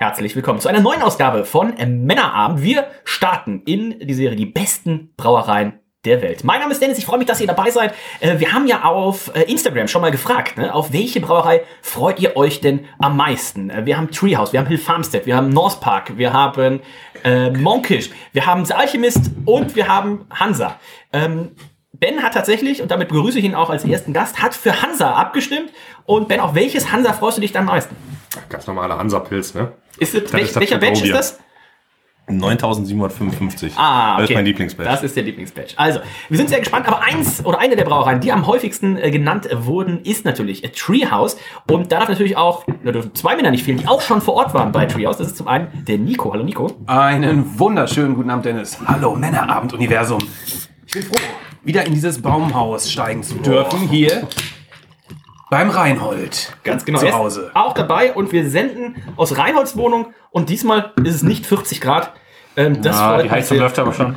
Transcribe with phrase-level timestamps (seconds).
[0.00, 2.62] herzlich willkommen zu einer neuen Ausgabe von Männerabend.
[2.62, 5.74] Wir starten in die Serie Die besten Brauereien
[6.06, 6.42] der Welt.
[6.42, 7.92] Mein Name ist Dennis, ich freue mich, dass ihr dabei seid.
[8.20, 12.18] Äh, wir haben ja auf äh, Instagram schon mal gefragt, ne, auf welche Brauerei freut
[12.18, 13.68] ihr euch denn am meisten?
[13.68, 16.80] Äh, wir haben Treehouse, wir haben Hill Farmstead, wir haben North Park, wir haben
[17.22, 20.80] äh, Monkish, wir haben The Alchemist und wir haben Hansa.
[21.12, 21.50] Ähm,
[21.92, 25.12] Ben hat tatsächlich, und damit begrüße ich ihn auch als ersten Gast, hat für Hansa
[25.12, 25.70] abgestimmt.
[26.06, 27.94] Und Ben, auf welches Hansa freust du dich dann am meisten?
[28.48, 29.72] Ganz normale Hansa-Pilz, ne?
[30.00, 31.38] Ist Das welch, welcher Badge ist das?
[32.26, 33.72] 9755.
[33.76, 34.20] Ah, okay.
[34.20, 34.90] Das ist mein Lieblingsbadge.
[34.90, 35.74] Das ist der Lieblingsbadge.
[35.76, 39.10] Also, wir sind sehr gespannt, aber eins oder eine der Brauereien, die am häufigsten äh,
[39.10, 41.36] genannt wurden, ist natürlich Treehouse.
[41.68, 44.34] Und da darf natürlich auch, da dürfen zwei Männer nicht fehlen, die auch schon vor
[44.34, 45.18] Ort waren bei Treehouse.
[45.18, 46.32] Das ist zum einen der Nico.
[46.32, 46.70] Hallo Nico.
[46.86, 48.78] Einen wunderschönen guten Abend, Dennis.
[48.86, 50.20] Hallo, Männerabend-Universum.
[50.86, 51.14] Ich bin froh,
[51.62, 53.88] wieder in dieses Baumhaus steigen zu dürfen.
[53.88, 54.26] Hier
[55.50, 56.56] beim Reinhold.
[56.64, 57.00] Ganz genau.
[57.00, 57.50] Zu Er ist Hause.
[57.54, 62.12] Auch dabei und wir senden aus Reinholds Wohnung und diesmal ist es nicht 40 Grad.
[62.56, 63.62] Ähm, das freut mich sehr.
[63.62, 64.16] aber schon.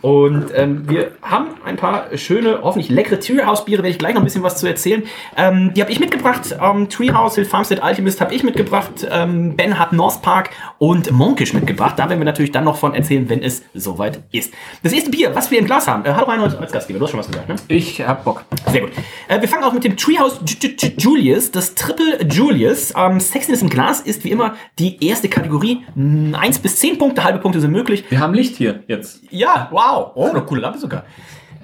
[0.00, 4.24] Und ähm, wir haben ein paar schöne, hoffentlich leckere Treehouse-Biere, werde ich gleich noch ein
[4.24, 5.02] bisschen was zu erzählen.
[5.36, 6.56] Ähm, die habe ich mitgebracht.
[6.62, 9.06] Ähm, Treehouse, Hill Farmstead, Alchemist habe ich mitgebracht.
[9.10, 11.94] Ähm, ben hat North Park und Monkish mitgebracht.
[11.98, 14.52] Da werden wir natürlich dann noch von erzählen, wenn es soweit ist.
[14.82, 16.04] Das erste Bier, was wir im Glas haben.
[16.04, 17.56] Äh, hallo Reinhold als Gastgeber, du hast schon was gesagt, ne?
[17.66, 18.44] Ich hab Bock.
[18.70, 18.90] Sehr gut.
[19.26, 22.92] Äh, wir fangen auch mit dem Treehouse Ju- Ju- Ju- Julius, das Triple Julius.
[22.96, 25.82] Ähm, Sexiness im Glas ist wie immer die erste Kategorie.
[25.96, 28.04] 1 bis 10 Punkte, halbe Punkte sind möglich.
[28.10, 29.87] Wir haben Licht hier jetzt Ja, wow.
[30.14, 31.04] Oh, eine coole Lampe sogar.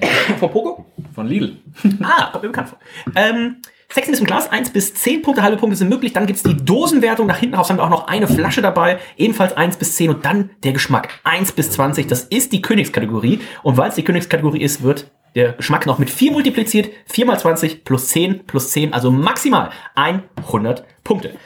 [0.38, 0.86] Von Pogo?
[1.14, 1.56] von Lidl.
[2.02, 2.78] Ah, kommt mir bekannt vor.
[3.14, 3.56] Ähm,
[3.90, 6.12] Sexiness im Glas, 1 bis 10 Punkte, halbe Punkte sind möglich.
[6.12, 7.26] Dann gibt's die Dosenwertung.
[7.26, 8.98] Nach hinten raus haben wir auch noch eine Flasche dabei.
[9.16, 11.08] Ebenfalls 1 bis 10 und dann der Geschmack.
[11.22, 13.40] 1 bis 20, das ist die Königskategorie.
[13.62, 16.90] Und weil es die Königskategorie ist, wird der Geschmack noch mit 4 multipliziert.
[17.06, 21.36] 4 mal 20 plus 10 plus 10, also maximal 100 Punkte.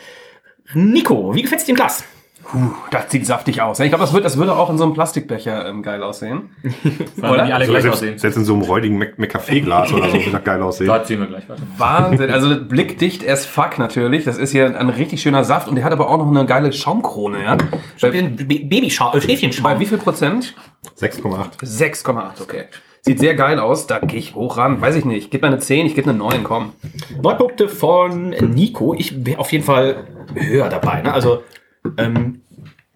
[0.73, 2.05] Nico, wie gefällt's dir im Glas?
[2.51, 3.79] Puh, das sieht saftig aus.
[3.81, 6.49] Ich glaube, das, wird, das würde auch in so einem Plastikbecher ähm, geil aussehen.
[7.17, 8.19] Weil die alle So, gleich selbst, aussehen.
[8.19, 10.87] selbst in so einem räudigen McCafé-Glas oder so, wird das geil aussehen.
[10.87, 11.61] Da ziehen wir gleich weiter.
[11.77, 12.31] Wahnsinn.
[12.31, 14.25] Also blickdicht as fuck natürlich.
[14.25, 16.73] Das ist hier ein richtig schöner Saft und der hat aber auch noch eine geile
[16.73, 17.43] Schaumkrone.
[17.45, 17.59] Ja?
[18.01, 19.65] Bei, Babyschaum, äh, Schäfchenschaum.
[19.65, 20.55] bei wie viel Prozent?
[20.99, 21.63] 6,8.
[21.63, 22.65] 6,8, okay.
[23.03, 23.87] Sieht sehr geil aus.
[23.87, 24.81] Da gehe ich hoch ran.
[24.81, 25.25] Weiß ich nicht.
[25.25, 26.73] Ich gebe mir eine 10, ich gebe eine 9, komm.
[27.23, 28.95] Neun Punkte von Nico.
[28.95, 30.05] Ich wäre auf jeden Fall
[30.35, 31.03] höher dabei.
[31.03, 31.13] Ne?
[31.13, 31.43] Also,
[31.97, 32.43] ähm,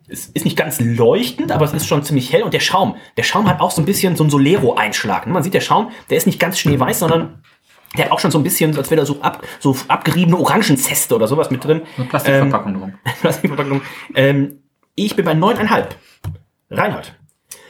[0.09, 2.43] es ist nicht ganz leuchtend, aber es ist schon ziemlich hell.
[2.43, 5.27] Und der Schaum, der Schaum hat auch so ein bisschen so einen Solero-Einschlag.
[5.27, 5.33] Ne?
[5.33, 7.43] Man sieht, der Schaum, der ist nicht ganz schneeweiß, sondern
[7.97, 11.15] der hat auch schon so ein bisschen, als wäre da so, ab, so abgeriebene Orangenzeste
[11.15, 11.83] oder sowas mit drin.
[11.97, 12.95] Eine Plastikverpackung drum.
[13.21, 13.83] Plastikverpackung.
[14.15, 14.59] Ähm,
[14.95, 15.97] ich bin bei neuneinhalb.
[16.71, 17.15] Reinhard.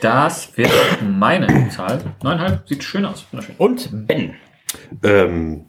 [0.00, 0.72] Das wäre
[1.02, 2.14] meine Zahl.
[2.22, 3.26] 9,5 sieht schön aus.
[3.30, 3.54] Wunderschön.
[3.58, 4.34] Und Ben.
[5.04, 5.66] Ähm,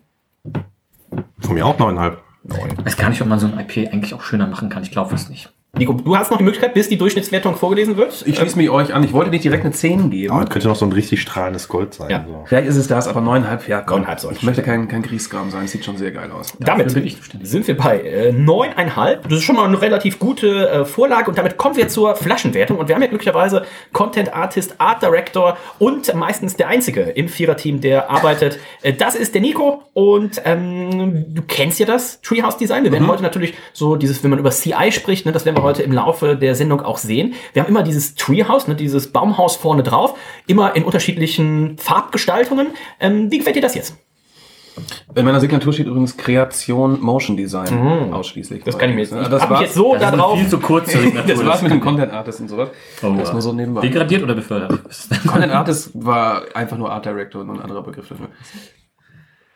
[1.39, 2.17] von mir auch 9,5.
[2.43, 4.83] Ich weiß gar nicht, ob man so ein IP eigentlich auch schöner machen kann.
[4.83, 5.51] Ich glaube es nicht.
[5.75, 8.23] Nico, du hast noch die Möglichkeit, bis die Durchschnittswertung vorgelesen wird.
[8.27, 9.03] Ich schließe mich euch an.
[9.03, 10.31] Ich wollte nicht direkt eine 10 geben.
[10.31, 12.11] Aber das könnte noch so ein richtig strahlendes Gold sein.
[12.11, 12.25] Ja.
[12.27, 12.43] So.
[12.45, 14.03] Vielleicht ist es das, aber 9,5, ja, komm.
[14.03, 15.65] 9,5 soll Ich möchte kein, kein Grießkram sein.
[15.65, 16.53] Sieht schon sehr geil aus.
[16.59, 19.21] Damit sind wir bei äh, 9,5.
[19.23, 22.77] Das ist schon mal eine relativ gute äh, Vorlage und damit kommen wir zur Flaschenwertung.
[22.77, 27.81] Und wir haben ja glücklicherweise Content Artist, Art Director und meistens der Einzige im Viererteam,
[27.81, 28.59] der arbeitet.
[28.83, 32.83] Äh, das ist der Nico und ähm, du kennst ja das Treehouse Design.
[32.83, 35.62] Wir werden heute natürlich so dieses, wenn man über CI spricht, ne, das werden wir
[35.63, 37.33] heute im Laufe der Sendung auch sehen.
[37.53, 40.15] Wir haben immer dieses Treehouse, ne, dieses Baumhaus vorne drauf,
[40.47, 42.67] immer in unterschiedlichen Farbgestaltungen.
[42.99, 43.95] Ähm, wie gefällt dir das jetzt?
[45.13, 48.61] In meiner Signatur steht übrigens Kreation Motion Design ausschließlich.
[48.61, 48.65] Mhm.
[48.65, 49.31] Das kann ich mir jetzt Ja, nicht.
[49.31, 50.39] Das jetzt so da drauf.
[50.39, 51.35] Viel zu kurz zur Signatur.
[51.35, 52.69] das war's mit dem Content Artist und sowas.
[53.03, 53.81] Oh, das nur so nebenbei.
[53.81, 54.79] Degradiert oder befördert?
[55.27, 58.29] Content Artist war einfach nur Art Director und ein anderer Begriff dafür.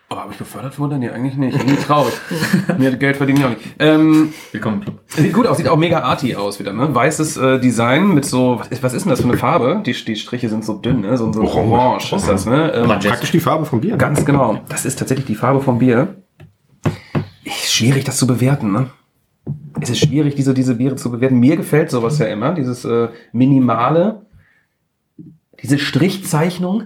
[0.09, 0.98] Aber habe ich befördert wurde?
[0.98, 1.57] Nee, eigentlich nicht.
[1.57, 2.13] Irgendwie traurig.
[2.77, 3.62] Mir Geld verdiene ich auch nicht.
[3.80, 5.00] Ähm, Willkommen im Club.
[5.09, 6.95] sieht gut aus, sieht auch mega arty aus wieder, ne?
[6.95, 9.83] Weißes äh, Design mit so, was ist, was ist denn das für eine Farbe?
[9.86, 11.18] Die, die Striche sind so dünn, ne?
[11.18, 11.57] So, so Orange.
[11.74, 12.71] orange ist das, ne?
[12.71, 13.98] Ähm, Praktisch die Farbe vom Bier.
[13.98, 14.62] Ganz genau.
[14.69, 16.15] Das ist tatsächlich die Farbe vom Bier.
[17.44, 18.89] Ist schwierig, das zu bewerten, ne?
[19.81, 21.38] Es ist schwierig, diese, diese Biere zu bewerten.
[21.38, 24.21] Mir gefällt sowas ja immer, dieses äh, Minimale,
[25.62, 26.83] diese Strichzeichnung.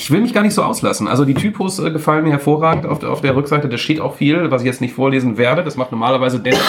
[0.00, 1.06] Ich will mich gar nicht so auslassen.
[1.08, 3.68] Also die Typos äh, gefallen mir hervorragend auf, der- auf der Rückseite.
[3.68, 5.62] Da steht auch viel, was ich jetzt nicht vorlesen werde.
[5.62, 6.60] Das macht normalerweise Dennis.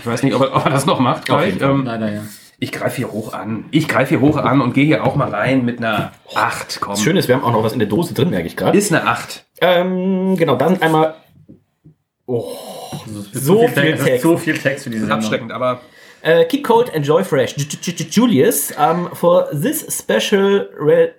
[0.00, 1.60] Ich weiß nicht, ob er, ob er das noch macht gleich.
[1.60, 2.22] Ähm, Leider, ja.
[2.58, 3.66] ich greife hier hoch an.
[3.70, 6.78] Ich greife hier hoch an und gehe hier auch mal rein mit einer 8.
[6.80, 6.94] Komm.
[6.94, 8.76] Das Schöne ist, wir haben auch noch was in der Dose drin, merke ich gerade.
[8.76, 9.44] Ist eine 8.
[9.60, 11.14] Ähm, genau, da sind einmal.
[12.26, 12.46] Oh,
[13.32, 14.04] so viel Text.
[14.04, 14.22] Text.
[14.22, 15.18] So viel Text für diese Sendung.
[15.18, 15.80] Abschreckend, aber
[16.22, 17.56] Uh, keep cold, enjoy fresh.
[17.56, 21.14] J J J Julius, um, for this special re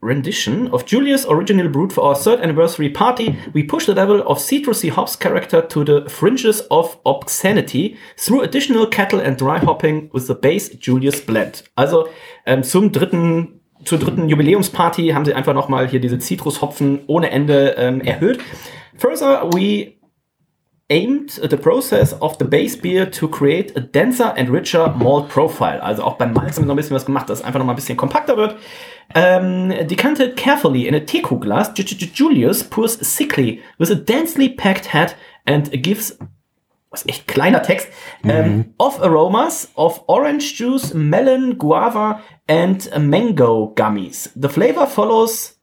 [0.00, 4.38] rendition of Julius' original brewed for our third anniversary party, we push the level of
[4.38, 10.26] citrusy hops character to the fringes of obscenity through additional kettle and dry hopping with
[10.26, 11.64] the base Julius blend.
[11.76, 12.08] Also
[12.46, 17.76] ähm, zum dritten zur dritten Jubiläumsparty haben sie einfach nochmal hier diese Zitrushopfen ohne Ende
[17.78, 18.40] ähm, erhöht.
[18.98, 19.94] Further, we
[20.90, 25.80] aimed the process of the base beer to create a denser and richer malt profile.
[25.80, 27.66] Also auch beim Malz haben wir noch ein bisschen was gemacht, dass es einfach noch
[27.66, 28.56] mal ein bisschen kompakter wird.
[29.14, 35.16] Um, decanted carefully in a teacup glass, Julius pours sickly with a densely packed head
[35.46, 36.16] and gives
[36.90, 37.88] was echt kleiner Text,
[38.24, 44.30] um, of aromas of orange juice, melon, guava and mango gummies.
[44.34, 45.56] The flavor follows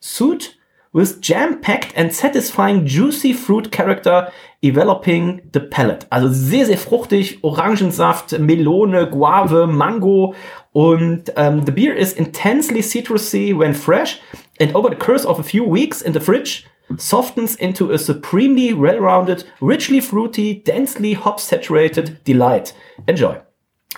[0.00, 0.55] suit
[0.96, 4.32] with jam-packed and satisfying juicy fruit character
[4.62, 6.06] developing the palate.
[6.10, 10.34] Also sehr, sehr fruchtig, Orangensaft, Melone, Guave, Mango
[10.72, 14.20] und um, the beer is intensely citrusy when fresh
[14.58, 16.66] and over the course of a few weeks in the fridge
[16.96, 22.72] softens into a supremely well-rounded, richly fruity, densely hop-saturated delight.
[23.06, 23.38] Enjoy.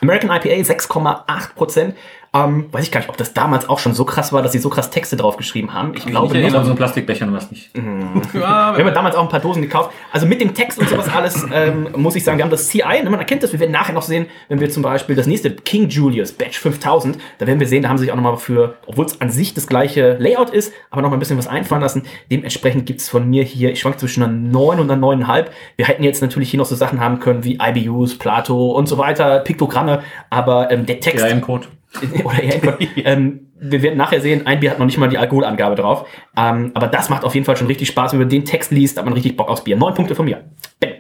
[0.03, 1.95] American IPA 6,8%.
[2.35, 4.59] Ähm, weiß ich gar nicht, ob das damals auch schon so krass war, dass sie
[4.59, 5.95] so krass Texte draufgeschrieben haben.
[5.95, 6.43] Ich glaube Ich nicht.
[6.43, 7.71] erinnere so einen Plastikbechern was nicht.
[8.33, 9.91] Wir haben ja damals auch ein paar Dosen gekauft.
[10.13, 13.03] Also mit dem Text und sowas alles, ähm, muss ich sagen, wir haben das CI,
[13.03, 15.51] ne, man erkennt das, wir werden nachher noch sehen, wenn wir zum Beispiel das nächste
[15.51, 18.77] King Julius Batch 5000, da werden wir sehen, da haben sie sich auch nochmal für,
[18.87, 22.03] obwohl es an sich das gleiche Layout ist, aber nochmal ein bisschen was einfallen lassen.
[22.31, 25.47] Dementsprechend gibt's von mir hier, ich schwank zwischen einer 9 und einer 9,5.
[25.77, 28.99] Wir hätten jetzt natürlich hier noch so Sachen haben können wie IBUs, Plato und so
[28.99, 31.25] weiter, Piktogramme, aber ähm, der Text...
[31.25, 31.67] Ja, im Code.
[32.25, 35.75] oder eher ähm, wir werden nachher sehen, ein Bier hat noch nicht mal die Alkoholangabe
[35.75, 36.07] drauf.
[36.37, 38.13] Ähm, aber das macht auf jeden Fall schon richtig Spaß.
[38.13, 39.77] Wenn man den Text liest, hat man richtig Bock aufs Bier.
[39.77, 40.45] Neun Punkte von mir.
[40.81, 40.93] Bang.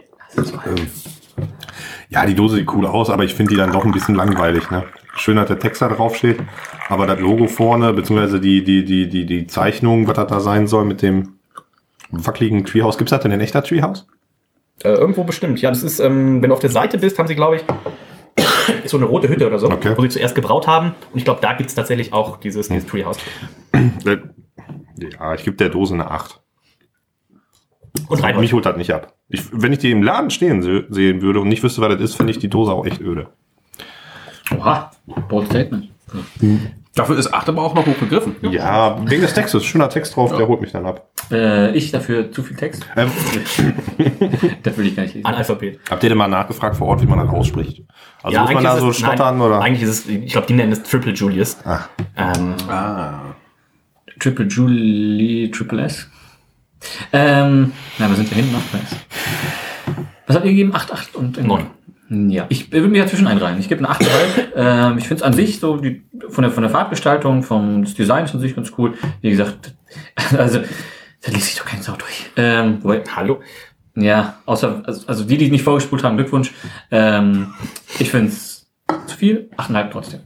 [2.10, 4.70] Ja, die Dose sieht cool aus, aber ich finde die dann doch ein bisschen langweilig.
[4.70, 4.84] Ne?
[5.16, 6.38] Schön, dass der Text da draufsteht,
[6.88, 10.66] aber das Logo vorne, beziehungsweise die, die, die, die, die Zeichnung, was das da sein
[10.66, 11.34] soll mit dem
[12.10, 12.96] wackeligen Treehouse.
[12.96, 14.06] Gibt's das denn ein echter Treehouse?
[14.82, 15.60] Äh, irgendwo bestimmt.
[15.60, 17.64] Ja, das ist, ähm, wenn du auf der Seite bist, haben sie, glaube ich,
[18.88, 19.94] ist so eine rote Hütte oder so, Okay.
[19.96, 20.94] wo sie zuerst gebraut haben.
[21.12, 23.18] Und ich glaube, da gibt's tatsächlich auch dieses, dieses Treehouse.
[23.72, 24.18] Äh,
[24.98, 26.40] Ja, ich gebe der Dose eine 8.
[28.08, 28.38] Und rein.
[28.40, 29.14] Mich holt das nicht ab.
[29.28, 32.00] Ich, wenn ich die im Laden stehen se sehen würde und nicht wüsste, was das
[32.00, 33.28] ist, finde ich die Dose auch echt öde.
[34.56, 34.90] Oha,
[35.28, 35.88] bold statement.
[36.94, 38.36] Dafür ist 8 aber auch noch hoch gegriffen.
[38.42, 39.64] Ja, wegen des Textes.
[39.64, 41.08] Schöner Text drauf, der holt mich dann ab.
[41.30, 42.84] Äh, ich dafür zu viel Text.
[42.96, 43.10] Ähm,
[44.62, 45.26] Das will ich gar nicht lesen.
[45.26, 45.78] Analphabet.
[45.90, 47.82] habt ihr denn mal nachgefragt vor Ort, wie man das ausspricht?
[48.22, 49.60] Also muss man da so es- stottern nein, oder?
[49.60, 51.58] Eigentlich ist es, ich glaube, die nennen es Triple Julius.
[51.64, 51.80] Ah.
[52.16, 52.54] Ähm,
[54.18, 56.08] Triple Julie, Triple S.
[57.12, 58.62] Ähm, na, wir sind ja hinten noch.
[60.26, 60.74] Was habt ihr gegeben?
[60.74, 61.66] 8, 8 und Neun.
[62.10, 63.58] Ja, ich würde mir dazwischen einreihen.
[63.58, 64.00] Ich gebe eine 8
[64.56, 67.94] ähm, Ich finde es an sich so die, von, der, von der Farbgestaltung, vom des
[67.94, 68.94] Designs an sich ganz cool.
[69.20, 69.74] Wie gesagt,
[70.38, 72.30] also da liest sich doch kein Sau durch.
[72.36, 73.40] Ähm, wobei, hallo?
[74.00, 76.52] ja, außer, also, also die, die nicht vorgespult haben, Glückwunsch.
[76.90, 77.54] Ähm,
[77.98, 78.66] ich finde es
[79.06, 80.20] zu viel, 8,5 trotzdem.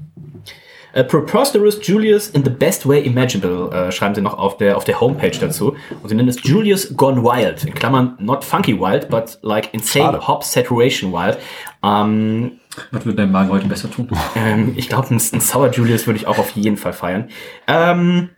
[0.94, 4.84] Uh, preposterous Julius in the best way imaginable, äh, schreiben sie noch auf der, auf
[4.84, 5.74] der Homepage dazu.
[6.02, 7.64] Und sie nennen es Julius Gone Wild.
[7.64, 11.38] In Klammern, not funky wild, but like insane hop saturation wild.
[11.82, 12.52] Ähm,
[12.90, 14.08] Was wird dein Magen heute besser tun?
[14.36, 17.28] ähm, ich glaube, ein, ein Sour Julius würde ich auch auf jeden Fall feiern.
[17.66, 18.30] Ähm,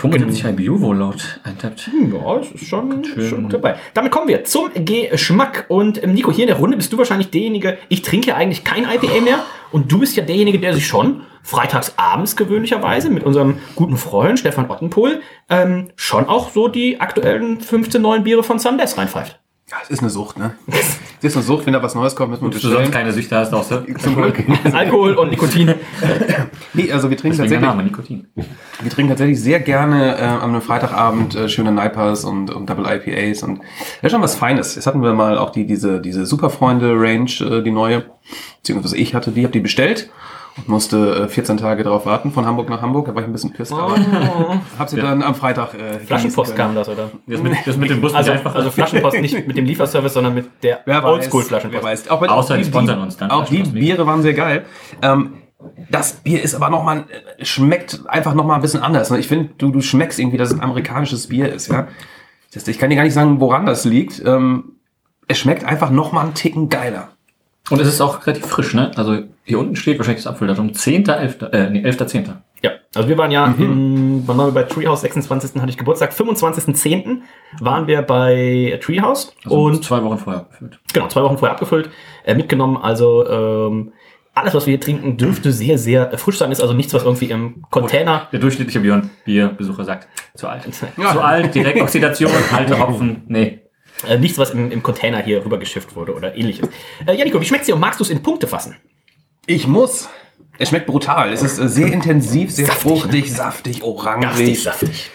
[0.00, 1.90] 75 IBU wohl laut eintappt.
[1.92, 3.76] ja, das ist schon, schon dabei.
[3.94, 5.66] Damit kommen wir zum Geschmack.
[5.68, 8.64] Und ähm, Nico, hier in der Runde bist du wahrscheinlich derjenige, ich trinke ja eigentlich
[8.64, 9.44] kein IPA mehr.
[9.70, 14.38] Und du bist ja derjenige, der sich schon freitags abends gewöhnlicherweise mit unserem guten Freund
[14.38, 19.38] Stefan Ottenpohl ähm, schon auch so die aktuellen 15 neuen Biere von Sundays reinpfeift.
[19.70, 20.54] Ja, es ist eine Sucht, ne?
[21.20, 22.90] Es ist eine Sucht, wenn da was Neues kommt, müssen wir Du sonst bestellen.
[22.92, 24.42] keine Süchte hast, außer Zum Glück.
[24.72, 25.74] Alkohol und Nikotin.
[26.74, 28.28] Nee, also wir trinken Deswegen tatsächlich, Name Nikotin.
[28.36, 32.86] wir trinken tatsächlich sehr gerne äh, am einem Freitagabend äh, schöne Nipers und, und Double
[32.86, 33.66] IPAs und das
[34.04, 34.76] ist schon was Feines.
[34.76, 38.04] Jetzt hatten wir mal auch die, diese, diese Superfreunde-Range, äh, die neue,
[38.58, 40.08] beziehungsweise ich hatte die, hab die bestellt
[40.58, 43.06] und musste äh, 14 Tage drauf warten von Hamburg nach Hamburg.
[43.06, 43.96] Da war ich ein bisschen pisst, aber
[44.78, 47.10] hab sie dann am Freitag äh, Flaschenpost kam das, oder?
[47.26, 48.54] Das mit, das mit dem Bus Also, einfach.
[48.54, 51.82] also Flaschenpost nicht mit dem Lieferservice, sondern mit der Oldschool-Flaschenpost.
[51.84, 52.10] weiß.
[52.10, 53.62] Auch, bei- Außer die sponsern uns dann Auch die.
[53.62, 54.64] Biere waren sehr geil.
[55.02, 55.34] Ähm,
[55.90, 57.04] das Bier ist aber nochmal,
[57.42, 59.10] schmeckt einfach nochmal ein bisschen anders.
[59.10, 59.18] ne?
[59.18, 61.88] Ich finde, du, du schmeckst irgendwie, dass es ein amerikanisches Bier ist, ja.
[62.66, 64.22] Ich kann dir gar nicht sagen, woran das liegt.
[64.24, 64.76] Ähm,
[65.28, 67.08] es schmeckt einfach noch mal einen Ticken geiler.
[67.70, 68.90] Und es ist auch relativ frisch, ne?
[68.96, 72.24] Also hier unten steht wahrscheinlich das Abfülldatum 10.11., äh, nee, 11.10.
[72.62, 75.02] Ja, also wir waren ja in, wann waren wir bei Treehouse?
[75.02, 75.60] 26.
[75.60, 76.12] hatte ich Geburtstag.
[76.12, 77.18] 25.10.
[77.60, 80.80] waren wir bei Treehouse Also und zwei Wochen vorher abgefüllt.
[80.92, 81.90] genau, zwei Wochen vorher abgefüllt,
[82.24, 82.76] äh, mitgenommen.
[82.76, 83.92] Also ähm,
[84.34, 86.50] alles, was wir hier trinken, dürfte sehr, sehr äh, frisch sein.
[86.50, 88.28] Ist also nichts, was irgendwie im Container.
[88.32, 90.62] Der durchschnittliche Björn Bierbesucher sagt, zu alt.
[90.74, 93.57] Zu alt, Direktoxidation, alte Hopfen, nee.
[94.06, 96.68] Äh, nichts, was im, im Container hier rübergeschifft wurde oder ähnliches.
[97.06, 98.76] Äh, ja, Nico, wie schmeckt's dir und magst du es in Punkte fassen?
[99.46, 100.08] Ich muss.
[100.58, 101.32] Es schmeckt brutal.
[101.32, 105.10] Es ist äh, sehr intensiv, sehr fruchtig, saftig, orangig, saftig.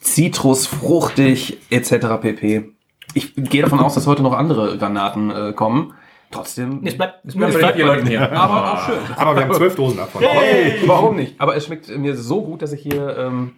[0.00, 2.20] Zitrus, fruchtig, etc.
[2.20, 2.72] pp.
[3.14, 5.94] Ich gehe davon aus, dass heute noch andere Granaten äh, kommen.
[6.30, 6.80] Trotzdem.
[6.80, 8.32] Nee, es bleibt, es Es bleibt ihr Leuten hier.
[8.32, 8.98] aber auch schön.
[9.16, 10.22] Aber wir haben zwölf Dosen davon.
[10.22, 11.38] Hey, warum nicht?
[11.38, 13.52] Aber es schmeckt mir so gut, dass ich hier ähm,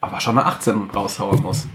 [0.00, 1.66] aber schon eine 18 raushauen muss.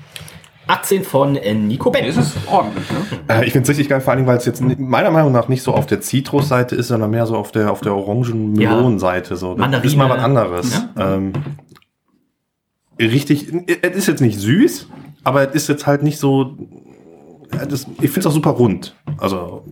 [0.68, 2.06] 18 von äh, Nico Ben.
[2.06, 2.98] Es ist ordentlich, ne?
[3.36, 5.64] Äh, ich finde es richtig geil, vor allem, weil es jetzt meiner Meinung nach nicht
[5.64, 9.36] so auf der Zitrusseite ist, sondern mehr so auf der, auf der Orangen-Melonenseite.
[9.36, 9.52] So.
[9.54, 9.88] Das Mandarine.
[9.90, 10.82] ist mal was anderes.
[10.98, 11.34] Ähm,
[13.00, 13.48] richtig,
[13.82, 14.88] es ist jetzt nicht süß,
[15.24, 16.58] aber es ist jetzt halt nicht so.
[17.54, 18.96] ja, Das, ich finde es auch super rund.
[19.18, 19.64] Also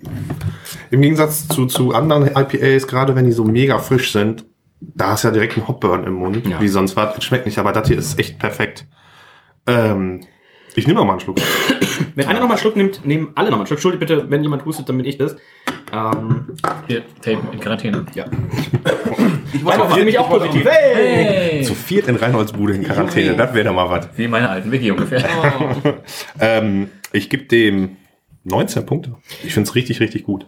[0.92, 4.46] im Gegensatz zu, zu anderen IPAs, gerade wenn die so mega frisch sind,
[4.82, 6.62] da hast du ja direkt einen Hopburn im Mund, Ja.
[6.62, 7.18] wie sonst was.
[7.18, 8.86] Es schmeckt nicht, aber das hier ist echt perfekt.
[9.68, 10.22] Ähm,
[10.76, 11.38] ich nehme noch mal einen Schluck.
[12.16, 13.78] Wenn einer nochmal einen Schluck nimmt, nehmen alle nochmal einen Schluck.
[13.78, 15.36] Entschuldigt bitte, wenn jemand hustet, damit ich das.
[15.94, 16.48] Ähm,
[16.88, 18.06] Hier, Tape in Quarantäne.
[18.14, 18.26] ja.
[19.54, 20.66] Ich Reinhold war nämlich auch positiv.
[20.66, 21.64] Hey!
[21.64, 24.10] Zu viert in Reinholdsbude in Quarantäne, das wäre doch mal was.
[24.18, 25.24] Wie meine alten Wiki ungefähr.
[26.40, 27.98] Ähm, ich gebe dem
[28.44, 29.16] 19 Punkte.
[29.44, 30.46] Ich finde es richtig, richtig gut.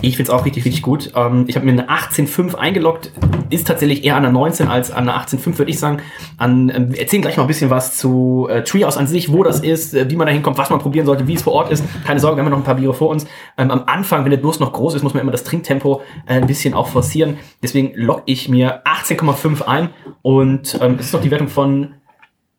[0.00, 1.12] Ich finde es auch richtig, richtig gut.
[1.14, 3.12] Ähm, ich habe mir eine 18.5 eingeloggt.
[3.50, 5.98] Ist tatsächlich eher an der 19 als an der 18.5, würde ich sagen.
[6.38, 9.60] An, wir erzählen gleich noch ein bisschen was zu äh, Treehouse an sich, wo das
[9.60, 11.84] ist, äh, wie man da hinkommt, was man probieren sollte, wie es vor Ort ist.
[12.04, 13.26] Keine Sorge, wir haben ja noch ein paar Biere vor uns.
[13.58, 16.34] Ähm, am Anfang, wenn der Durst noch groß ist, muss man immer das Trinktempo äh,
[16.34, 17.36] ein bisschen auch forcieren.
[17.62, 19.90] Deswegen logge ich mir 18,5 ein.
[20.22, 21.94] Und ähm, es ist noch die Wertung von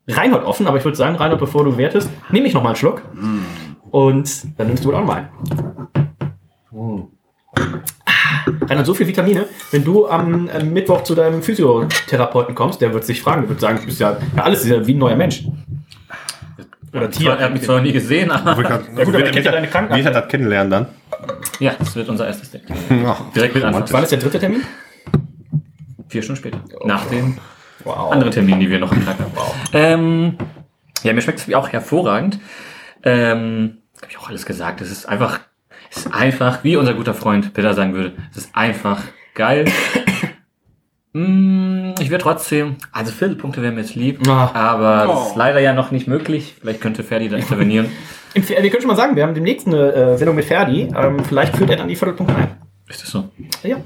[0.08, 2.76] Reinhold offen, aber ich würde sagen, Reinhold, bevor du wertest, nehme ich noch mal einen
[2.76, 3.02] Schluck.
[3.90, 5.30] Und dann nimmst du wohl auch mal einen.
[6.76, 7.08] Ah,
[8.68, 9.46] Reinhard, so viel Vitamine.
[9.72, 13.80] Wenn du am äh, Mittwoch zu deinem Physiotherapeuten kommst, der wird sich fragen, wird sagen,
[13.80, 15.44] du bist ja, ja alles ist ja wie ein neuer Mensch.
[16.94, 17.32] Oder Tier.
[17.32, 19.68] Er hat mich zwar noch nie gesehen, aber Ja, gut, aber er kennt ja deine
[19.68, 19.98] Krankheit.
[20.00, 20.86] Wie hat das kennenlernen dann?
[21.60, 22.64] ja, das wird unser erstes Date.
[23.36, 23.86] Direkt mit Anfang.
[23.92, 24.62] Wann ist der dritte Termin?
[26.10, 26.60] Vier Stunden später.
[26.86, 27.38] Nach den
[27.84, 28.12] Wow.
[28.14, 29.32] anderen Terminen, die wir noch Tag haben.
[29.74, 30.38] Ähm,
[31.04, 32.40] ja, mir schmeckt es auch hervorragend.
[33.04, 34.80] Ähm, habe ich auch alles gesagt.
[34.80, 35.40] Es ist einfach,
[35.96, 39.02] es ist einfach, wie unser guter Freund Peter sagen würde, es ist einfach
[39.36, 39.66] geil.
[41.16, 44.50] Mm, ich wäre trotzdem, also Viertelpunkte wären mir jetzt lieb, Ah.
[44.56, 46.56] aber das ist leider ja noch nicht möglich.
[46.60, 47.86] Vielleicht könnte Ferdi da intervenieren.
[48.34, 50.92] Wir können schon mal sagen, wir haben demnächst eine äh, Sendung mit Ferdi.
[50.98, 52.48] Ähm, vielleicht führt er dann die Viertelpunkte ein.
[52.90, 53.30] Ist das so?
[53.62, 53.78] Ja.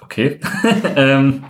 [0.00, 0.40] Okay.
[0.96, 1.44] ähm,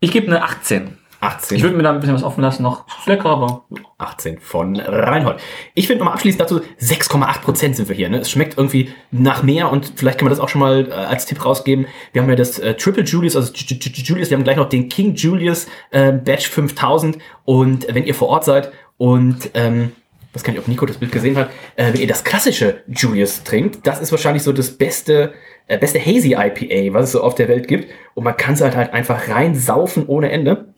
[0.00, 0.95] ich gebe eine 18.
[1.26, 1.56] 18.
[1.56, 2.84] Ich würde mir da ein bisschen was offen lassen noch.
[3.06, 3.64] Lecker, aber
[3.98, 5.38] 18 von Reinhold.
[5.74, 8.08] Ich finde nochmal abschließend dazu, 6,8% sind wir hier.
[8.08, 8.18] Ne?
[8.18, 11.26] Es schmeckt irgendwie nach mehr und vielleicht kann man das auch schon mal äh, als
[11.26, 11.86] Tipp rausgeben.
[12.12, 14.56] Wir haben ja das äh, Triple Julius, also J- J- J- Julius, wir haben gleich
[14.56, 19.92] noch den King Julius äh, Batch 5000 und wenn ihr vor Ort seid und ähm,
[20.32, 23.42] was kann ich, ob Nico das Bild gesehen hat, äh, wenn ihr das klassische Julius
[23.42, 25.32] trinkt, das ist wahrscheinlich so das beste,
[25.66, 27.90] äh, beste Hazy IPA, was es so auf der Welt gibt.
[28.14, 30.74] Und man kann es halt halt einfach reinsaufen ohne Ende.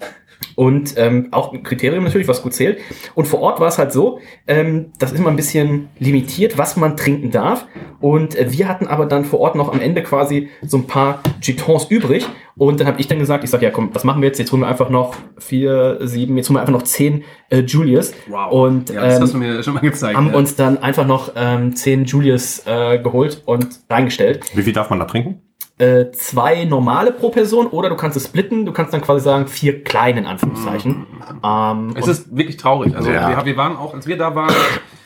[0.54, 2.78] Und ähm, auch ein Kriterium natürlich, was gut zählt.
[3.14, 6.76] Und vor Ort war es halt so, ähm, das ist immer ein bisschen limitiert, was
[6.76, 7.66] man trinken darf.
[8.00, 11.22] Und äh, wir hatten aber dann vor Ort noch am Ende quasi so ein paar
[11.42, 12.26] Jetons übrig.
[12.56, 14.38] Und dann habe ich dann gesagt, ich sage, ja komm, was machen wir jetzt?
[14.38, 18.12] Jetzt holen wir einfach noch vier, sieben, jetzt holen wir einfach noch zehn äh, Julius.
[18.26, 18.50] Wow.
[18.50, 20.16] Und Ja, das ähm, hast du mir schon mal gezeigt.
[20.16, 20.36] haben ja.
[20.36, 24.98] uns dann einfach noch ähm, zehn Julius äh, geholt und reingestellt Wie viel darf man
[24.98, 25.40] da trinken?
[25.78, 29.46] Äh, zwei normale pro Person oder du kannst es splitten, du kannst dann quasi sagen
[29.46, 31.06] vier kleine in Anführungszeichen.
[31.44, 32.96] Ähm, es ist wirklich traurig.
[32.96, 33.28] Also Ja.
[33.36, 34.52] wir, wir waren auch, als wir da waren,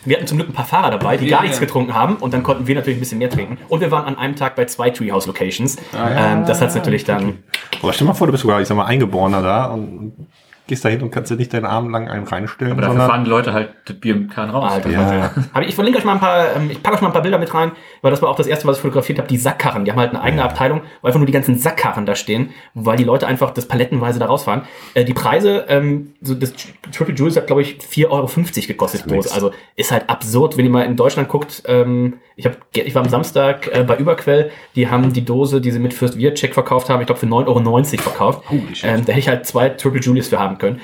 [0.04, 1.64] wir hatten zum Glück ein paar Fahrer dabei, die Ja, gar nichts ja.
[1.66, 3.58] getrunken haben und dann konnten wir natürlich ein bisschen mehr trinken.
[3.68, 5.76] Und wir waren an einem Tag bei zwei Treehouse Locations.
[5.92, 6.32] ja.
[6.32, 7.38] ähm, das hat's natürlich dann.
[7.82, 10.28] Aber stell mal vor, du bist sogar, ich sag mal, Eingeborener da und
[10.72, 12.72] gehst da hin und kannst dir nicht deinen Arm lang einen reinstellen.
[12.72, 14.72] aber dafür fahren die Leute halt das Bier im Kahn raus.
[14.72, 15.30] Alter, Ja, ja.
[15.52, 17.38] Aber ich verlinke euch mal ein paar, ähm, ich packe euch mal ein paar Bilder
[17.38, 19.84] mit rein, weil das war auch das erste, was ich fotografiert habe, die Sackkarren.
[19.84, 22.96] Die haben halt eine eigene Abteilung, wo einfach nur die ganzen Sackkarren da stehen, weil
[22.96, 24.62] die Leute einfach das palettenweise da rausfahren.
[24.94, 26.54] Äh, die Preise, ähm, so das
[26.90, 28.28] Triple Juice hat, glaube ich, 4,50 Euro
[28.66, 29.30] gekostet nichts.
[29.30, 31.64] Also ist halt absurd, wenn ihr mal in Deutschland guckt.
[31.66, 35.70] Ähm, ich, hab, ich war am Samstag äh, bei Überquell, die haben die Dose, die
[35.70, 38.48] sie mit First Wear Check verkauft haben, ich glaube für 9,90 Euro verkauft.
[38.48, 38.84] Holy shit.
[38.88, 40.80] Ähm, da hätte ich halt zwei Triple Julius für haben können.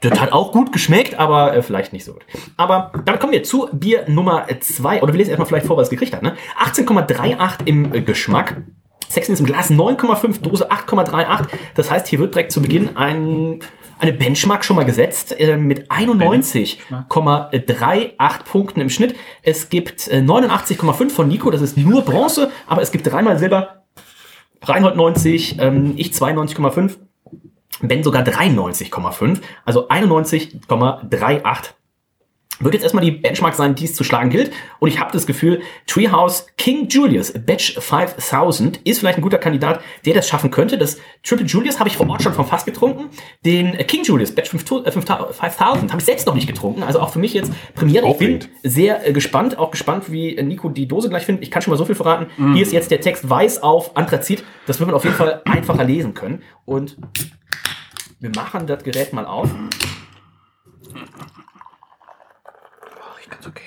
[0.00, 2.24] Das hat auch gut geschmeckt, aber äh, vielleicht nicht so gut.
[2.56, 5.02] Aber dann kommen wir zu Bier Nummer 2.
[5.02, 6.22] Oder wir lesen erstmal vielleicht vor, was es gekriegt hat.
[6.22, 6.36] Ne?
[6.62, 8.62] 18,38 im äh, Geschmack.
[9.08, 11.46] Sexiness im Glas 9,5, Dose 8,38.
[11.74, 13.60] Das heißt, hier wird direkt zu Beginn ein,
[13.98, 19.16] eine Benchmark schon mal gesetzt äh, mit 91,38 Punkten im Schnitt.
[19.42, 23.84] Es gibt äh, 89,5 von Nico, das ist nur Bronze, aber es gibt dreimal Silber.
[24.62, 26.96] Reinhold 90, ähm, ich 92,5.
[27.82, 31.74] Ben sogar 93,5, also 91,38.
[32.58, 34.50] Wird jetzt erstmal die Benchmark sein, die es zu schlagen gilt.
[34.78, 39.82] Und ich habe das Gefühl, Treehouse King Julius Batch 5000 ist vielleicht ein guter Kandidat,
[40.06, 40.78] der das schaffen könnte.
[40.78, 43.10] Das Triple Julius habe ich vor Ort schon vom Fass getrunken.
[43.44, 46.82] Den King Julius Batch 5000 habe ich selbst noch nicht getrunken.
[46.82, 48.08] Also auch für mich jetzt Premiere.
[48.08, 51.44] Ich bin sehr äh, gespannt, auch gespannt, wie Nico die Dose gleich findet.
[51.44, 52.28] Ich kann schon mal so viel verraten.
[52.38, 52.54] Mm.
[52.54, 54.44] Hier ist jetzt der Text weiß auf Anthrazit.
[54.66, 56.42] Das wird man auf jeden Fall einfacher lesen können.
[56.64, 56.96] Und
[58.20, 59.48] wir machen das Gerät mal auf.
[63.22, 63.64] Ich kann so gehen.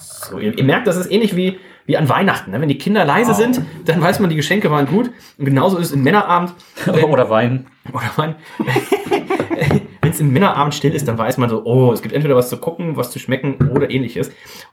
[0.00, 2.50] So, ihr, ihr merkt, das ist ähnlich wie, wie an Weihnachten.
[2.50, 2.60] Ne?
[2.60, 5.10] Wenn die Kinder leise sind, dann weiß man, die Geschenke waren gut.
[5.38, 6.54] Und genauso ist es im Männerabend.
[6.84, 7.66] Wenn, Oder Wein.
[7.92, 8.36] oder Wein.
[10.00, 12.48] Wenn es im Männerabend still ist, dann weiß man so, oh, es gibt entweder was
[12.48, 14.30] zu gucken, was zu schmecken oder ähnliches.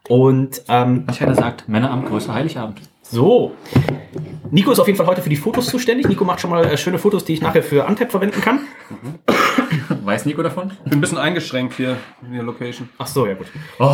[0.07, 2.81] Und ähm, Manch einer sagt, Männerabend, größer Heiligabend.
[3.09, 3.53] So.
[4.51, 6.07] Nico ist auf jeden Fall heute für die Fotos zuständig.
[6.07, 8.61] Nico macht schon mal äh, schöne Fotos, die ich nachher für Antep verwenden kann.
[10.03, 10.71] Weiß Nico davon?
[10.85, 12.89] Ich bin ein bisschen eingeschränkt hier in der Location.
[12.97, 13.47] Ach so, ja gut.
[13.79, 13.85] Oh.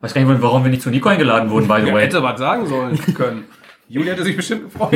[0.00, 2.02] Weiß gar nicht, warum wir nicht zu Nico eingeladen wurden, by the Ja, way.
[2.04, 3.44] hätte was sagen sollen können.
[3.88, 4.92] Juli hätte sich bestimmt gefreut.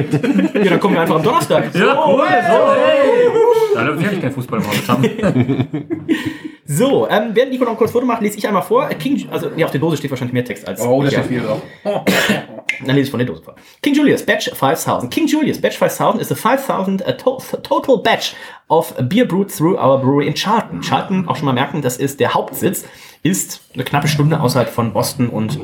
[0.55, 1.73] Ja, dann kommen wir einfach am Donnerstag.
[1.73, 3.29] So, Ja, cool, so, hey.
[3.75, 5.89] Da wir wirklich kein Fußball im Haus haben.
[6.67, 8.89] So, ähm, während Nico noch ein kurz Foto macht, lese ich einmal vor.
[8.89, 10.81] King, also, ja, auf der Dose steht wahrscheinlich mehr Text als.
[10.81, 11.19] Oh, da hier.
[11.19, 11.61] steht viel drauf.
[11.85, 13.55] Dann lese ich von der Dose vor.
[13.83, 15.13] King Julius, Batch 5000.
[15.13, 18.35] King Julius, Batch 5000 is a 5000 a to total batch
[18.69, 20.81] of beer brewed through our brewery in Charlton.
[20.81, 22.87] Charlton, auch schon mal merken, das ist der Hauptsitz,
[23.23, 25.61] ist eine knappe Stunde außerhalb von Boston und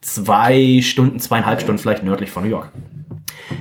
[0.00, 2.72] zwei Stunden, zweieinhalb Stunden vielleicht nördlich von New York.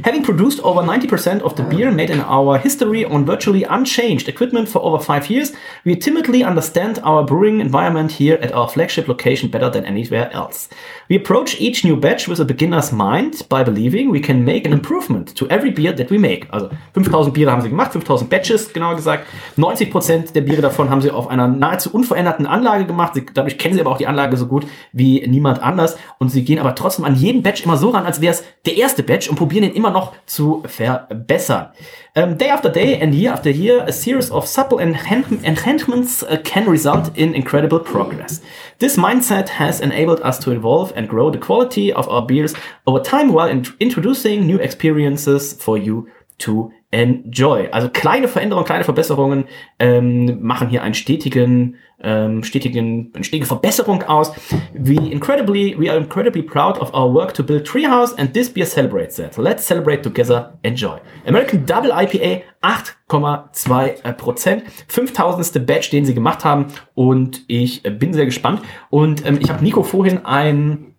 [0.03, 4.69] Having produced over 90% of the beer made in our history on virtually unchanged equipment
[4.69, 5.53] for over five years,
[5.85, 10.69] we timidly understand our brewing environment here at our flagship location better than anywhere else.
[11.09, 14.73] We approach each new batch with a beginner's mind by believing we can make an
[14.73, 16.47] improvement to every beer that we make.
[16.51, 19.25] Also 5000 Biere haben sie gemacht, 5000 Batches genauer gesagt.
[19.57, 23.13] 90% der Biere davon haben sie auf einer nahezu unveränderten Anlage gemacht.
[23.15, 25.97] Sie, dadurch kennen sie aber auch die Anlage so gut wie niemand anders.
[26.19, 28.75] Und sie gehen aber trotzdem an jeden Batch immer so ran, als wäre es der
[28.75, 31.67] erste Batch und probieren immer noch zu verbessern.
[32.15, 36.37] Um, day after day and year after year, a series of subtle enhan- enhancements uh,
[36.43, 38.41] can result in incredible progress.
[38.79, 42.99] This mindset has enabled us to evolve and grow the quality of our beers over
[42.99, 46.07] time while in introducing new experiences for you
[46.39, 47.67] to enjoy.
[47.71, 49.45] Also kleine Veränderungen, kleine Verbesserungen
[49.77, 54.31] ähm, machen hier einen stetigen, ähm, stetigen, eine stetige Verbesserung aus.
[54.73, 58.65] We incredibly, we are incredibly proud of our work to build Treehouse and this beer
[58.65, 59.37] celebrates that.
[59.37, 60.57] Let's celebrate together.
[60.63, 60.97] Enjoy.
[61.25, 64.63] American Double IPA 8,2 Prozent.
[64.87, 65.65] 5000.
[65.65, 68.61] Batch, den sie gemacht haben und ich äh, bin sehr gespannt.
[68.89, 70.95] Und ähm, ich habe Nico vorhin ein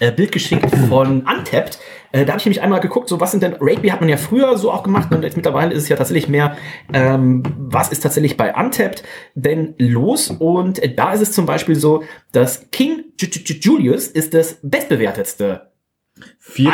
[0.00, 1.78] äh, Bild geschickt von Untapped.
[2.16, 4.16] Äh, da habe ich nämlich einmal geguckt, so was sind denn, Rugby hat man ja
[4.16, 6.56] früher so auch gemacht und jetzt mittlerweile ist es ja tatsächlich mehr,
[6.92, 9.02] ähm, was ist tatsächlich bei Untapped
[9.34, 10.30] denn los?
[10.30, 12.02] Und äh, da ist es zum Beispiel so,
[12.32, 15.70] dass King Ju- Ju- Ju- Julius ist das bestbewertetste.
[16.42, 16.68] 4,-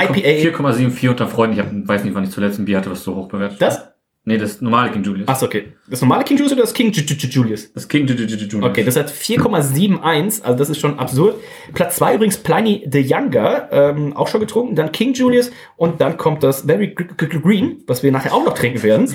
[0.54, 1.58] 4,74 unter Freunden.
[1.58, 3.60] Ich hab, weiß nicht, wann ich zuletzt ein Bier hatte, was so hoch bewertet.
[3.60, 3.91] Das?
[4.24, 5.26] Nee, das normale King Julius.
[5.26, 5.72] Achso, okay.
[5.88, 7.72] Das normale King Julius oder das King Ju- Ju- Ju- Julius?
[7.72, 8.70] Das King Ju- Ju- Ju- Julius.
[8.70, 11.36] Okay, das hat 4,71, also das ist schon absurd.
[11.74, 14.76] Platz 2 übrigens Pliny the Younger, ähm, auch schon getrunken.
[14.76, 18.44] Dann King Julius und dann kommt das Very Gr- Gr- Green, was wir nachher auch
[18.44, 19.08] noch trinken werden.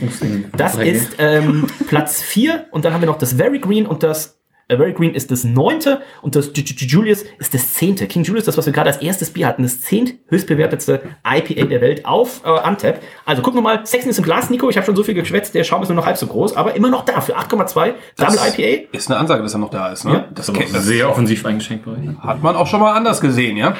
[0.57, 4.36] Das ist ähm, Platz 4 und dann haben wir noch das Very Green und das
[4.69, 8.05] Very Green ist das neunte und das Ju- Ju- Ju- Julius ist das zehnte.
[8.07, 11.79] King Julius, das was wir gerade als erstes Bier hatten, das zehnt höchstbewertetste IPA der
[11.79, 12.99] Welt auf äh, Untap.
[13.25, 14.69] Also gucken wir mal, Sexen ist im Glas, Nico.
[14.69, 16.75] Ich habe schon so viel geschwätzt, der Schaum ist nur noch halb so groß, aber
[16.75, 18.87] immer noch da für 8,2 Double IPA.
[18.91, 20.11] Ist eine Ansage, dass er noch da ist, ne?
[20.11, 22.17] Ja, das, Das ist kennt- aber sehr offensiv eingeschenkt bei euch.
[22.19, 23.73] hat man auch schon mal anders gesehen, ja?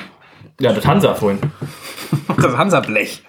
[0.60, 1.40] Ja, das Hansa vorhin.
[2.42, 3.24] Das Hansa-Blech.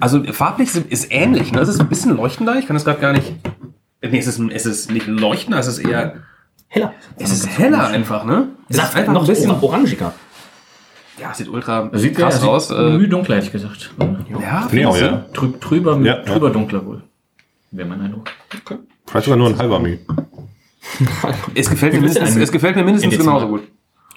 [0.00, 1.60] Also farblich ist- ist ähnlich, ne?
[1.60, 2.56] Es ist ein bisschen leuchtender.
[2.58, 3.32] Ich kann das gerade gar nicht.
[4.10, 6.14] Nee, es ist, es ist nicht leuchtender, es ist eher.
[6.68, 6.92] Heller.
[7.16, 8.48] Es ist heller einfach, ne?
[8.68, 9.50] Es Saft ist einfach noch ein bisschen.
[9.50, 10.12] orangiger.
[11.20, 12.68] Ja, es sieht ultra sieht krass ja, aus.
[12.68, 13.94] Sieht Äh, Mühe dunkler, hätte ich gesagt.
[14.40, 15.24] ja, Nee, auch, ja.
[15.32, 16.52] Trü trüber, Ja, trüber ja.
[16.52, 17.02] dunkler wohl.
[17.70, 18.28] Wäre mein Eindruck.
[19.06, 19.98] Vielleicht sogar nur ein halber Mühe.
[21.54, 23.62] Es gefällt mir mindestens, es gefällt mir mindestens genauso gut.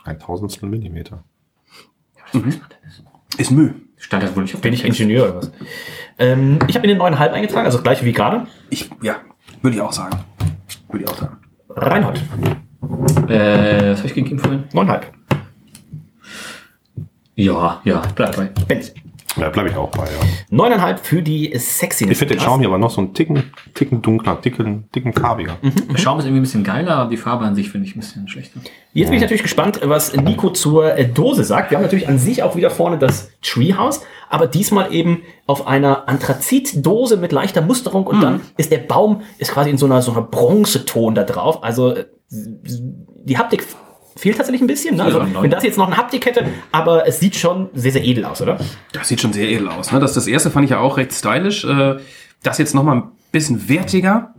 [0.04, 1.23] Ein Tausendstel Millimeter.
[3.38, 3.76] Ist Mühe.
[3.97, 5.52] Stand das wohl nicht auf Bin ich Ingenieur oder was?
[6.19, 8.47] Ähm, ich habe in den neuneinhalb eingetragen, also das gleiche wie gerade.
[8.69, 9.15] Ich, ja,
[9.61, 10.19] würde ich auch sagen.
[10.89, 11.37] Würde ich auch sagen.
[11.69, 12.21] Reinhold.
[13.27, 14.63] Äh, was habe ich gegeben vorhin?
[14.73, 15.11] Neuneinhalb.
[17.35, 18.49] Ja, ja, bleib bei.
[18.67, 18.93] Benz.
[19.39, 20.19] Ja, bleibe ich auch bei, ja.
[20.50, 22.13] Neuneinhalb für die Sexiness.
[22.13, 25.58] Ich finde den Schaum hier aber noch so einen Ticken, Ticken dunkler, dicken, dicken farbiger.
[25.62, 28.00] Der Schaum ist irgendwie ein bisschen geiler, aber die Farbe an sich finde ich ein
[28.00, 28.60] bisschen schlechter.
[28.93, 31.69] Jetzt bin ich natürlich gespannt, was Nico zur äh, Dose sagt.
[31.69, 36.10] Wir haben natürlich an sich auch wieder vorne das Treehouse, aber diesmal eben auf einer
[36.10, 40.12] Anthrazitdose mit leichter Musterung und dann ist der Baum ist quasi in so einer so
[40.12, 41.63] einer Bronzeton da drauf.
[41.63, 43.63] Also äh, die Haptik
[44.17, 44.95] fehlt tatsächlich ein bisschen.
[44.97, 45.03] Ne?
[45.03, 48.25] Also, wenn das jetzt noch eine Haptik hätte, aber es sieht schon sehr, sehr edel
[48.25, 48.58] aus, oder?
[48.91, 49.91] Das sieht schon sehr edel aus.
[49.91, 49.99] Ne?
[49.99, 51.63] Das, das erste fand ich ja auch recht stylisch.
[51.65, 51.97] Äh,
[52.43, 54.34] Das jetzt noch mal ein bisschen wertiger.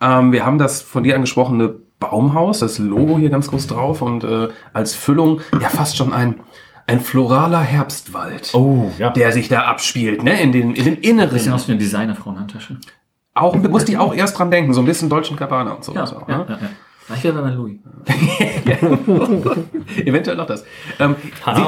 [0.00, 4.24] Ähm, wir haben das von dir angesprochene Baumhaus, das Logo hier ganz groß drauf und
[4.24, 6.40] äh, als Füllung ja fast schon ein
[6.86, 9.10] ein floraler Herbstwald, Oh, ja.
[9.10, 10.40] der sich da abspielt, ne?
[10.40, 11.30] In den in dem Inneren.
[11.34, 12.78] Bisschen aus wie eine Designer-Frauenhandtasche.
[13.34, 16.28] Auch musste ich auch erst dran denken, so ein bisschen Deutschen Gabbana und sowas auch.
[16.28, 16.46] ja, Ne?
[16.48, 16.68] ja, ja.
[17.14, 17.78] Ich wäre bei Louis.
[20.04, 20.64] Eventuell noch das.
[20.98, 21.16] Ähm,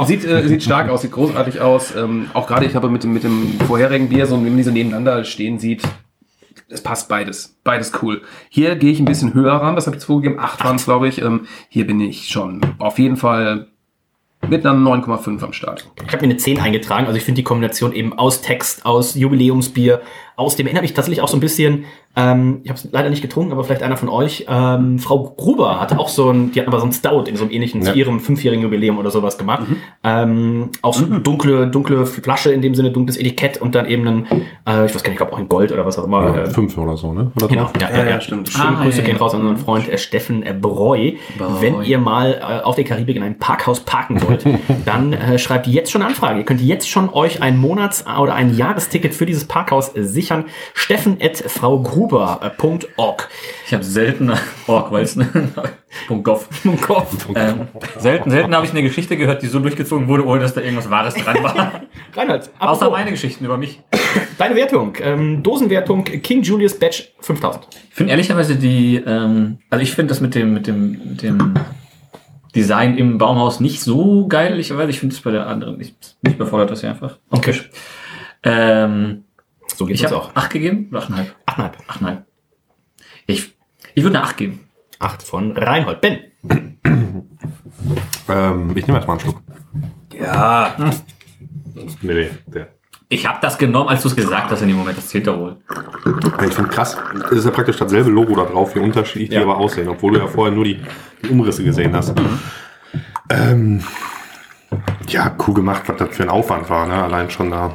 [0.06, 1.94] sieht, sieht, äh, sieht stark aus, sieht großartig aus.
[1.96, 4.62] Ähm, auch gerade, ich habe mit dem, mit dem vorherigen Bier, so wenn man die
[4.62, 5.82] so nebeneinander stehen sieht,
[6.68, 7.58] es passt beides.
[7.64, 8.22] Beides cool.
[8.48, 10.40] Hier gehe ich ein bisschen höher ran, das habe ich jetzt vorgegeben.
[10.40, 11.20] Acht waren es, glaube ich.
[11.20, 13.68] Ähm, hier bin ich schon auf jeden Fall
[14.48, 15.88] mit einer 9,5 am Start.
[16.04, 17.06] Ich habe mir eine 10 eingetragen.
[17.06, 20.02] Also ich finde die Kombination eben aus Text, aus Jubiläumsbier,
[20.36, 23.22] aus dem erinnert mich tatsächlich auch so ein bisschen, ähm, ich habe es leider nicht
[23.22, 26.66] getrunken, aber vielleicht einer von euch, ähm, Frau Gruber hatte auch so ein, die hat
[26.68, 29.62] aber so ein Stout in so einem ähnlichen, zu ihrem fünfjährigen Jubiläum oder sowas gemacht.
[30.04, 34.06] Ähm, auch so eine dunkle, dunkle Flasche, in dem Sinne dunkles Etikett und dann eben
[34.06, 34.26] ein,
[34.66, 36.24] äh, ich weiß gar nicht, ich glaube auch in Gold oder was auch immer.
[36.36, 37.32] Ja, äh, fünf oder so, ne?
[37.36, 38.48] Oder Genau, ja, ja, ja, stimmt.
[38.48, 39.20] Schöne Ah, Grüße ja, gehen ja.
[39.20, 41.12] raus an unseren Freund äh, Steffen äh, Breu.
[41.60, 44.44] Wenn ihr mal äh, auf der Karibik in einem Parkhaus parken wollt,
[44.84, 46.38] dann äh, schreibt jetzt schon eine Anfrage.
[46.38, 50.44] Ihr könnt jetzt schon euch ein Monats- oder ein Jahresticket für dieses Parkhaus äh, sichern.
[50.74, 51.36] Steffen at
[52.08, 53.28] fraugruber.org.
[53.66, 54.32] Ich habe selten
[54.66, 55.18] Org, weil es
[56.06, 56.48] Punkt Gov.
[57.34, 60.60] ähm, selten, selten habe ich eine Geschichte gehört, die so durchgezogen wurde, ohne dass da
[60.60, 61.82] irgendwas Wahres dran war.
[62.16, 63.80] Reinhard, Außer meine Geschichten über mich.
[64.38, 64.96] deine Wertung.
[65.00, 67.66] Ähm, Dosenwertung King Julius Badge 5000.
[67.90, 71.54] Ich finde ehrlicherweise die, ähm, also ich finde das mit dem, mit dem, mit dem
[72.54, 74.90] Design im Baumhaus nicht so geil, ehrlicherweise.
[74.90, 77.16] Ich finde es bei der anderen nicht, nicht befordert das ja einfach.
[77.30, 77.54] Okay.
[78.42, 79.24] Ähm,
[79.76, 80.34] So geht ich es habe auch.
[80.34, 81.26] 8 gegeben oder 8,5?
[81.46, 81.72] 8,5.
[81.88, 82.22] 8,5.
[83.26, 83.54] Ich,
[83.94, 84.60] ich würde eine 8 geben.
[84.98, 86.00] 8 von Reinhold.
[86.00, 86.18] Ben.
[88.28, 89.42] Ähm, ich nehme erstmal einen Schluck.
[90.16, 90.76] Ja,
[92.02, 92.68] Nee, nee, der.
[93.08, 94.96] Ich habe das genommen, als du es gesagt hast in dem Moment.
[94.96, 95.58] Das zählt ja wohl.
[95.68, 99.36] Ja, Ich finde krass, es ist ja praktisch dasselbe Logo da drauf, wie unterschiedlich die
[99.36, 100.80] aber aussehen, obwohl du ja vorher nur die,
[101.22, 102.14] die Umrisse gesehen hast.
[103.28, 103.82] Ähm,
[105.08, 107.02] ja, cool gemacht, was das für ein Aufwand war, ne?
[107.02, 107.74] allein schon da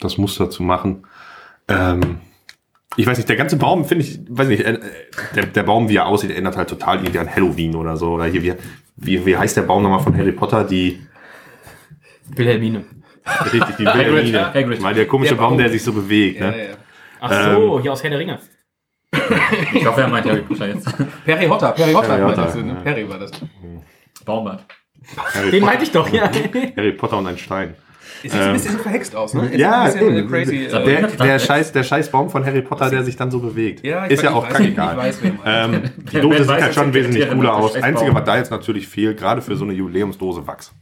[0.00, 1.06] das Muster zu machen.
[1.68, 2.18] Ähm,
[2.96, 4.78] ich weiß nicht, der ganze Baum finde ich, weiß nicht, äh,
[5.34, 8.12] der, der Baum, wie er aussieht, erinnert halt total irgendwie an Halloween oder so.
[8.12, 8.54] Oder hier, wie,
[8.96, 10.64] wie, wie heißt der Baum nochmal von Harry Potter?
[10.64, 11.00] Die,
[12.36, 12.84] Wilhelmine.
[13.52, 14.54] richtig, die Wilhelmine.
[14.54, 14.80] Hagrid.
[14.80, 15.58] Mal der komische Der Baum, Baum.
[15.58, 16.40] der sich so bewegt.
[16.40, 16.68] ja, Ne?
[16.68, 16.74] ja.
[17.20, 18.38] Ach so, hier aus Herr der Ringe.
[19.72, 20.88] Ich hoffe, er meint Harry Potter jetzt.
[21.24, 22.68] Perry Hotter, Perry Hotter, Perry war Hotter, das, ne?
[22.68, 22.74] ja.
[22.80, 23.30] Perry war das.
[24.24, 24.64] Baumbart.
[25.34, 26.30] Harry Den Potter- meinte ich doch, ja.
[26.76, 27.74] Harry Potter und ein Stein.
[28.22, 29.50] Es sieht ein bisschen verhext aus, ne?
[29.52, 30.28] Es Ja, ist ein bisschen eben.
[30.30, 30.68] crazy.
[30.70, 33.84] Der- Äh, Der, scheiß, der scheiß Baum von Harry Potter, der sich dann so bewegt.
[33.84, 35.12] Ja, ich ist ja weiß- auch ich weiß- kackegal.
[35.44, 37.74] Ähm, die Dose sieht weiß, halt schon wesentlich cooler aus.
[37.74, 40.72] Einzige, Scheißbaum- was da jetzt natürlich fehlt, gerade für so eine Jubiläumsdose Wachs.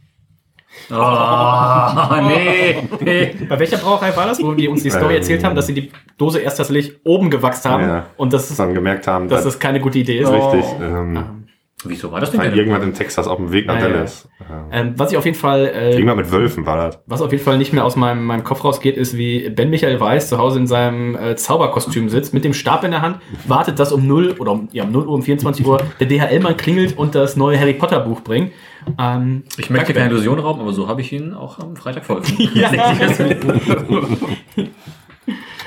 [0.89, 0.93] Oh,
[2.27, 2.87] nee.
[3.01, 3.35] nee.
[3.49, 5.19] Bei welcher Brauerei war das, wo die uns die Story Ähm.
[5.21, 8.05] erzählt haben, dass sie die Dose erst tatsächlich oben gewachst haben Ja.
[8.17, 10.31] und dass, es- Dann gemerkt haben, dass das keine gute Idee ist.
[10.31, 11.42] richtig ähm,
[11.85, 12.39] Wieso war das denn?
[12.39, 12.57] war denn?
[12.57, 13.87] irgendwann in Texas auf dem Weg nach Ja, ja.
[13.89, 14.29] Dallas.
[14.39, 16.99] Ähm, Ähm, was ich auf jeden Fall, äh, Irgendwann mit Wölfen war das.
[17.05, 19.99] was auf jeden Fall nicht mehr aus meinem, meinem Kopf rausgeht, ist, wie Ben Michael
[19.99, 23.17] Weiß zu Hause in seinem äh, Zauberkostüm sitzt, mit dem Stab in der Hand,
[23.47, 26.57] wartet, dass um 0 oder um, ja, um 0 Uhr, um 24 Uhr der DHL-Mann
[26.57, 28.51] klingelt und das neue Harry Potter Buch bringt.
[28.99, 30.09] Ähm, Ich möchte keine.
[30.09, 32.25] Illusion rauben, aber so habe ich ihn auch am Freitag folgen.
[32.53, 32.69] Ja.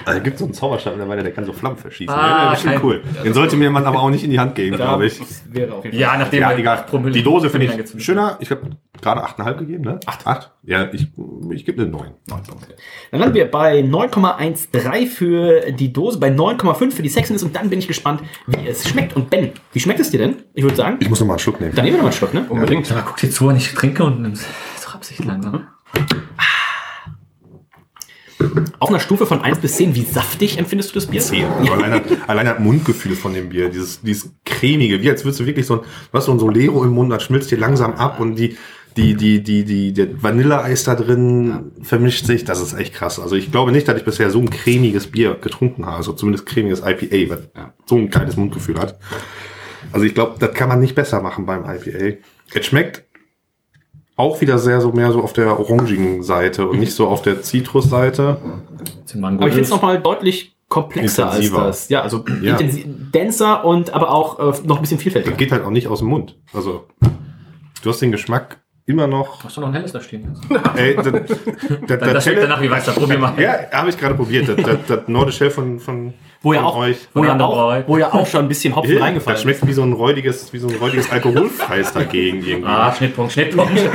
[0.07, 2.15] Da gibt es so einen Zauberstab mittlerweile, der kann so Flammen verschießen.
[2.15, 3.03] Ah, ja, das ist schon kein- cool.
[3.25, 5.19] Den sollte mir man aber auch nicht in die Hand geben, Ja, glaube ich.
[5.19, 5.93] das wäre Fall.
[5.95, 6.85] ja, nachdem Ja, egal.
[7.13, 8.37] Die Dose finde ich schöner.
[8.39, 8.71] Ich habe
[9.03, 9.99] gerade 8,5 gegeben, ne?
[10.07, 10.27] 8.
[10.27, 10.53] 8?
[10.63, 11.09] Ja, ich,
[11.51, 12.11] ich gebe eine 9.
[13.11, 17.69] Dann landen wir bei 9,13 für die Dose, bei 9,5 für die Sexiness und dann
[17.69, 19.17] bin ich gespannt, wie es schmeckt.
[19.17, 20.37] Und Ben, wie schmeckt es dir denn?
[20.55, 21.75] Ich würde sagen, Ich muss noch mal einen Schluck nehmen.
[21.75, 22.47] dann nehmen wir noch mal einen Schluck, ne?
[22.49, 22.91] Unbedingt.
[22.93, 24.47] Aber guck dir zu, wenn ich trinke und nimm's
[24.81, 25.67] zur Absicht langsam.
[28.79, 31.21] Auf einer Stufe von 1 bis 10, wie saftig empfindest du das Bier?
[31.21, 31.47] Zehn.
[31.71, 35.67] Allein, allein das Mundgefühl von dem Bier, dieses, dieses cremige, wie als würdest du wirklich
[35.67, 38.57] so ein, hast so ein Solero im Mund, das schmilzt dir langsam ab und die,
[38.97, 43.21] die, die, die, die, der Vanilleeis da drin vermischt sich, das ist echt krass.
[43.21, 46.47] Also ich glaube nicht, dass ich bisher so ein cremiges Bier getrunken habe, also zumindest
[46.47, 47.41] cremiges IPA, was
[47.85, 48.99] so ein geiles Mundgefühl hat.
[49.93, 52.19] Also ich glaube, das kann man nicht besser machen beim IPA.
[52.55, 53.05] Es schmeckt
[54.17, 57.43] auch wieder sehr so mehr so auf der orangigen Seite und nicht so auf der
[57.43, 58.39] Zitrusseite.
[59.15, 61.63] Aber ich finde es nochmal deutlich komplexer Intensiver.
[61.63, 61.89] als das.
[61.91, 62.59] Ja, also Ja.
[62.59, 65.33] denser und aber auch äh, noch ein bisschen vielfältiger.
[65.33, 66.37] Das geht halt auch nicht aus dem Mund.
[66.53, 66.87] Also
[67.83, 69.45] du hast den Geschmack immer noch.
[69.45, 70.37] Hast du noch ein helles da stehen?
[70.77, 71.23] Ey, das, das,
[71.87, 72.93] Das, das schmeckt danach wie Weißer.
[72.93, 73.35] Probier mal.
[73.41, 74.49] Ja, habe ich gerade probiert.
[74.49, 76.15] Das, das, das Nordisch Hell von, von,
[76.47, 77.09] Wo ja auch, euch.
[77.13, 79.83] wo ja auch, wo ja auch schon ein bisschen Hopfen Das reingefallen schmeckt wie so
[79.83, 82.69] ein räudiges, wie so ein räudiges Alkoholfreis dagegen irgendwie.
[82.69, 83.73] Ah, Schnittpunkt, Schnittpunkt.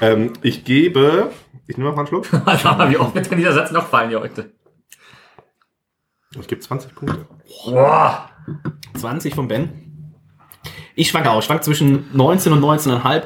[0.00, 1.30] Ähm, ich gebe,
[1.66, 2.26] ich nehme mal einen Schluck.
[2.60, 4.50] Schau mal, wie oft wird denn dieser Satz noch fallen hier heute?
[6.40, 7.26] Ich gebe 20 Punkte.
[7.66, 8.28] Boah.
[8.94, 10.14] 20 von Ben.
[10.96, 11.38] Ich schwanke auch.
[11.38, 13.22] Ich schwank zwischen 19 und 19,5,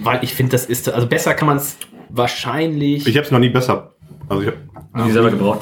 [0.00, 1.78] weil ich finde, das ist, also besser kann man es
[2.08, 3.06] wahrscheinlich.
[3.06, 3.94] Ich habe es noch nie besser.
[4.28, 5.60] Also ich hab, Die selber gebraucht.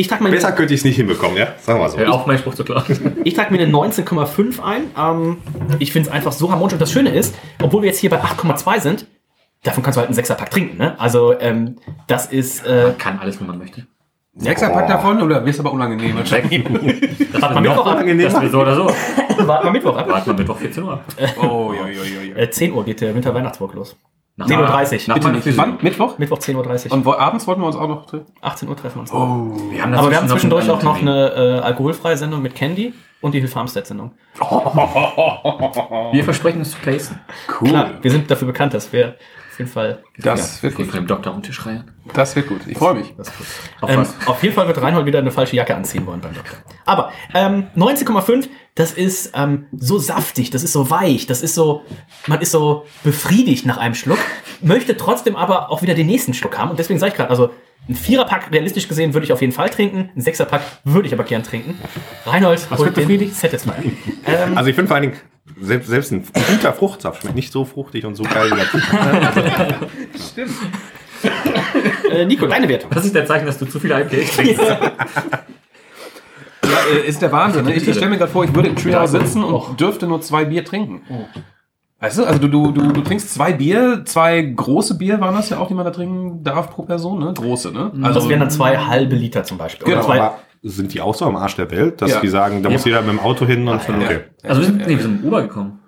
[0.00, 1.48] Ich trage mir, besser könnte ich es nicht hinbekommen, ja?
[1.60, 1.98] Sagen wir mal so.
[1.98, 2.84] Hör auf, meinen Spruch zu klauen.
[3.24, 4.84] ich trag mir eine 19,5 ein.
[4.96, 5.36] Ähm,
[5.78, 6.72] ich finde es einfach so harmonisch.
[6.72, 9.06] Und das Schöne ist, obwohl wir jetzt hier bei 8,2 sind,
[9.62, 10.78] davon kannst du halt einen Sechserpack trinken.
[10.78, 10.98] Ne?
[10.98, 12.66] Also ähm, das ist.
[12.66, 13.86] Äh, Kann alles, wenn man möchte.
[14.36, 16.16] Sechserpack davon oder wirst aber unangenehm?
[16.16, 16.64] wahrscheinlich?
[17.30, 18.02] Das Warten wir Mittwoch ab.
[18.02, 18.86] Das wird so oder so.
[19.46, 20.08] Warten wir Mittwoch ab.
[20.08, 21.00] Warten wir Mittwoch 14 Uhr.
[21.42, 22.36] Oh, ja, ja, ja.
[22.36, 23.96] Äh, 10 Uhr geht der Winter-Weihnachtsburg los.
[24.36, 25.14] Nach 10.30 Uhr.
[25.14, 25.56] Bitte nicht.
[25.58, 25.78] Wann?
[25.82, 26.18] Mittwoch?
[26.18, 26.92] Mittwoch 10.30 Uhr.
[26.92, 28.26] Und wo, abends wollten wir uns auch noch treffen?
[28.40, 29.12] 18 Uhr treffen wir uns.
[29.72, 33.34] Wir haben Aber wir haben zwischendurch auch noch eine äh, alkoholfreie Sendung mit Candy und
[33.34, 34.12] die Hill Farmstead-Sendung.
[34.34, 36.12] Termin.
[36.12, 37.20] Wir versprechen es zu placen.
[37.60, 37.68] Cool.
[37.68, 39.16] Klar, wir sind dafür bekannt, dass wir
[39.60, 40.02] jeden Fall.
[40.18, 40.92] Das wird Wir gut.
[40.94, 41.84] von dem Doktor um den Tisch reihen.
[42.12, 42.62] Das wird gut.
[42.66, 43.14] Ich freue mich.
[43.80, 44.14] Auf Ähm, was?
[44.26, 46.58] auf jeden Fall wird Reinhold wieder eine falsche Jacke anziehen wollen beim Doktor.
[46.86, 51.82] Aber ähm, 19,5, das ist ähm, so saftig, das ist so weich, das ist so,
[52.26, 54.18] man ist so befriedigt nach einem Schluck,
[54.60, 56.70] möchte trotzdem aber auch wieder den nächsten Schluck haben.
[56.70, 57.50] Und deswegen sage ich gerade, also
[57.88, 61.24] ein Viererpack realistisch gesehen würde ich auf jeden Fall trinken, ein Sechserpack würde ich aber
[61.24, 61.78] gern trinken.
[62.26, 63.74] Reinhold holt den Satisfier.
[64.26, 65.16] Ähm, Also ich finde vor allen Dingen,
[65.60, 68.58] selbst, selbst ein guter Fruchtsaft schmeckt nicht so fruchtig und so geil wie
[70.36, 70.50] das.
[72.10, 72.90] äh, Nico, deine Wertung.
[72.92, 74.60] Das ist der Zeichen, dass du zu viele IPAs trinkst.
[76.64, 77.64] Ja, äh, ist der Wahnsinn.
[77.64, 77.74] Ne?
[77.74, 80.64] Ich stelle mir gerade vor, ich würde im Treehouse sitzen und dürfte nur zwei Bier
[80.64, 81.02] trinken.
[82.00, 85.50] Weißt du, also du, du, du, du trinkst zwei Bier, zwei große Bier waren das
[85.50, 87.34] ja auch, die man da trinken darf pro Person, ne?
[87.34, 87.92] Große, ne?
[88.00, 89.84] Also das wären dann zwei halbe Liter zum Beispiel.
[89.84, 92.20] Genau, Oder zwei, Aber sind die auch so am Arsch der Welt, dass Ja.
[92.20, 94.20] die sagen, da muss jeder mit dem Auto hin und schon, okay.
[94.42, 95.78] Also wir sind, nee, wir sind im Uber gekommen.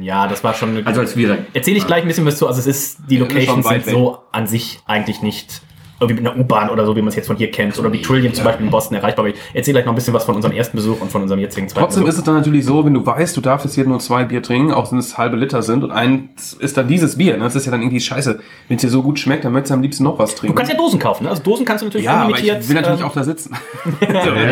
[0.00, 2.46] ja, das war schon eine Also als wir Erzähle ich gleich ein bisschen was zu.
[2.46, 5.60] Also es ist, die Ja, Locations sind so an sich eigentlich nicht
[6.00, 8.02] irgendwie mit einer U-Bahn oder so, wie man es jetzt von hier kennt, oder wie
[8.02, 9.24] Trillium zum Beispiel in Boston erreichbar.
[9.24, 11.40] Aber ich erzähle gleich noch ein bisschen was von unserem ersten Besuch und von unserem
[11.40, 12.12] jetzigen zweiten Trotzdem Besuch.
[12.14, 14.42] ist es dann natürlich so, wenn du weißt, du darfst jetzt hier nur zwei Bier
[14.42, 17.36] trinken, auch wenn es halbe Liter sind und eins ist dann dieses Bier.
[17.36, 17.44] Ne?
[17.44, 18.38] Das ist ja dann irgendwie scheiße.
[18.68, 20.56] Wenn es dir so gut schmeckt, dann möchtest du am liebsten noch was Du trinken.
[20.56, 21.30] kannst ja Dosen kaufen, ne?
[21.30, 22.62] Also Dosen kannst du natürlich ja, aber unlimitiert.
[22.62, 23.54] ich will natürlich ähm, auch da sitzen.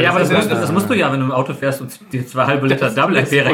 [0.01, 1.91] Ja, aber das, musst, du- das musst du ja, wenn du im Auto fährst und
[2.13, 3.17] die zwei halbe Liter Double.
[3.19, 3.45] Also, du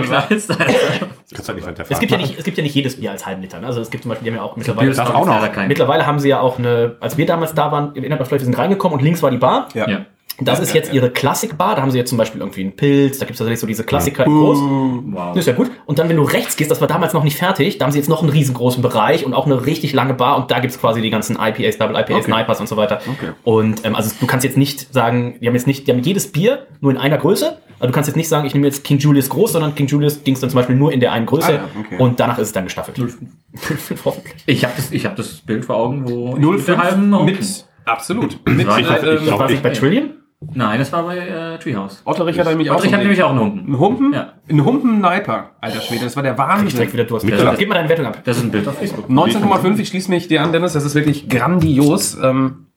[1.48, 3.24] halt nicht mit der es gibt ja nicht, es gibt ja nicht jedes Bier als
[3.26, 3.60] halben Liter.
[3.60, 3.66] Ne?
[3.66, 6.28] Also es gibt zum Beispiel, die haben ja auch mittlerweile, Bier auch mittlerweile haben sie
[6.28, 9.04] ja auch eine, als wir damals da waren, erinnert euch vielleicht, wir sind reingekommen und
[9.04, 9.68] links war die Bar.
[9.74, 9.88] Ja.
[9.88, 10.06] Ja.
[10.42, 11.74] Das ist jetzt ihre Klassikbar.
[11.74, 13.18] Da haben sie jetzt zum Beispiel irgendwie einen Pilz.
[13.18, 14.58] Da gibt es tatsächlich so diese Klassiker in groß.
[14.58, 15.28] Wow.
[15.34, 15.70] Das ist ja gut.
[15.84, 17.98] Und dann, wenn du rechts gehst, das war damals noch nicht fertig, da haben sie
[17.98, 21.02] jetzt noch einen riesengroßen Bereich und auch eine richtig lange Bar und da gibt's quasi
[21.02, 22.32] die ganzen IPAs, Double IPAs, Okay.
[22.32, 23.00] Snipers und so weiter.
[23.06, 23.32] Okay.
[23.44, 26.32] Und ähm, also du kannst jetzt nicht sagen, die haben jetzt nicht, die haben jedes
[26.32, 27.58] Bier nur in einer Größe.
[27.78, 30.24] Also du kannst jetzt nicht sagen, ich nehme jetzt King Julius groß, sondern King Julius
[30.24, 31.96] ging es dann zum Beispiel nur in der einen Größe Ah ja, okay.
[31.98, 32.98] und danach ist es dann gestaffelt.
[34.04, 34.34] Hoffentlich.
[34.46, 37.24] Ich habe das, ich hab das Bild vor Augen, wo ich 05 der halben noch-
[37.24, 38.38] mit, absolut.
[38.48, 38.88] Mit, war- äh, ich-
[39.20, 40.10] ähm, Das war nicht bei Trillium?
[40.54, 42.00] Nein, das war bei äh, Treehouse.
[42.06, 43.68] Otterich hat nämlich auch Otterich hat nämlich auch einen Humpen.
[43.74, 44.12] Ein Humpen?
[44.14, 44.32] Ja.
[44.48, 45.50] Ein Humpen-Niper.
[45.60, 46.92] Alter Schwede, das war der Ich direkt Wahnsinn.
[46.94, 47.26] wieder Durst.
[47.26, 48.22] Mittel- Gib mal deine Wertung ab.
[48.24, 49.10] Das ist ein Bild auf Facebook.
[49.10, 52.16] 19,5, ich schließe mich dir an, Dennis, das ist wirklich grandios.
[52.22, 52.68] Ähm,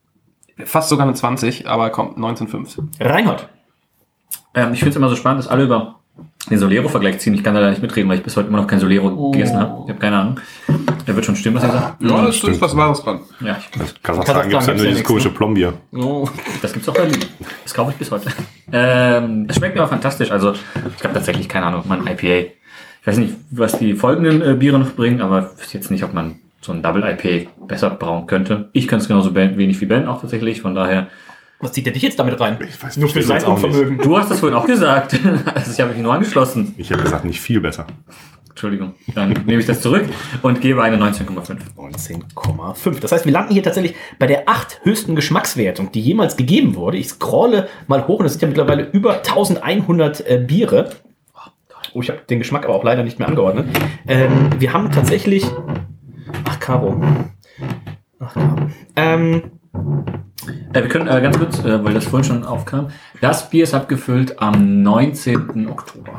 [0.66, 2.84] fast sogar eine 20, aber komm, 19,5.
[3.00, 3.48] Reinhold.
[4.56, 6.02] Ähm, ich finde es immer so spannend, dass alle über
[6.50, 7.34] den Solero-Vergleich ziehen.
[7.34, 9.58] Ich kann da leider nicht mitreden, weil ich bis heute immer noch kein Solero gegessen
[9.58, 9.84] habe.
[9.84, 10.40] Ich habe keine Ahnung.
[11.08, 12.02] Der wird schon stimmen, was ihr sagt.
[12.02, 13.22] Ja, das ist was Wahres dran.
[13.40, 15.30] Ja, ich, Kasachstan gibt es gibt's ja nur dieses komische?
[15.30, 15.74] Plombier.
[15.94, 16.28] Oh.
[16.62, 17.28] das gibt's auch bei Lidl.
[17.64, 18.30] Das kaufe ich bis heute.
[18.72, 20.32] Ähm, es schmeckt mir aber fantastisch.
[20.32, 22.52] Also, ich habe tatsächlich keine Ahnung, ob man IPA.
[23.02, 26.04] Ich weiß nicht, was die folgenden äh, Biere noch bringen, aber ich weiß jetzt nicht,
[26.04, 28.70] ob man so ein Double IPA besser brauen könnte.
[28.74, 30.62] Ich kann es genauso ben, wenig wie Ben auch tatsächlich.
[30.62, 31.08] Von daher,
[31.64, 32.58] Was zieht der dich jetzt damit rein?
[32.68, 33.42] Ich weiß Nur für sein.
[33.44, 33.98] Unvermögen.
[33.98, 35.18] du hast das vorhin auch gesagt.
[35.56, 36.76] also, ich habe mich nur angeschlossen.
[36.78, 37.88] Ich habe gesagt, nicht viel besser.
[38.50, 38.96] Entschuldigung.
[39.16, 40.04] Dann nehme ich das zurück
[40.42, 41.58] und gebe eine 19,5.
[41.78, 43.00] 19,5.
[43.00, 46.98] Das heißt, wir landen hier tatsächlich bei der acht höchsten Geschmackswertung, die jemals gegeben wurde.
[46.98, 50.92] Ich scrolle mal hoch und es sind ja mittlerweile über 1100 äh, Biere.
[51.94, 53.68] Oh, ich habe den Geschmack aber auch leider nicht mehr angeordnet.
[54.06, 55.46] Ähm, wir haben tatsächlich.
[56.44, 57.02] Ach, Caro.
[58.20, 58.68] Ach, Caro.
[58.98, 59.44] Ähm,
[60.74, 62.90] Äh, wir können äh, ganz kurz, äh, weil das vorhin schon aufkam.
[63.22, 65.68] Das Bier ist abgefüllt am 19.
[65.70, 66.12] Oktober.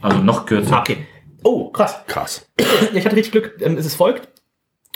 [0.00, 0.80] Also noch kürzer.
[0.80, 1.06] okay.
[1.44, 2.00] Oh, krass.
[2.06, 2.48] Krass.
[2.60, 3.58] Ja, ich hatte richtig Glück.
[3.60, 4.28] Ähm, es ist folgt.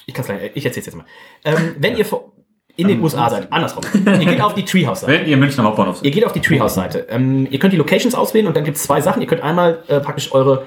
[0.07, 1.05] Ich kann's gleich, ich erzähl's jetzt mal.
[1.45, 2.33] Ähm, wenn ihr vor-
[2.79, 3.83] in den USA seid, andersrum.
[4.05, 5.11] Ihr geht auf die Treehouse-Seite.
[5.21, 7.07] Wenn ihr Münchner Hauptbahnhof Ihr geht auf die Treehouse-Seite.
[7.09, 9.23] Ähm, ihr könnt die Locations auswählen und dann gibt es zwei Sachen.
[9.23, 10.67] Ihr könnt einmal äh, praktisch eure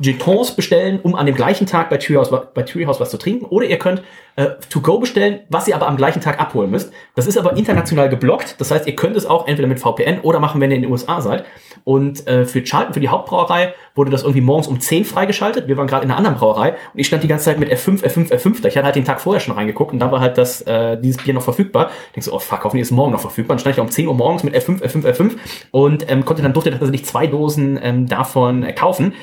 [0.00, 3.46] Jetons bestellen, um an dem gleichen Tag bei Treehouse, bei Treehouse was zu trinken.
[3.46, 4.02] Oder ihr könnt
[4.36, 6.92] äh, To-Go bestellen, was ihr aber am gleichen Tag abholen müsst.
[7.14, 8.60] Das ist aber international geblockt.
[8.60, 10.92] Das heißt, ihr könnt es auch entweder mit VPN oder machen, wenn ihr in den
[10.92, 11.46] USA seid.
[11.84, 15.66] Und äh, für Charlton, für die Hauptbrauerei, wurde das irgendwie morgens um 10 freigeschaltet.
[15.66, 18.02] Wir waren gerade in einer anderen Brauerei und ich stand die ganze Zeit mit F5,
[18.02, 18.68] F5, F5 da.
[18.68, 21.22] Ich hatte halt den Tag vorher schon reingeguckt und da war halt das, äh, dieses
[21.22, 21.90] Bier noch verfügbar.
[22.08, 23.56] Ich denk so, oh fuck, hoffentlich ist es morgen noch verfügbar.
[23.56, 25.36] Dann stand ich um 10 Uhr morgens mit F5, F5, F5
[25.70, 29.14] und ähm, konnte dann durfte tatsächlich zwei Dosen ähm, davon äh, kaufen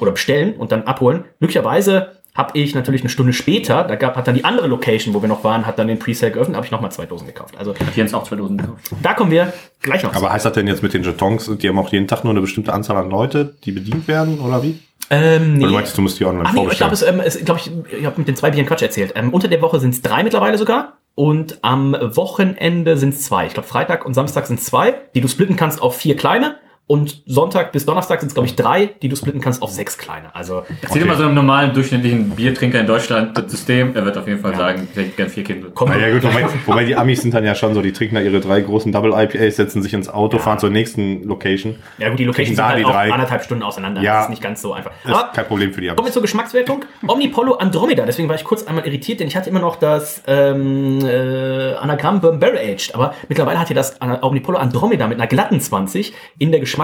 [0.00, 1.24] oder bestellen und dann abholen.
[1.40, 5.20] Glücklicherweise habe ich natürlich eine Stunde später, da gab, hat dann die andere Location, wo
[5.20, 7.56] wir noch waren, hat dann den Presale geöffnet, habe ich nochmal zwei Dosen gekauft.
[7.58, 8.92] Also Hat Jens auch zwei Dosen gekauft.
[9.02, 10.12] da kommen wir gleich noch.
[10.12, 10.18] zu.
[10.18, 12.40] Aber heißt das denn jetzt mit den Jetons, die haben auch jeden Tag nur eine
[12.40, 14.78] bestimmte Anzahl an Leute, die bedient werden, oder wie?
[15.10, 15.64] ähm, nee.
[15.64, 17.20] Oder du meinst, du musst die online Ach nee, ich glaube, vorbestellen?
[17.20, 19.14] es, ähm, glaub ich, ich habe mit den zwei Bieren Quatsch erzählt.
[19.16, 20.98] Ähm, unter der Woche sind es drei mittlerweile sogar.
[21.16, 23.46] Und am Wochenende sind es zwei.
[23.46, 26.56] Ich glaube, Freitag und Samstag sind zwei, die du splitten kannst auf vier kleine.
[26.88, 29.98] Und Sonntag bis Donnerstag sind es, glaube ich, drei, die du splitten kannst auf sechs
[29.98, 30.34] kleine.
[30.34, 33.94] Also Erzähl mal so einem normalen, durchschnittlichen Biertrinker in Deutschland das System.
[33.94, 35.68] Er wird auf jeden Fall sagen, ich hätte gern vier Kinder.
[35.68, 38.14] kommt Ah, ja, gut, wobei, wobei die Amis sind dann ja schon so, die trinken
[38.14, 41.76] da ihre drei großen Double IPAs, setzen sich ins Auto, fahren zur nächsten Location.
[41.98, 43.12] Ja gut, die Locations Trinken sind halt die auch drei.
[43.12, 44.00] anderthalb Stunden auseinander.
[44.00, 44.14] Ja.
[44.14, 44.92] Das ist nicht ganz so einfach.
[45.04, 46.14] Ist kein Problem für die Kommen wir Amis.
[46.14, 46.86] zur Geschmackswertung.
[47.06, 48.06] Omnipollo Andromeda.
[48.06, 52.22] Deswegen war ich kurz einmal irritiert, denn ich hatte immer noch das ähm, äh, Anagramm
[52.22, 52.94] Bourbon Barrel Aged.
[52.94, 56.77] Aber mittlerweile hat ja das Omnipollo Andromeda mit einer glatten 20 in der Geschmackswertung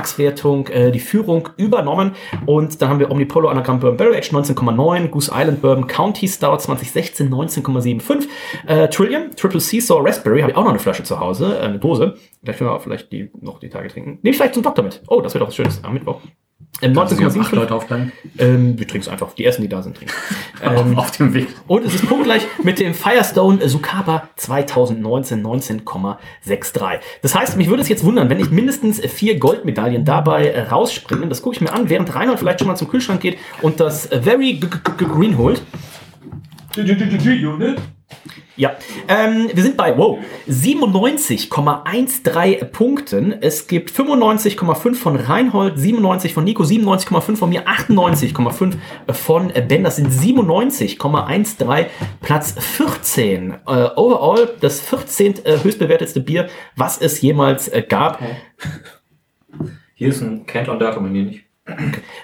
[0.70, 2.12] äh, die Führung übernommen.
[2.46, 6.58] Und dann haben wir Omnipollo Anagramm Bourbon Barrel Aged 19,9, Goose Island Bourbon County Stout
[6.58, 8.28] 2016 19,75,
[8.66, 11.78] äh, Trillium, Triple Seesaw Raspberry, habe ich auch noch eine Flasche zu Hause, äh, eine
[11.78, 12.14] Dose.
[12.42, 14.18] Vielleicht können wir auch vielleicht die noch die Tage trinken.
[14.22, 15.02] Nehme ich vielleicht zum Doktor mit.
[15.08, 16.20] Oh, das wäre doch was Schönes am Mittwoch.
[16.82, 17.54] Ähm, Kannst du sie auf acht 19,75.
[17.54, 18.12] Leute aufteilen?
[18.36, 19.32] Ähm, wir trinken es einfach.
[19.34, 20.12] Die ersten, die da sind, trinken.
[20.62, 21.48] ähm, auf dem Weg.
[21.68, 26.98] und es ist punktgleich mit dem Firestone Sukaba 2019 19,63.
[27.22, 31.28] Das heißt, mich würde es jetzt wundern, wenn nicht mindestens vier Goldmedaillen dabei äh, rausspringen.
[31.28, 34.10] Das gucke ich mir an, während Reinhold vielleicht schon mal zum Kühlschrank geht und das
[34.10, 35.62] äh, Very Green holt.
[38.56, 38.76] Ja,
[39.08, 43.34] ähm, wir sind bei, wow, 97,13 Punkten.
[43.40, 48.76] Es gibt 95,5 von Reinhold, 97 von Nico, 97,5 von mir, 98,5
[49.12, 49.82] von Ben.
[49.82, 51.86] Das sind 97,13,
[52.20, 53.52] Platz 14.
[53.52, 53.56] Äh,
[53.96, 55.44] overall das 14.
[55.44, 58.20] äh, höchstbewertetste Bier, was es jemals äh, gab.
[59.94, 61.43] Hier ist ein Canton Dark, mir nicht.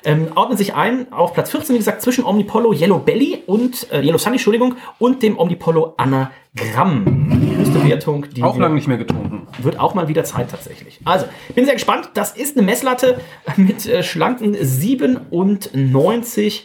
[0.05, 4.03] Ähm, ordnen sich ein auf Platz 14, wie gesagt, zwischen Omnipollo Yellow Belly und äh,
[4.03, 7.41] Yellow Sunny, Entschuldigung, und dem Omnipollo Anagramm.
[7.41, 9.47] Die höchste Wertung, die Auch lange nicht mehr getrunken.
[9.59, 11.01] wird auch mal wieder Zeit tatsächlich.
[11.05, 11.25] Also,
[11.55, 12.11] bin sehr gespannt.
[12.15, 13.21] Das ist eine Messlatte
[13.57, 16.65] mit äh, schlanken 97,13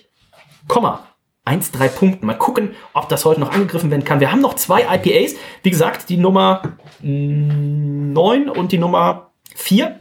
[1.98, 2.26] Punkten.
[2.26, 4.20] Mal gucken, ob das heute noch angegriffen werden kann.
[4.20, 5.36] Wir haben noch zwei IPAs.
[5.64, 6.62] Wie gesagt, die Nummer
[7.02, 9.96] mm, 9 und die Nummer 4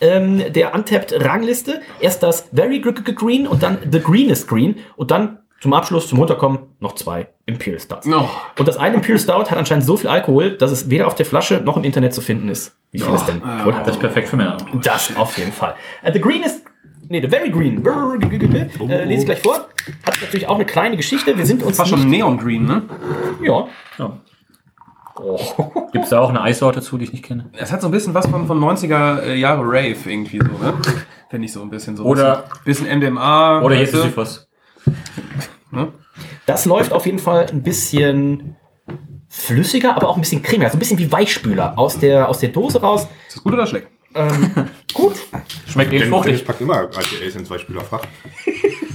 [0.00, 1.80] ähm, der Untapped-Rangliste.
[2.00, 6.08] Erst das Very Gr- Gr- Green und dann The Greenest Green und dann zum Abschluss,
[6.08, 8.06] zum Runterkommen, noch zwei Imperial Stouts.
[8.06, 8.28] Oh.
[8.58, 11.26] Und das eine Imperial Stout hat anscheinend so viel Alkohol, dass es weder auf der
[11.26, 12.74] Flasche noch im Internet zu finden ist.
[12.92, 13.86] Wie viel es denn wohl hat.
[13.86, 14.56] Das ist perfekt für Männer.
[14.82, 15.74] Das auf jeden Fall.
[16.02, 16.62] Äh, the Green ist.
[17.08, 17.82] Nee, The Very Green.
[17.82, 18.58] G- g- g-
[18.88, 19.54] Äh, lese ich gleich vor.
[20.06, 21.36] Hat natürlich auch eine kleine Geschichte.
[21.36, 21.76] Wir sind uns.
[21.76, 22.82] Das war schon Neon Green, ne?
[23.42, 23.66] Ja.
[23.98, 24.16] Ja.
[25.92, 27.50] Gibt es da auch eine Eissorte zu, die ich nicht kenne?
[27.56, 30.74] Es hat so ein bisschen was von, von 90er äh, Jahre Rave irgendwie so, ne?
[31.30, 32.04] Finde ich so ein bisschen so.
[32.04, 33.60] Oder- bisschen MDMA.
[33.62, 34.48] Oder jetzt ist Sisyphos.
[36.46, 38.56] Das läuft auf jeden Fall ein bisschen
[39.28, 40.70] flüssiger, aber auch ein bisschen cremiger.
[40.70, 43.06] So ein bisschen wie Weichspüler aus der, aus der Dose raus.
[43.28, 43.86] Ist das gut oder schlecht?
[44.12, 44.50] Ähm,
[44.92, 45.14] gut.
[45.68, 46.44] Schmeckt eh fruchtig.
[46.44, 48.02] packt immer IPAs in Zweispielerfach.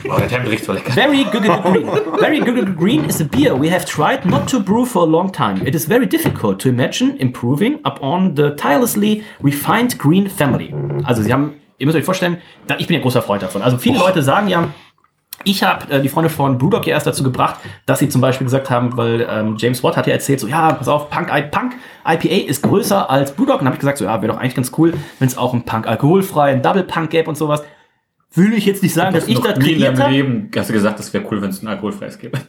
[0.10, 0.92] Oh, der Temp riecht so lecker.
[0.92, 1.88] Very good green.
[2.20, 5.32] Very good green is a beer we have tried not to brew for a long
[5.32, 5.66] time.
[5.66, 10.74] It is very difficult to imagine improving upon the tirelessly refined green family.
[11.04, 12.38] Also sie haben, ihr müsst euch vorstellen,
[12.78, 13.62] ich bin ja großer Freund davon.
[13.62, 14.70] Also viele Leute sagen ja,
[15.44, 18.46] ich habe äh, die Freunde von Brewdog ja erst dazu gebracht, dass sie zum Beispiel
[18.46, 21.44] gesagt haben, weil ähm, James Watt hat ja erzählt, so ja, pass auf, Punk, I
[21.44, 21.74] Punk
[22.08, 23.56] IPA ist größer als Brewdog.
[23.56, 25.54] Und dann habe ich gesagt, so ja, wäre doch eigentlich ganz cool, wenn es auch
[25.54, 27.64] ein Punk alkoholfrei, ein Double Punk gäbe und sowas.
[28.34, 30.12] Will ich jetzt nicht sagen, dass ich das kreiert deinem habe.
[30.12, 32.40] Leben hast du gesagt, das wäre cool, wenn es ein alkoholfreies gäbe.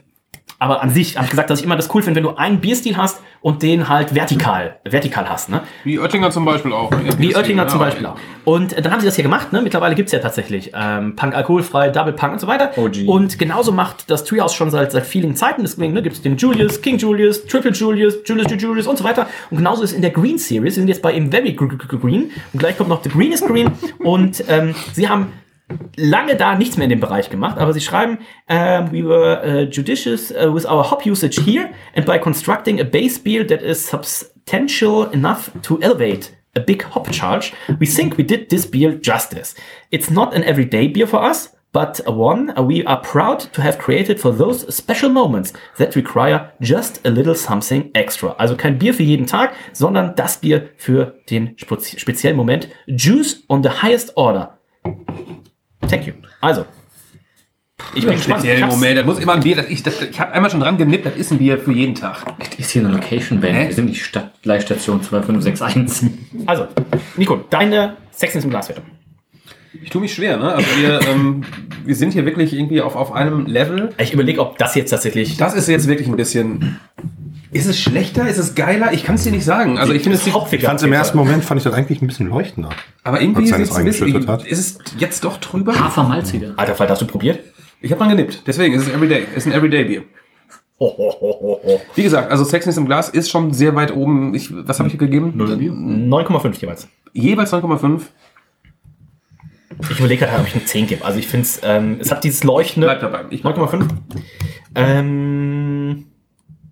[0.59, 2.61] Aber an sich habe ich gesagt, dass ich immer das cool finde, wenn du einen
[2.61, 5.51] Bierstil hast und den halt vertikal, vertikal hast.
[5.51, 5.61] Ne?
[5.85, 6.91] Wie Oettinger zum Beispiel auch.
[7.19, 8.17] Wie Oettinger zum Beispiel auch.
[8.47, 9.53] Und äh, dann haben sie das hier gemacht.
[9.53, 9.61] Ne?
[9.61, 12.71] Mittlerweile gibt's ja tatsächlich ähm, Punk alkoholfrei, Double Punk und so weiter.
[12.79, 13.07] OG.
[13.07, 15.61] Und genauso macht das Treehouse schon seit, seit vielen Zeiten.
[15.61, 19.27] Deswegen ne, gibt's den Julius, King Julius, Triple Julius, Julius Julius und so weiter.
[19.51, 20.63] Und genauso ist in der Green Series.
[20.65, 22.31] Wir sind jetzt bei im Very Gr- Gr- Gr- Green.
[22.55, 23.73] Und gleich kommt noch The Green is Green.
[23.99, 25.33] Und ähm, sie haben
[25.97, 29.63] lange da nichts mehr in dem Bereich gemacht, aber sie schreiben, um, we were uh,
[29.71, 33.85] judicious uh, with our hop usage here and by constructing a base beer that is
[33.87, 39.55] substantial enough to elevate a big hop charge, we think we did this beer justice.
[39.91, 44.19] It's not an everyday beer for us, but one we are proud to have created
[44.19, 48.35] for those special moments that require just a little something extra.
[48.39, 52.69] Also kein Bier für jeden Tag, sondern das Bier für den spezi- speziellen Moment.
[52.87, 54.57] Juice on the highest order.
[55.89, 56.15] Thank you.
[56.41, 56.65] Also.
[57.95, 58.41] Ich bin gespannt.
[58.41, 60.61] Speziell hab's- Moment, das muss immer ein Bier, das ich, das, ich habe einmal schon
[60.61, 62.25] dran genippt, das ist ein Bier für jeden Tag.
[62.59, 63.55] Ist hier eine Location Band?
[63.57, 63.67] Hä?
[63.69, 66.11] Wir sind nicht Stadt Leihstation 2561.
[66.47, 66.67] Also,
[67.17, 68.85] Nico, deine Sexiness im Glaswertung.
[69.83, 70.55] Ich tue mich schwer, ne?
[70.55, 71.45] Also wir, ähm,
[71.85, 73.91] wir sind hier wirklich irgendwie auf, auf einem Level.
[73.99, 75.37] Ich überlege, ob das jetzt tatsächlich.
[75.37, 76.81] Das ist jetzt wirklich ein bisschen.
[77.53, 78.29] Ist es schlechter?
[78.29, 78.93] Ist es geiler?
[78.93, 79.79] Ich kann es dir nicht sagen.
[79.79, 82.07] Also ich finde es sieht- Ich fand im ersten Moment fand ich das eigentlich ein
[82.09, 82.71] bisschen leuchtender.
[83.05, 84.45] Aber irgendwie ist es, ein bisschen, hat.
[84.47, 85.79] ist es jetzt doch drüber.
[85.79, 86.55] Hafermalziger.
[86.57, 87.41] Alter Fall, hast du probiert?
[87.81, 88.43] Ich habe dran genippt.
[88.47, 89.25] Deswegen ist es Everyday.
[89.37, 90.03] Ist ein Everyday-Bier.
[91.95, 94.35] Wie gesagt, also Sexiness im Glas ist schon sehr weit oben.
[94.35, 95.33] Ich, was habe ich gegeben?
[95.39, 96.89] 9,5 jeweils.
[97.13, 98.03] Jeweils 9,5.
[99.91, 101.05] Ich überlege gerade, ob ich eine 10 gebe.
[101.05, 102.87] Also ich finde es, ähm, es hat dieses Leuchtende.
[102.89, 103.25] Bleib dabei.
[103.31, 103.89] Ich bleib 9,5.
[104.75, 106.07] Ähm,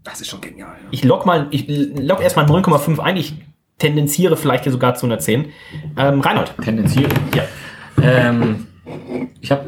[0.05, 0.69] Das ist schon genial.
[0.69, 0.89] Ja.
[0.91, 3.17] ich log mal, ich log erstmal 9,5 ein.
[3.17, 3.35] Ich
[3.79, 5.47] tendenziere vielleicht hier sogar zu einer 10.
[5.97, 6.55] Ähm, Reinhold.
[6.63, 7.09] Tendenziere.
[7.35, 7.45] Ja.
[8.03, 8.67] Ähm,
[9.41, 9.65] ich habe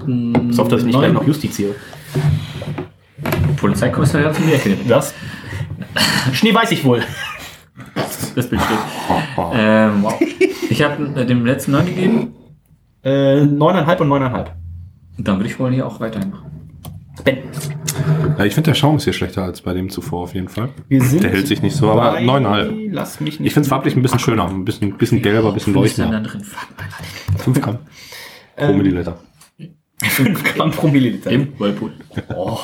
[0.51, 1.75] Ich hoffe, dass ich nicht gleich noch justiziere.
[3.57, 4.77] Polizeikommissariat in die Ecke.
[4.87, 5.15] Das?
[6.33, 7.03] Schnee weiß ich wohl.
[8.35, 8.79] Das Bild steht.
[9.55, 10.15] ähm, wow.
[10.69, 12.35] Ich habe dem letzten 9 gegeben.
[13.03, 14.47] Äh, 9,5 und 9,5.
[15.17, 16.56] Und dann würde ich wohl hier auch weiterhin machen.
[17.25, 17.39] Ben.
[18.39, 20.69] Ja, ich finde der Schaum ist hier schlechter als bei dem zuvor auf jeden Fall.
[20.89, 22.89] Wir sind Der hält sich nicht so, aber bei- 9,5.
[22.93, 23.49] Lass mich nicht.
[23.49, 26.17] Ich finde es farblich ein bisschen schöner, ein bisschen, bisschen gelber, ein bisschen leuchtender.
[26.17, 26.75] anderen Farben.
[27.39, 27.79] 5 Gramm
[28.57, 29.19] pro Milliliter.
[30.03, 31.31] 5 Gramm pro Milliliter.
[31.31, 31.93] Im Whirlpool.
[32.35, 32.59] Oh.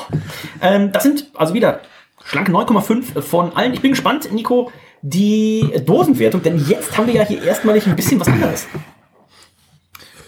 [0.61, 1.81] Ähm, das sind also wieder
[2.23, 3.73] schlanke 9,5 von allen.
[3.73, 8.19] Ich bin gespannt, Nico, die Dosenwertung, denn jetzt haben wir ja hier erstmalig ein bisschen
[8.19, 8.67] was anderes.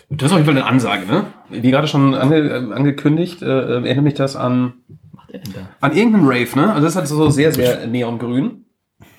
[0.09, 1.25] Das ist auf jeden Fall eine Ansage, ne?
[1.49, 5.53] Wie gerade schon ange, äh, angekündigt, äh, erinnert mich das an, Was macht er denn
[5.53, 5.59] da?
[5.81, 6.69] an irgendeinen Rave, ne?
[6.73, 8.61] Also das ist halt so sehr, sehr neongrün.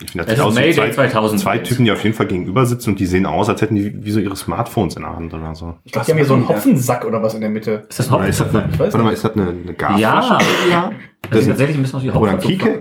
[0.02, 1.40] Ich finde, Es das ist aus wie Mayday zwei, 2000.
[1.40, 4.04] zwei Typen, die auf jeden Fall gegenüber sitzen und die sehen aus, als hätten die
[4.04, 5.74] wie so ihre Smartphones in der Hand oder so.
[5.84, 7.84] Ich glaube, die haben hier so einen Hopfensack oder was in der Mitte.
[7.88, 8.60] Ist das Oder ist das Hopfen?
[8.62, 10.38] eine, weiß warte mal, ist das eine, eine Gasflasche?
[10.70, 10.70] Ja.
[10.70, 10.92] ja.
[11.30, 12.80] Das sieht tatsächlich ein bisschen aus wie Oder ein Hopfen.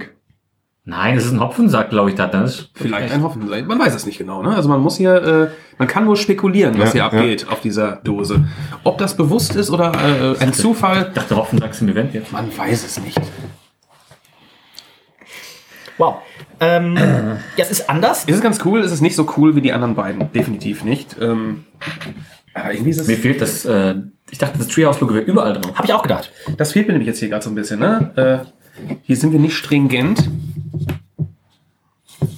[0.88, 2.16] Nein, das ist ein Hopfensack, glaube ich.
[2.16, 2.28] Da.
[2.28, 3.48] Das ist Vielleicht ein Hoffen.
[3.50, 4.56] Man weiß es nicht genau, ne?
[4.56, 5.48] Also man muss hier, äh,
[5.80, 8.46] man kann nur spekulieren, was Ja, hier abgeht auf dieser Dose.
[8.84, 12.32] Ob das bewusst ist oder äh, ein Zufall, Ich dachte, Hopfensack ist ein Event jetzt.
[12.32, 13.20] man weiß es nicht.
[15.98, 16.18] Wow.
[16.60, 18.26] Ähm, ja, es ist anders.
[18.26, 20.32] Ist es ganz cool, ist es nicht so cool wie die anderen beiden.
[20.34, 21.16] Definitiv nicht.
[21.20, 21.66] Ähm,
[22.54, 23.08] aber irgendwie ist es.
[23.08, 23.96] Mir fehlt das, äh,
[24.30, 25.76] ich dachte, das Treehouse-Logo wäre überall drauf.
[25.76, 26.32] Habe ich auch gedacht.
[26.58, 28.12] Das fehlt mir nämlich jetzt hier gerade so ein bisschen, ne?
[28.46, 30.30] Äh, hier sind wir nicht stringent.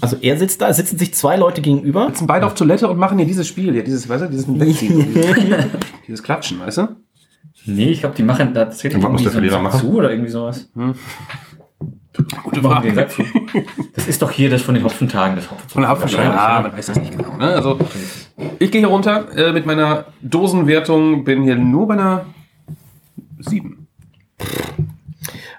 [0.02, 2.08] Also er sitzt da, es sitzen sich zwei Leute gegenüber.
[2.08, 5.14] Sitzen beide auf Toilette und machen hier dieses Spiel, hier, dieses, weißt du, dieses Wegziehen.
[5.14, 5.68] dieses,
[6.08, 6.88] dieses Klatschen, weißt du?
[7.66, 9.80] Nee, ich glaube, die machen, das wird Und was muss der so Verlierer machen?
[9.80, 10.70] zu oder irgendwie sowas.
[12.44, 13.24] Gute den Sack zu.
[13.94, 15.70] Das ist doch hier das von den Hopfentagen, das Hopfen.
[15.70, 16.24] Von der Hauptstadt.
[16.24, 17.38] Ja, man weiß das nicht genau.
[17.38, 17.46] Ne?
[17.46, 17.78] Also,
[18.60, 22.26] ich gehe hier runter äh, mit meiner Dosenwertung, bin hier nur bei einer
[23.40, 23.88] 7.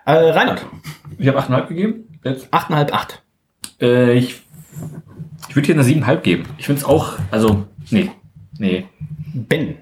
[0.05, 0.67] Äh, Reinhard.
[1.19, 1.95] Ich habe 8,5 gegeben.
[2.25, 2.53] Jetzt.
[2.53, 3.23] 8,5, 8.
[3.81, 4.43] Äh, ich
[5.49, 6.45] ich würde hier eine 7,5 geben.
[6.59, 8.11] Ich finde es auch, also, nee.
[8.59, 8.87] Nee.
[9.35, 9.77] Ben.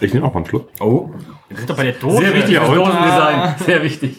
[0.00, 0.68] Ich nehme auch mal einen Schluck.
[0.80, 1.10] Oh.
[1.48, 2.18] Wir sind doch bei der Dose.
[2.18, 2.74] Sehr wichtig und?
[2.76, 3.54] Dosendesign.
[3.64, 4.16] Sehr wichtig.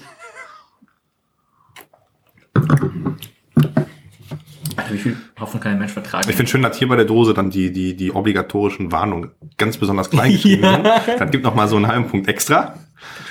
[4.76, 6.30] Alter, wie viel Hopfen kann ein Mensch vertragen?
[6.30, 9.78] Ich finde schön, dass hier bei der Dose dann die, die, die obligatorischen Warnungen ganz
[9.78, 11.02] besonders klein geschrieben Ja.
[11.02, 11.20] sind.
[11.20, 12.76] Das gibt noch mal so einen halben Punkt extra.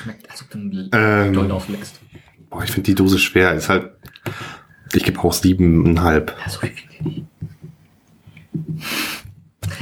[0.03, 1.33] schmeckt, als ob du einen Ähm.
[1.33, 2.01] Doll aufleckst.
[2.51, 3.53] Boah, ich finde die Dose schwer.
[3.55, 3.91] Ist halt,
[4.95, 6.35] ich gebe auch siebeneinhalb.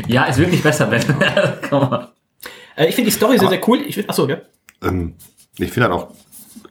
[0.06, 1.02] Ja, es wird nicht besser, Ben.
[1.68, 2.12] Komm mal.
[2.76, 3.80] Äh, ich finde die Story sehr, sehr cool.
[3.86, 4.38] Ich find, achso, ja.
[4.82, 5.14] Ähm,
[5.58, 6.10] ich finde halt auch,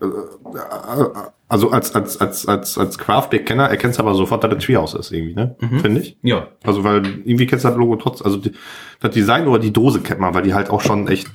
[0.01, 4.93] äh, also als, als, als, als, als Craftback-Kenner erkennst du aber sofort, dass das Treehouse
[4.95, 5.55] ist irgendwie, ne?
[5.81, 6.17] Finde ich.
[6.21, 6.47] Ja.
[6.63, 8.51] Also, weil irgendwie kennst du das Logo trotz, also die,
[8.99, 11.29] das Design oder die Dose kennt man, weil die halt auch schon echt,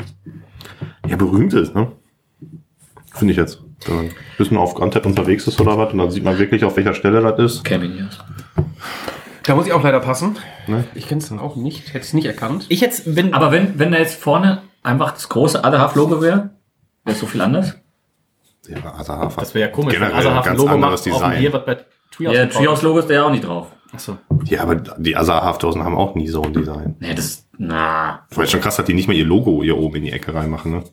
[1.07, 1.93] ja, berühmt ist, ne?
[3.13, 3.63] Finde ich jetzt.
[3.87, 6.65] Wenn man ein bisschen auf Content unterwegs ist oder was, und dann sieht man wirklich,
[6.65, 7.65] auf welcher Stelle das ist.
[7.65, 8.19] Caminius.
[9.43, 10.37] Da muss ich auch leider passen.
[10.67, 10.85] Ne?
[10.95, 12.67] Ich kenne es dann auch nicht, hätte es nicht erkannt.
[12.69, 13.33] Ich jetzt bin.
[13.33, 16.51] Aber wenn, wenn da jetzt vorne einfach das große Otherhalf-Logo wäre,
[17.05, 17.75] wäre so viel anders.
[18.69, 21.39] Ja, Asahaf hat das wäre ja komisch, wenn generell ein Logo anderes macht Design.
[21.41, 21.75] Bier, was bei
[22.15, 22.57] Treehouse Ja, ist.
[22.57, 23.69] Treehouse-Logo ist da ja auch nicht drauf.
[23.93, 24.19] Achso.
[24.45, 26.95] Ja, aber die Asahaf-Dosen haben auch nie so ein Design.
[27.01, 29.97] Nee, das, na, Ich weiß schon krass, dass die nicht mal ihr Logo hier oben
[29.97, 30.85] in die Ecke reinmachen, ne?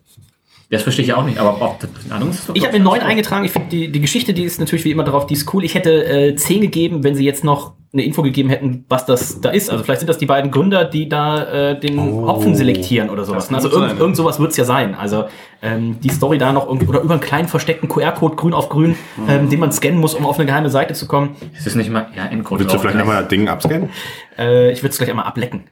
[0.70, 2.52] Das verstehe ich ja auch nicht, aber das in Ordnung ist.
[2.54, 3.46] Ich habe mir neun eingetragen.
[3.46, 5.64] Ich finde die, die Geschichte, die ist natürlich wie immer drauf, die ist cool.
[5.64, 9.40] Ich hätte äh, zehn gegeben, wenn sie jetzt noch eine Info gegeben hätten, was das
[9.40, 9.70] da ist.
[9.70, 12.28] Also vielleicht sind das die beiden Gründer, die da äh, den Oh.
[12.28, 13.52] Hopfen selektieren oder sowas.
[13.52, 13.98] Also irgend, sein.
[13.98, 14.94] irgend sowas wird es ja sein.
[14.94, 15.26] Also
[15.62, 18.98] ähm, die Story da noch irgendwie, oder über einen kleinen versteckten QR-Code grün auf grün,
[19.30, 21.38] ähm, den man scannen muss, um auf eine geheime Seite zu kommen.
[21.58, 22.60] Es ist nicht mal, ja, Endcode.
[22.60, 23.90] Willst du vielleicht einmal das Ding abscannen?
[24.38, 25.64] Äh, ich würde es gleich einmal ablecken.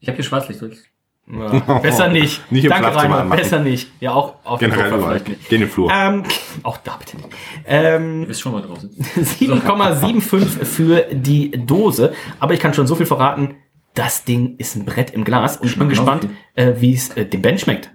[0.00, 0.62] Ich habe hier Schwarzlicht.
[0.62, 0.82] ich's?
[1.26, 2.50] Ja, besser nicht.
[2.52, 3.38] Nicht im Danke, Schlafzimmer anmachen.
[3.38, 3.90] Besser nicht.
[4.00, 5.48] Ja, auch auf dem Generell Sofa vielleicht nicht.
[5.48, 5.90] Geh in den Flur.
[5.90, 6.22] Ähm,
[6.62, 7.28] auch da bitte nicht.
[7.66, 8.90] Ähm, wisst schon mal draußen.
[8.90, 12.12] 7,75 für die Dose.
[12.40, 13.56] Aber ich kann schon so viel verraten,
[13.94, 17.10] das Ding ist ein Brett im Glas und ich bin Schmeckt gespannt, äh, wie es
[17.10, 17.90] äh, dem Ben schmeckt.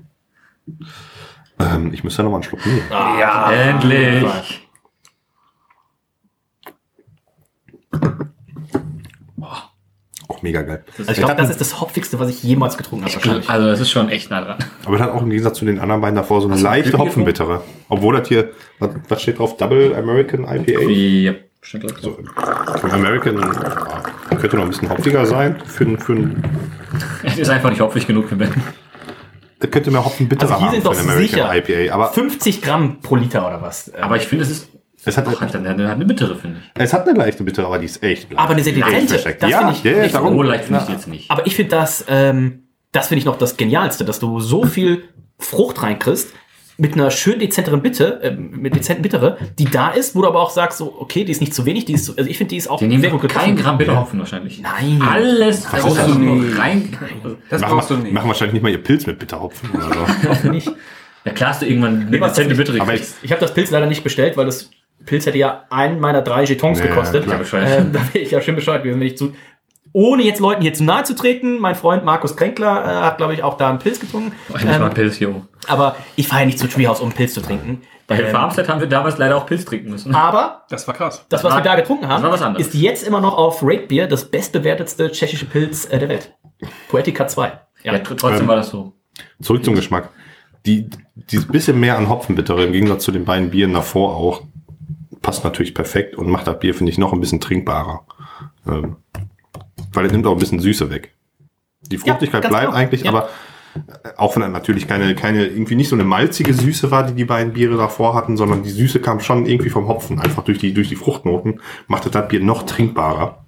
[1.60, 2.84] Ähm, ich müsste noch mal einen Schluck nehmen.
[2.90, 4.69] Ja, Endlich.
[10.40, 10.84] Auch mega geil.
[10.98, 13.16] Also ich glaube, das ist das Hopfigste, was ich jemals getrunken habe.
[13.16, 13.50] Wahrscheinlich.
[13.50, 14.58] Also, es ist schon echt nah dran.
[14.86, 16.98] Aber das hat auch im Gegensatz zu den anderen beiden davor so eine Hast leichte
[16.98, 17.62] Hopfenbittere.
[17.90, 19.58] Obwohl das hier, was, was steht drauf?
[19.58, 20.82] Double American IPA?
[20.90, 22.04] Ja, stimmt, glaub ich.
[22.04, 22.18] So,
[22.90, 25.58] American ja, könnte noch ein bisschen hopfiger sein.
[25.66, 26.44] Für, für, ein-
[27.24, 28.54] Es ist einfach nicht hopfig genug für Ben.
[29.60, 31.94] das könnte mehr Hopfenbittere Also hier haben sind für doch sicher IPA.
[31.94, 33.94] Aber 50 Gramm pro Liter oder was.
[33.94, 34.70] Aber ich finde, es ist.
[35.06, 36.82] Es hat, hat eine, eine, eine bittere, finde ich.
[36.82, 38.38] es hat eine leichte Bittere, aber die ist echt leicht.
[38.40, 39.14] Aber eine sehr dezente.
[39.40, 40.34] Das ja, finde ich ja, ja, nicht darum.
[40.36, 41.32] So leicht finde ich die jetzt nicht.
[41.32, 45.04] Aber ich finde das, ähm, das finde ich noch das Genialste, dass du so viel
[45.38, 46.34] Frucht reinkriegst
[46.78, 50.40] mit einer schön dezenteren Bitte, äh, mit dezenten Bittere, die da ist, wo du aber
[50.42, 52.50] auch sagst, so, okay, die ist nicht zu wenig, die ist, zu, also ich finde,
[52.52, 53.56] die ist auch Die sehr gut kein getroffen.
[53.58, 54.62] Gramm Bitterhopfen wahrscheinlich.
[54.62, 55.02] Nein.
[55.02, 56.98] Alles brauchst raus, du nur rein.
[57.50, 58.14] Das Machen, brauchst du wir- nicht.
[58.14, 59.90] machen wahrscheinlich nicht mal ihr Pilz mit Bitterhopfen oder
[60.42, 60.50] so.
[60.50, 60.72] nicht.
[61.26, 63.14] Ja, klar hast du irgendwann eine was dezente Bittere Aber gekriegt.
[63.24, 64.70] Ich habe das Pilz leider nicht bestellt, weil das
[65.06, 67.24] Pilz hätte ja einen meiner drei Jetons Ja, gekostet.
[67.26, 67.40] klar.
[67.64, 69.34] Ähm, da wäre ich ja schön Bescheid gewesen, wenn ich zu.
[69.92, 73.34] Ohne jetzt Leuten hier zu nahe zu treten, mein Freund Markus Kränkler äh, hat, glaube
[73.34, 74.34] ich, auch da einen Pilz getrunken.
[74.56, 75.42] Ich ähm, mal Pilz hier.
[75.68, 77.82] aber ich fahre ja nicht zu Treehouse, um einen Pilz zu trinken.
[78.06, 80.14] Bei Ähm, Farmstead haben wir damals leider auch Pilz trinken müssen.
[80.14, 81.26] aber Das war krass.
[81.30, 82.68] das, was war- wir da getrunken haben, das war was anderes.
[82.68, 86.34] ist jetzt immer noch auf Rate Beer das bestbewertetste tschechische Pilz äh, der Welt.
[86.90, 87.52] Poetica 2.
[87.84, 88.94] Ja, tr- trotzdem Ähm, war das so.
[89.42, 90.10] Zurück zum Geschmack.
[90.68, 94.44] Die, dieses bisschen mehr an Hopfenbittere im Gegensatz zu den beiden Bieren davor auch
[95.30, 98.04] passt natürlich perfekt und macht das Bier, finde ich, noch ein bisschen trinkbarer.
[98.68, 98.96] Ähm,
[99.94, 101.14] weil es nimmt auch ein bisschen Süße weg.
[101.82, 102.76] Die Fruchtigkeit ganz bleibt genau.
[102.76, 103.12] eigentlich, Ja.
[103.12, 103.30] aber
[103.76, 107.14] äh, auch wenn das natürlich keine, keine, irgendwie nicht so eine malzige Süße war, die
[107.14, 110.58] die beiden Biere davor hatten, sondern die Süße kam schon irgendwie vom Hopfen, einfach durch
[110.58, 113.46] die, durch die Fruchtnoten, macht das, Bier noch trinkbarer.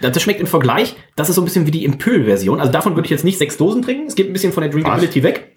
[0.00, 2.58] Das schmeckt im Vergleich, das ist so ein bisschen wie die Impül-Version.
[2.58, 4.08] Also davon würde ich jetzt nicht sechs Dosen trinken.
[4.08, 5.54] Es geht ein bisschen von der Drinkability weg.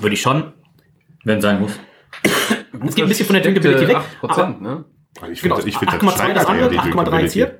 [0.00, 0.54] Würde ich schon.
[1.22, 1.78] Wenn sein muss.
[2.86, 3.96] Es geht ein bisschen von der Drinkability weg.
[4.22, 4.84] 8%, ne?
[5.20, 7.58] Also Ich Genau, finde, ich finde 8,2 das andere, eher die 8,3 jetzt hier.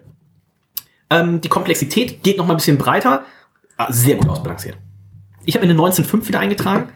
[1.11, 3.25] Ähm, die Komplexität geht noch mal ein bisschen breiter.
[3.77, 4.77] Ah, sehr gut ausbalanciert.
[5.45, 6.89] Ich habe eine 19,5 wieder eingetragen.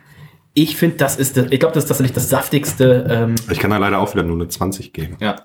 [0.52, 3.06] Ich finde, das ist, das- ich glaube, das ist tatsächlich das saftigste.
[3.08, 5.16] Ähm, Ich kann da leider auch wieder nur eine 20 geben.
[5.20, 5.36] ja.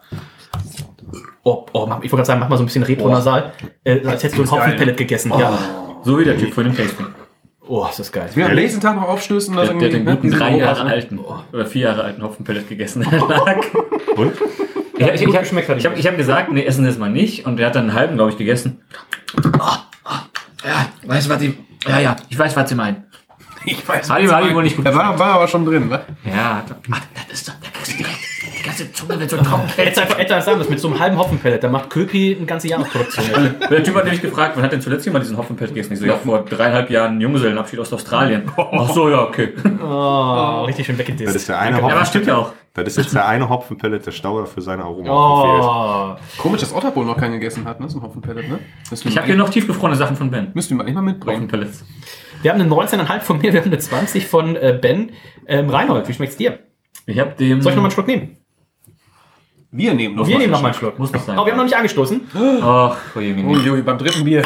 [1.44, 3.54] Oh, oh, ich wollte gerade sagen, mach mal so ein bisschen retronasal.
[3.84, 5.32] Äh, als hättest du ein ist geil, Hopfenpellet gegessen.
[5.38, 5.60] Ja.
[6.04, 7.06] So wie der Typ von dem Tasting.
[7.68, 8.30] Oh, ist das geil.
[8.34, 9.56] Wir am nächsten Tag noch aufstößen.
[9.56, 10.92] Der, der hat den guten Diese drei Jahre was, ne?
[10.92, 13.02] alten oder vier Jahre alten Hopfenpellet gegessen.
[13.12, 13.58] Lag.
[14.16, 14.34] Und?
[14.98, 16.98] Ja, ich, ich, gut ich, geschmeckt hat ich habe ich hab gesagt, nee, essen das
[16.98, 17.46] mal nicht.
[17.46, 18.82] Und der hat dann einen halben, glaube ich, gegessen.
[20.64, 21.54] Ja, weißt du, was ich.
[21.88, 23.04] Ja, ja, ich weiß, was sie meinen.
[23.66, 24.10] Ich weiß.
[24.10, 26.02] Hat ihm wohl nicht gut Der war, war aber schon drin, ne?
[26.24, 28.25] Ja, ach, das ist doch, da kriegst du direkt,
[28.76, 29.68] ganze Zunge wird so trocken.
[29.76, 33.56] Hätte sagen müssen, mit so einem halben Hopfenpellet, da macht Köpi eine ganze Jahresproduktion.
[33.70, 35.94] Der Typ hat nämlich gefragt, wann hat denn zuletzt jemand diesen Hopfenpellet gegessen?
[35.94, 38.52] Ich so, ja, vor dreieinhalb Jahren Junggesellenabschied aus Australien.
[38.58, 39.54] Ach so, ja, okay.
[39.82, 41.30] Oh, richtig schön weggedisst.
[41.30, 42.52] Das ist der eine Ja, aber stimmt ja auch.
[42.74, 46.42] Das ist jetzt der eine Hopfenpellet, der Stauder für seine Aroma Oh.
[46.42, 47.88] Komisch, dass Otterbo noch keinen gegessen hat, ne?
[47.88, 48.60] So ein Hopfenpellet, ne?
[48.92, 50.52] Ich habe hier noch tiefgefrorene Sachen von Ben.
[50.54, 51.44] Müssten wir mal nicht mal mitbringen.
[51.44, 51.86] Hopfenpellets.
[52.42, 55.12] Wir haben eine 19,5 von mir, wir haben eine 20 von äh, Ben.
[55.48, 56.60] Ähm, Reinhold, wie schmeckt's dir?
[57.06, 57.62] Ich habe dem.
[57.62, 58.38] Soll ich noch mal einen Schluck nehmen?
[59.76, 60.98] Wir nehmen noch Wir mal nehmen noch mal einen Schluck.
[60.98, 61.38] Muss nicht sein.
[61.38, 62.22] Oh, wir haben noch nicht angestoßen.
[62.34, 63.50] Ach, oh, je, Schluck.
[63.50, 64.44] Uiui, beim dritten Bier.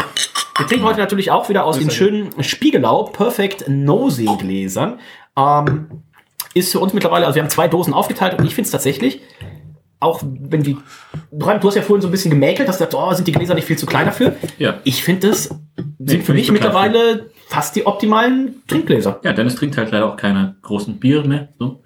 [0.58, 5.00] Wir trinken heute natürlich auch wieder aus den schönen Spiegelau Perfect Nosy Gläsern.
[5.38, 6.04] Ähm,
[6.54, 9.22] ist für uns mittlerweile, also wir haben zwei Dosen aufgeteilt und ich finde es tatsächlich,
[10.00, 10.78] auch wenn die,
[11.32, 13.54] Brian, du hast ja vorhin so ein bisschen gemäkelt, hast gesagt, oh, sind die Gläser
[13.54, 14.36] nicht viel zu klein dafür?
[14.58, 14.80] Ja.
[14.84, 15.60] Ich finde das, sind
[16.00, 19.20] für finde ich mich mittlerweile fast die optimalen Trinkgläser.
[19.24, 21.50] Ja, Dennis trinkt halt leider auch keine großen Biere mehr.
[21.58, 21.82] So.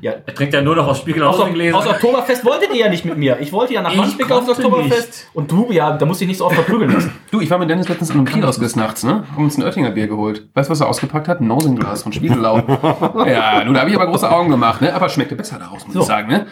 [0.00, 0.12] Ja.
[0.26, 1.74] Er trinkt ja nur noch aus Aus, Spiegelgläsern.
[1.80, 3.38] aus Oktoberfest wolltet ihr ja nicht mit mir.
[3.40, 4.92] Ich wollte ja nach Ich Wandsbek aufs Oktoberfest.
[5.08, 5.26] nicht.
[5.32, 7.12] Und du, ja, da musst du dich nicht so oft verprügeln lassen.
[7.30, 9.24] Du, ich war mit Dennis letztens in einem Kiosk des Nachts, ne?
[9.32, 10.48] Haben uns ein Oettinger Bier geholt.
[10.54, 11.40] Weißt du, was er ausgepackt hat?
[11.40, 12.58] Ein Nosenglas von Spiegelau.
[13.26, 14.94] ja, nun, da habe ich aber große Augen gemacht, ne?
[14.94, 16.00] Aber schmeckte besser daraus, muss So.
[16.02, 16.46] ich sagen, ne?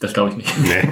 [0.00, 0.52] Das glaube ich nicht.
[0.62, 0.88] Nee.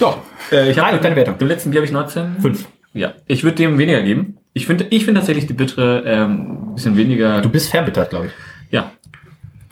[0.00, 0.18] Doch.
[0.50, 1.38] Äh, ich habe deine Wertung.
[1.38, 2.36] Dem letzten Bier habe ich 19.
[2.40, 2.66] Fünf.
[2.92, 3.12] Ja.
[3.26, 4.38] Ich würde dem weniger geben.
[4.52, 7.40] Ich finde ich finde tatsächlich die bittere ähm, ein bisschen weniger.
[7.40, 8.32] Du bist verbittert, glaube ich.
[8.72, 8.90] ja.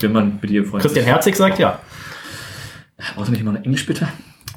[0.01, 0.83] Wenn man mit dir freundet.
[0.83, 1.81] Christian Herzig sagt ja.
[3.17, 4.07] Brauchst du nicht noch eine Englisch bitte?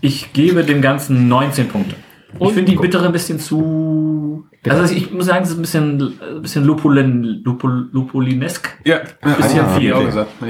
[0.02, 1.96] Ich gebe dem Ganzen 19 Punkte.
[2.36, 4.46] Ich Und finde die bittere ein bisschen zu.
[4.68, 8.70] Also ich muss sagen, es ist ein bisschen, ein bisschen Lupulin, Lupul, Lupulinesk.
[8.86, 9.00] Ja,
[9.38, 9.94] Bisschen ja, viel.
[9.94, 10.30] Auch gesagt.
[10.42, 10.48] Ich.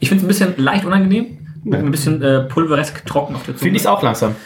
[0.00, 1.38] Ich finde es ein bisschen leicht unangenehm.
[1.70, 3.62] Ein bisschen äh, pulveresk trocken auf der Zunge.
[3.62, 4.36] Finde ich es auch langsam.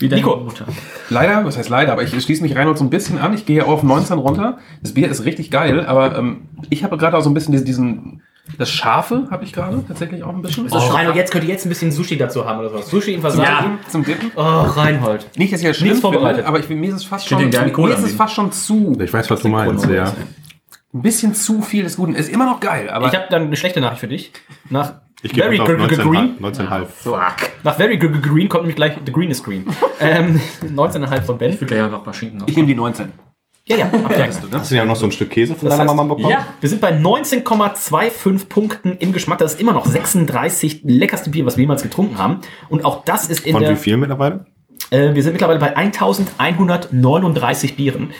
[0.00, 0.36] Wie deine Nico.
[0.38, 0.66] Mutter.
[1.10, 3.34] Leider, was heißt leider, aber ich schließe mich Reinhold so ein bisschen an.
[3.34, 4.58] Ich gehe auf 19 runter.
[4.82, 7.66] Das Bier ist richtig geil, aber ähm, ich habe gerade auch so ein bisschen diesen,
[7.66, 8.22] diesen
[8.58, 10.66] das Scharfe habe ich gerade tatsächlich auch ein bisschen.
[10.70, 12.90] Oh, Reinhold, jetzt könnte ich jetzt ein bisschen Sushi dazu haben oder sowas.
[12.90, 13.78] Sushi in Versagen.
[13.88, 14.32] Zum Dippen.
[14.34, 15.26] Oh, Reinhold.
[15.36, 16.46] Nicht, dass ich das schlimm Nichts finde, vorbereitet.
[16.46, 19.12] aber ich, mir ist es fast schon, mir Cola ist es fast schon zu, Ich
[19.12, 20.12] weiß, was du meinst, ja.
[20.92, 22.14] ein bisschen zu viel des Guten.
[22.14, 24.32] Ist immer noch geil, aber Ich habe dann eine schlechte Nachricht für dich.
[24.68, 26.10] Nach Ich gebe Very auf Gr- Gr- 19,5.
[26.10, 26.38] Green.
[26.40, 26.86] 19,5.
[27.62, 29.66] Nach Very Gr- Green kommt nämlich gleich The Green is Green.
[30.00, 31.52] ähm, 19,5 von Ben.
[31.52, 33.12] Ich würde einfach ein paar Schinken ich nehme die 19.
[33.66, 34.30] Ja, ja, abgleich.
[34.52, 36.30] Hast du ja noch so ein Stück Käse von Das deiner heißt- Mama bekommen?
[36.32, 39.38] Ja, wir sind bei 19,25 Punkten im Geschmack.
[39.38, 42.40] Das ist immer noch 36 leckerste Bier, was wir jemals getrunken haben.
[42.68, 43.72] Und auch das ist in Von der.
[43.72, 44.46] wie viel mittlerweile?
[44.90, 48.12] Äh, wir sind mittlerweile bei 1139 Bieren.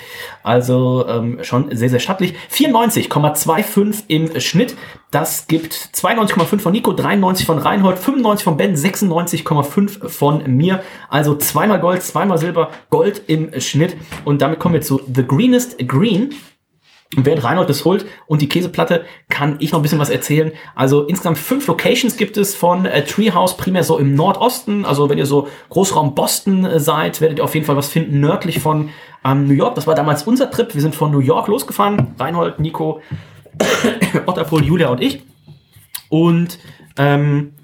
[0.43, 2.35] Also ähm, schon sehr, sehr stattlich.
[2.53, 4.75] 94,25 im Schnitt.
[5.11, 10.83] Das gibt 92,5 von Nico, 93 von Reinhold, 95 von Ben, 96,5 von mir.
[11.09, 13.97] Also zweimal Gold, zweimal Silber, Gold im Schnitt.
[14.25, 16.33] Und damit kommen wir zu The Greenest Green.
[17.17, 20.53] Und während Reinhold das holt und die Käseplatte, kann ich noch ein bisschen was erzählen.
[20.77, 24.85] Also insgesamt fünf Locations gibt es von äh, Treehouse, primär so im Nordosten.
[24.85, 28.21] Also wenn ihr so Großraum Boston äh, seid, werdet ihr auf jeden Fall was finden
[28.21, 28.91] nördlich von
[29.25, 29.75] ähm, New York.
[29.75, 30.73] Das war damals unser Trip.
[30.73, 32.15] Wir sind von New York losgefahren.
[32.17, 33.01] Reinhold, Nico,
[34.27, 35.23] Otterpohl, Julia und ich.
[36.11, 36.61] Und
[36.97, 37.55] ähm,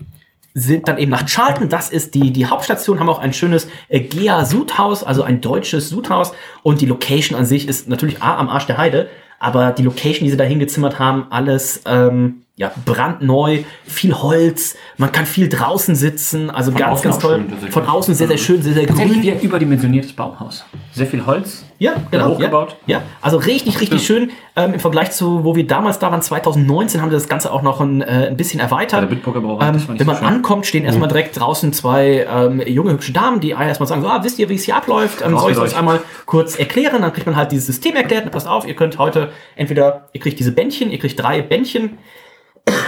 [0.55, 4.01] sind dann eben nach Charlton, das ist die, die Hauptstation, haben auch ein schönes äh,
[4.01, 6.33] Gea Sudhaus, also ein deutsches Sudhaus.
[6.63, 10.25] Und die Location an sich ist natürlich A am Arsch der Heide, aber die Location,
[10.25, 15.95] die sie da hingezimmert haben, alles ähm, ja, brandneu, viel Holz, man kann viel draußen
[15.95, 17.45] sitzen, also ganz, außen ganz auch toll.
[17.61, 17.71] schön.
[17.71, 19.23] Von außen sehr, sehr schön, sehr, sehr grün.
[19.23, 20.65] wie ein überdimensioniertes Baumhaus.
[20.91, 21.67] Sehr viel Holz.
[21.79, 22.31] Ja, genau.
[22.31, 22.77] hochgebaut.
[22.87, 24.31] Ja, ja, also richtig, richtig schön.
[24.57, 27.61] Ähm, Im Vergleich zu, wo wir damals da waren, 2019, haben wir das Ganze auch
[27.61, 29.03] noch ein, äh, ein bisschen erweitert.
[29.03, 32.93] Bei der Bitburger ähm, wenn man so ankommt, stehen erstmal direkt draußen zwei ähm, junge,
[32.93, 35.21] hübsche Damen, die erstmal sagen, so, ah, wisst ihr, wie es hier abläuft?
[35.21, 37.03] Ähm, soll ich es euch einmal kurz erklären?
[37.03, 38.31] Dann kriegt man halt dieses System erklärt.
[38.31, 41.99] Passt auf, ihr könnt heute entweder, ihr kriegt diese Bändchen, ihr kriegt drei Bändchen,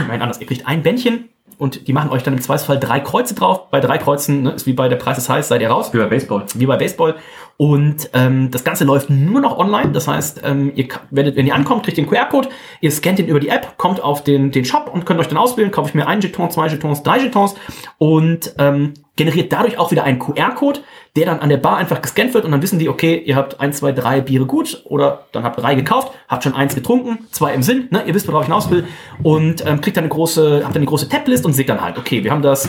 [0.09, 3.35] nein, anders, ihr kriegt ein Bändchen und die machen euch dann im Zweifelsfall drei Kreuze
[3.35, 3.68] drauf.
[3.70, 5.99] Bei drei Kreuzen, ne, ist wie bei der Preis ist heiß, seid ihr raus Wie
[5.99, 6.45] bei Baseball.
[6.55, 7.16] wie bei Baseball.
[7.57, 9.91] Und ähm, das Ganze läuft nur noch online.
[9.91, 12.49] Das heißt, ähm, ihr werdet, wenn ihr ankommt, kriegt ihr den QR-Code,
[12.81, 15.39] ihr scannt den über die App, kommt auf den, den Shop und könnt euch dann
[15.39, 17.57] auswählen, kaufe ich mir einen Jeton, zwei Jetons, drei Jetons
[17.99, 20.81] und ähm, generiert dadurch auch wieder einen QR-Code,
[21.19, 23.61] der dann an der Bar einfach gescannt wird und dann wissen die, okay, ihr habt
[23.61, 27.53] ein, zwei, drei Biere gut oder dann habt drei gekauft, habt schon eins getrunken, zwei
[27.53, 28.05] im Sinn, ne?
[28.07, 28.85] ihr wisst, worauf ich hinaus will
[29.25, 31.99] und ähm, kriegt dann eine große, habt dann eine große Tablist und seht dann halt,
[31.99, 32.69] okay, wir haben das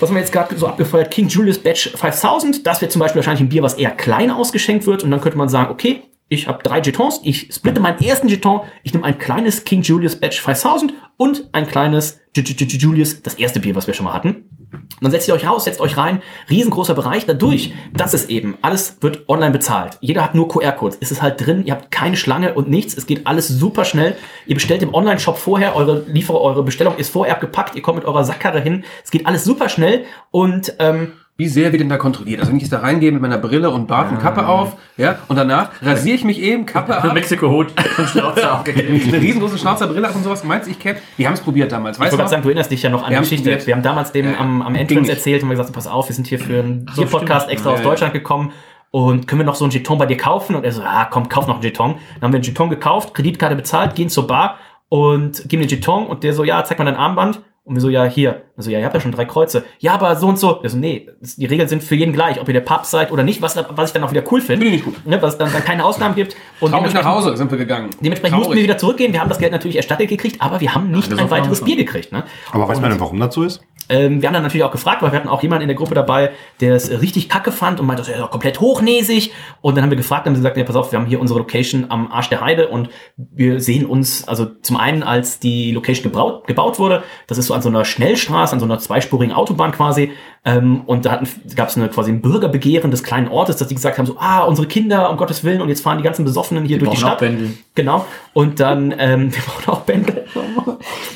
[0.00, 1.12] was haben wir jetzt gerade so abgefeuert?
[1.12, 2.66] King Julius Batch 5000.
[2.66, 5.04] Das wäre zum Beispiel wahrscheinlich ein Bier, was eher klein ausgeschenkt wird.
[5.04, 8.62] Und dann könnte man sagen, okay, ich habe drei Jetons, ich splitte meinen ersten Jeton,
[8.82, 13.76] ich nehme ein kleines King Julius Batch 5000 und ein kleines Julius, das erste Bier,
[13.76, 14.61] was wir schon mal hatten.
[15.02, 17.26] Und dann setzt ihr euch raus, setzt euch rein, riesengroßer Bereich.
[17.26, 19.98] Dadurch, das ist eben, alles wird online bezahlt.
[20.00, 20.98] Jeder hat nur QR-Codes.
[21.00, 22.96] Es ist halt drin, ihr habt keine Schlange und nichts.
[22.96, 24.16] Es geht alles super schnell.
[24.46, 28.04] Ihr bestellt im Online-Shop vorher, eure Lieferer, eure Bestellung ist vorher abgepackt, ihr kommt mit
[28.04, 28.84] eurer Sackkarre hin.
[29.02, 32.40] Es geht alles super schnell und ähm, Wie sehr wird denn da kontrolliert?
[32.40, 35.16] Also wenn ich jetzt da reingehe mit meiner Brille und Bart und Kappe auf, ja,
[35.28, 37.68] und danach rasiere ich mich eben, Kappe ab, Mexiko-Hut
[37.98, 39.00] und Schnauze aufgegeben.
[39.08, 40.44] eine riesengroße Schnauzer-Brille ab und sowas.
[40.44, 40.96] Meinst du, ich kenn?
[41.16, 41.96] Wir haben es probiert damals.
[41.96, 43.48] Ich Weißt wollte du gerade sagen, du erinnerst dich ja noch an die Geschichte.
[43.48, 43.66] probiert.
[43.66, 46.14] Wir haben damals dem Ja, am, am Entrance erzählt und wir gesagt, pass auf, wir
[46.14, 47.52] sind hier für einen Bier-Podcast stimmt.
[47.52, 47.82] extra Ja, aus.
[47.82, 48.52] Deutschland gekommen
[48.90, 50.54] und können wir noch so einen Jeton bei dir kaufen?
[50.54, 51.92] Und er so, ah, komm, kauf noch einen Jeton.
[51.92, 54.58] Dann haben wir einen Jeton gekauft, Kreditkarte bezahlt, gehen zur Bar
[54.90, 57.40] und geben den Jeton und der so, ja, zeig mal dein Armband.
[57.64, 58.42] Und wir so, ja, hier.
[58.56, 59.64] Also, ja, ihr habt ja schon drei Kreuze.
[59.78, 60.54] Ja, aber so und so.
[60.54, 63.12] Der so, nee, das- die Regeln sind für jeden gleich, ob ihr der Papst seid
[63.12, 64.64] oder nicht, was, was ich dann auch wieder cool finde.
[64.66, 65.06] Finde ich nicht gut.
[65.06, 66.34] Ne, was dann, dann keine Ausnahmen gibt.
[66.58, 67.90] Und Traurig nach Hause sind wir gegangen.
[68.00, 69.12] Dementsprechend mussten wir wieder zurückgehen.
[69.12, 71.62] Wir haben das Geld natürlich erstattet gekriegt, aber wir haben nicht das ein weiteres.
[71.62, 72.10] Bier gekriegt.
[72.10, 72.24] Ne?
[72.50, 73.60] Aber weiß man denn, warum das so ist?
[73.92, 75.94] Ähm, wir haben dann natürlich auch gefragt, weil wir hatten auch jemanden in der Gruppe
[75.94, 76.30] dabei,
[76.60, 79.32] der es richtig kacke fand und meinte, das ist ja komplett hochnäsig.
[79.60, 81.38] Und dann haben wir gefragt, haben sie gesagt, ja, pass auf, wir haben hier unsere
[81.38, 86.04] Location am Arsch der Heide und wir sehen uns, also zum einen, als die Location
[86.04, 89.72] gebaut, gebaut wurde, das ist so an so einer Schnellstraße, an so einer zweispurigen Autobahn
[89.72, 90.12] quasi.
[90.44, 91.22] Ähm, und da
[91.54, 94.40] gab es eine quasi ein Bürgerbegehren des kleinen Ortes, dass die gesagt haben, so, ah,
[94.44, 97.00] unsere Kinder, um Gottes Willen, und jetzt fahren die ganzen Besoffenen hier Die durch die
[97.00, 97.18] Stadt.
[97.18, 97.52] Bändel.
[97.74, 98.04] Genau.
[98.32, 100.24] Und dann, ähm, wir brauchen auch Bändel.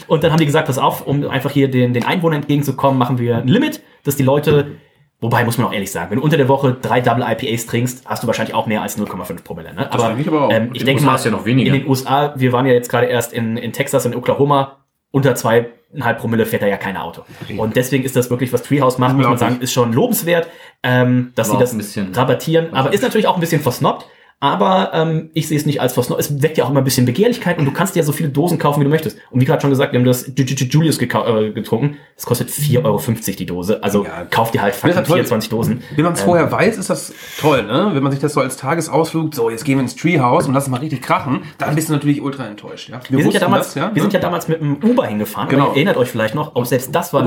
[0.06, 3.18] Und dann haben die gesagt, pass auf, um einfach hier den, den Einwohnern entgegenzukommen, machen
[3.18, 4.72] wir ein Limit, dass die Leute,
[5.20, 8.04] wobei muss man auch ehrlich sagen, wenn du unter der Woche drei Double IPAs trinkst,
[8.06, 9.74] hast du wahrscheinlich auch mehr als 0,5 Promille.
[9.74, 9.90] Ne?
[9.92, 10.50] Aber, denke ich aber auch.
[10.52, 11.74] ähm, In ich den denke USA mal, ist ja noch weniger.
[11.74, 14.76] in den USA, wir waren ja jetzt gerade erst in, in Texas und in Oklahoma,
[15.10, 17.22] unter zweieinhalb Promille fährt da ja kein Auto.
[17.56, 20.46] Und deswegen ist das wirklich, was Treehouse macht, muss man sagen, ist schon lobenswert,
[20.82, 21.74] ähm, dass sie das
[22.14, 22.74] rabattieren.
[22.74, 24.06] Aber ist natürlich auch ein bisschen versnobbt.
[24.38, 26.20] Aber ähm, ich sehe es nicht als versnobbt.
[26.20, 28.28] Es weckt ja auch immer ein bisschen Begehrlichkeit und du kannst dir ja so viele
[28.28, 29.16] Dosen kaufen, wie du möchtest.
[29.30, 31.06] Und wie gerade schon gesagt, wir haben das Ju- Ju- Ju- Julius äh,
[31.52, 31.96] getrunken.
[32.16, 33.00] Das kostet 4,50 Euro
[33.38, 33.82] die Dose.
[33.82, 34.26] Also Ja.
[34.30, 35.04] kauf dir halt fucking toll.
[35.16, 35.82] 24 Dosen.
[35.94, 37.90] Wenn man es Ähm, vorher weiß, ist das toll, ne?
[37.94, 40.70] Wenn man sich das so als Tagesausflug, so jetzt gehen wir ins Treehouse und lassen
[40.70, 42.90] mal richtig krachen, dann bist du natürlich ultra enttäuscht.
[42.90, 43.00] Ja?
[43.08, 43.90] Wir, sind ja damals, das, ja?
[43.94, 45.48] wir sind ja damals mit dem Uber hingefahren.
[45.48, 45.68] Genau.
[45.70, 47.22] Ihr erinnert euch vielleicht noch, auch selbst das war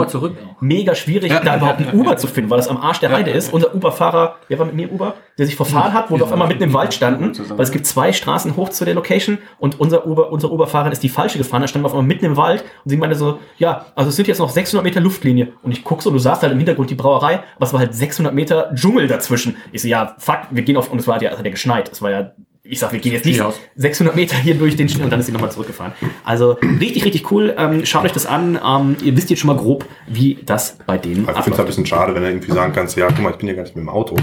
[0.61, 2.17] mega schwierig, Ja, da ja, überhaupt einen ja, Uber ja.
[2.17, 3.51] zu finden, weil das am Arsch der Heide ist.
[3.51, 6.47] Unser Uber-Fahrer, wer war mit mir Uber, der sich verfahren hat, wo wir auf einmal
[6.47, 10.05] mitten im Wald standen, weil es gibt zwei Straßen hoch zu der Location und unser
[10.05, 12.65] Uber, unser Uber-Fahrer ist die falsche gefahren, da standen wir auf einmal mitten im Wald
[12.83, 15.85] und sie meinte so, ja, also es sind jetzt noch 600 Meter Luftlinie und ich
[15.85, 18.71] guck so, du sahst halt im Hintergrund die Brauerei, aber es war halt 600 Meter
[18.75, 19.55] Dschungel dazwischen.
[19.71, 21.51] Ich so, ja, fuck, wir gehen auf, und es war halt ja, es hat ja
[21.51, 22.31] geschneit, es war ja
[22.69, 23.59] ich sag, wir gehen jetzt nicht Treehouse.
[23.77, 25.93] 600 Meter hier durch den Schnee und dann ist sie nochmal zurückgefahren.
[26.23, 27.55] Also richtig, richtig cool.
[27.57, 28.59] Ähm, schaut euch das an.
[28.63, 31.59] Ähm, ihr wisst jetzt schon mal grob, wie das bei denen Also ich finde es
[31.59, 33.63] ein bisschen schade, wenn du irgendwie sagen kannst, ja, guck mal, ich bin ja gar
[33.63, 34.15] nicht mit dem Auto.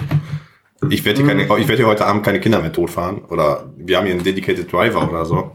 [0.91, 3.23] Ich werde hier, keine, ich werd hier heute Abend keine Kinder mehr totfahren.
[3.29, 5.53] Oder wir haben hier einen Dedicated Driver oder so.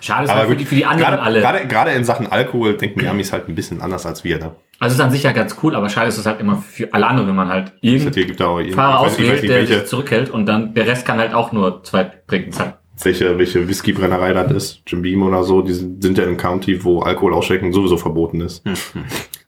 [0.00, 1.40] Schade ist halt für die, für die anderen gerade, alle.
[1.40, 4.38] Gerade, gerade in Sachen Alkohol denken die Amis halt ein bisschen anders als wir.
[4.38, 4.52] Ne?
[4.78, 7.06] Also ist an sich ja ganz cool, aber schade ist es halt immer für alle
[7.06, 11.06] anderen, wenn man halt irgendeinen Fahrer auswählt, der welche, sich zurückhält und dann der Rest
[11.06, 12.52] kann halt auch nur zwei trinken.
[12.52, 12.78] Zack.
[13.02, 14.82] welche, welche Whiskybrennerei das ist.
[14.86, 15.62] Jim Beam oder so.
[15.62, 18.64] Die sind sind ja einem County, wo Alkohol ausschenken sowieso verboten ist.
[18.64, 18.74] Hm.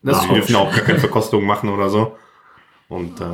[0.03, 2.15] Das Also die dürfen auch gar keine Verkostung machen oder so.
[2.89, 3.25] Und äh,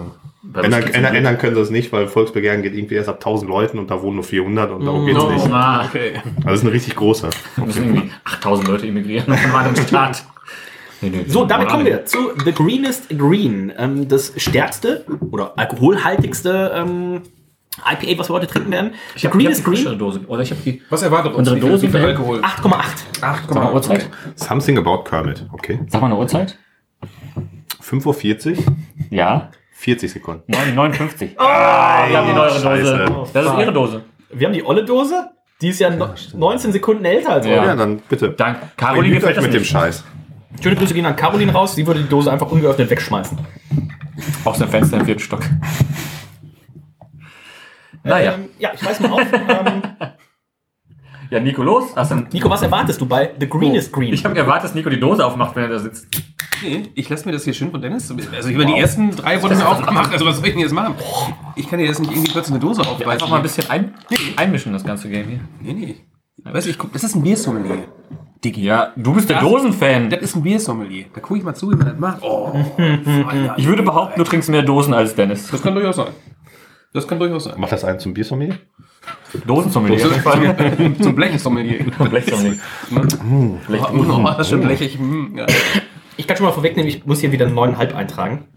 [0.63, 3.79] ändern, ändern, ändern können sie es nicht, weil Volksbegehren geht irgendwie erst ab 1000 Leuten
[3.79, 5.51] und da wohnen nur 400 und darum geht's Oh, nicht.
[5.53, 6.13] ah, Okay.
[6.37, 7.29] Also das ist eine richtig große.
[7.57, 10.25] da müssen irgendwie 8000 Leute immigrieren auf einem anderen Staat.
[11.03, 13.73] Nee, nee, So, damit kommen wir zu The Greenest Green.
[13.77, 17.23] Ähm, das stärkste oder alkoholhaltigste ähm,
[17.91, 18.93] IPA, was wir heute trinken werden.
[19.15, 20.21] Ich The habe die Greenest frischere Green, Dose.
[20.27, 20.83] Oder ich die.
[20.91, 21.49] Was erwartet uns?
[21.51, 22.41] Unsere wie viel für- Alkohol?
[22.41, 23.23] 8,8.
[23.23, 24.09] 8, Sag mal Uhrzeit.
[24.37, 25.81] Something about Kermit, okay.
[25.89, 26.59] Sag mal eine Uhrzeit.
[27.83, 28.65] 5.40 Uhr,
[29.11, 29.51] Ja.
[29.73, 30.43] 40 Sekunden.
[30.47, 31.37] 9, 59.
[31.37, 33.05] Wir haben die neuere Scheiße.
[33.07, 33.31] Dose.
[33.33, 34.03] Das ist ihre Dose.
[34.33, 35.31] Wir haben die olle Dose.
[35.61, 37.53] Die ist ja no 19 Sekunden älter als Ja.
[37.53, 37.67] eure.
[37.67, 38.31] Ja, dann bitte.
[38.31, 38.59] Dank.
[38.77, 39.71] Caroline Caroline gefällt das mit dem nicht.
[39.71, 40.05] Scheiß.
[40.63, 41.75] Schöne Grüße gehen an Caroline raus.
[41.75, 43.39] Sie würde die Dose einfach ungeöffnet wegschmeißen.
[44.45, 45.43] Aus dem Fenster im vierten Stock.
[48.03, 48.35] Naja.
[48.35, 49.21] Ähm, ja, ich weiß mal auf.
[49.33, 49.83] ähm,
[51.31, 51.85] Ja, Nico, los.
[51.97, 54.13] Hast du Nico, was erwartest du bei The Greenest Green?
[54.13, 56.09] Ich habe gewartet, dass Nico die Dose aufmacht, wenn er da sitzt.
[56.63, 58.11] Nee, ich lasse mir das hier schön von Dennis.
[58.11, 60.13] Also ich habe die ersten drei wurden mir aufgemacht.
[60.13, 60.95] Also was soll ich denn jetzt machen?
[61.57, 63.09] Ich kann dir jetzt nicht irgendwie plötzlich eine Dose aufreißen.
[63.11, 63.95] Einfach mal ein bisschen ein,
[64.37, 65.41] einmischen, das ganze Game hier.
[65.63, 65.97] Nee, nee.
[66.53, 67.85] Weißt du, ich guck, das ist ein Biersommelier.
[68.45, 68.63] Diggi.
[68.65, 70.11] Ja, du bist der Das- Dosenfan.
[70.11, 71.07] Das ist ein Biersommelier.
[71.15, 72.23] Da gucke ich mal zu, wie man das macht.
[72.23, 72.53] Oh,
[73.57, 75.49] Ich würde behaupten, du trinkst mehr Dosen als Dennis.
[75.51, 76.09] Das kann durchaus sein.
[76.93, 77.55] Das kann durchaus sein.
[77.59, 78.59] Macht das einen zum Biersommelier?
[79.47, 80.07] Dosensommelier.
[80.07, 80.97] auf jeden Fall.
[81.01, 81.85] Zum Blechsommelier.
[82.11, 82.59] Blechsommelier.
[82.91, 84.99] Oh, das ist schon blechig.
[85.35, 85.47] Ja.
[86.17, 88.49] Ich kann schon mal vorwegnehmen, ich muss hier wieder 9,5 eintragen.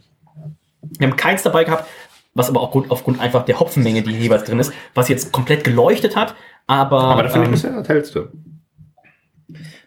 [1.00, 1.88] Wir haben keins dabei gehabt,
[2.34, 6.16] was aber auch aufgrund einfach der Hopfenmenge, die jeweils drin ist, was jetzt komplett geleuchtet
[6.16, 6.36] hat,
[6.68, 7.00] aber.
[7.00, 8.14] Aber dafür ähm, ist ja das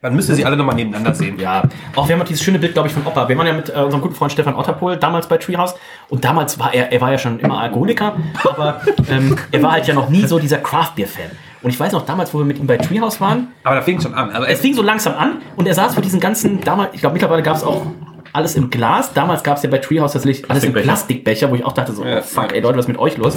[0.06, 0.10] hellste.
[0.10, 1.38] Man müsste sie alle nochmal nebeneinander sehen.
[1.38, 1.62] Ja,
[1.94, 3.28] auch wir haben dieses schöne Bild, glaube ich, von Opa.
[3.28, 5.74] Wir waren ja mit äh, unserem guten Freund Stefan Otterpohl damals bei Treehouse
[6.08, 8.80] und damals war er, er war ja schon immer Alkoholiker, aber
[9.10, 11.30] ähm, er war halt ja noch nie so dieser Craft-Beer-Fan.
[11.62, 14.00] Und ich weiß noch damals, wo wir mit ihm bei Treehouse waren, Aber da fing
[14.00, 14.30] schon an.
[14.30, 17.14] Aber es fing so langsam an und er saß vor diesen ganzen, damals, ich glaube
[17.14, 17.86] mittlerweile gab es auch
[18.32, 19.12] alles im Glas.
[19.14, 20.84] Damals gab es ja bei Treehouse tatsächlich alles im Plastikbecher.
[20.84, 22.18] Plastikbecher, wo ich auch dachte so, Ja.
[22.18, 23.36] oh, fuck, ey Leute, was ist mit euch los?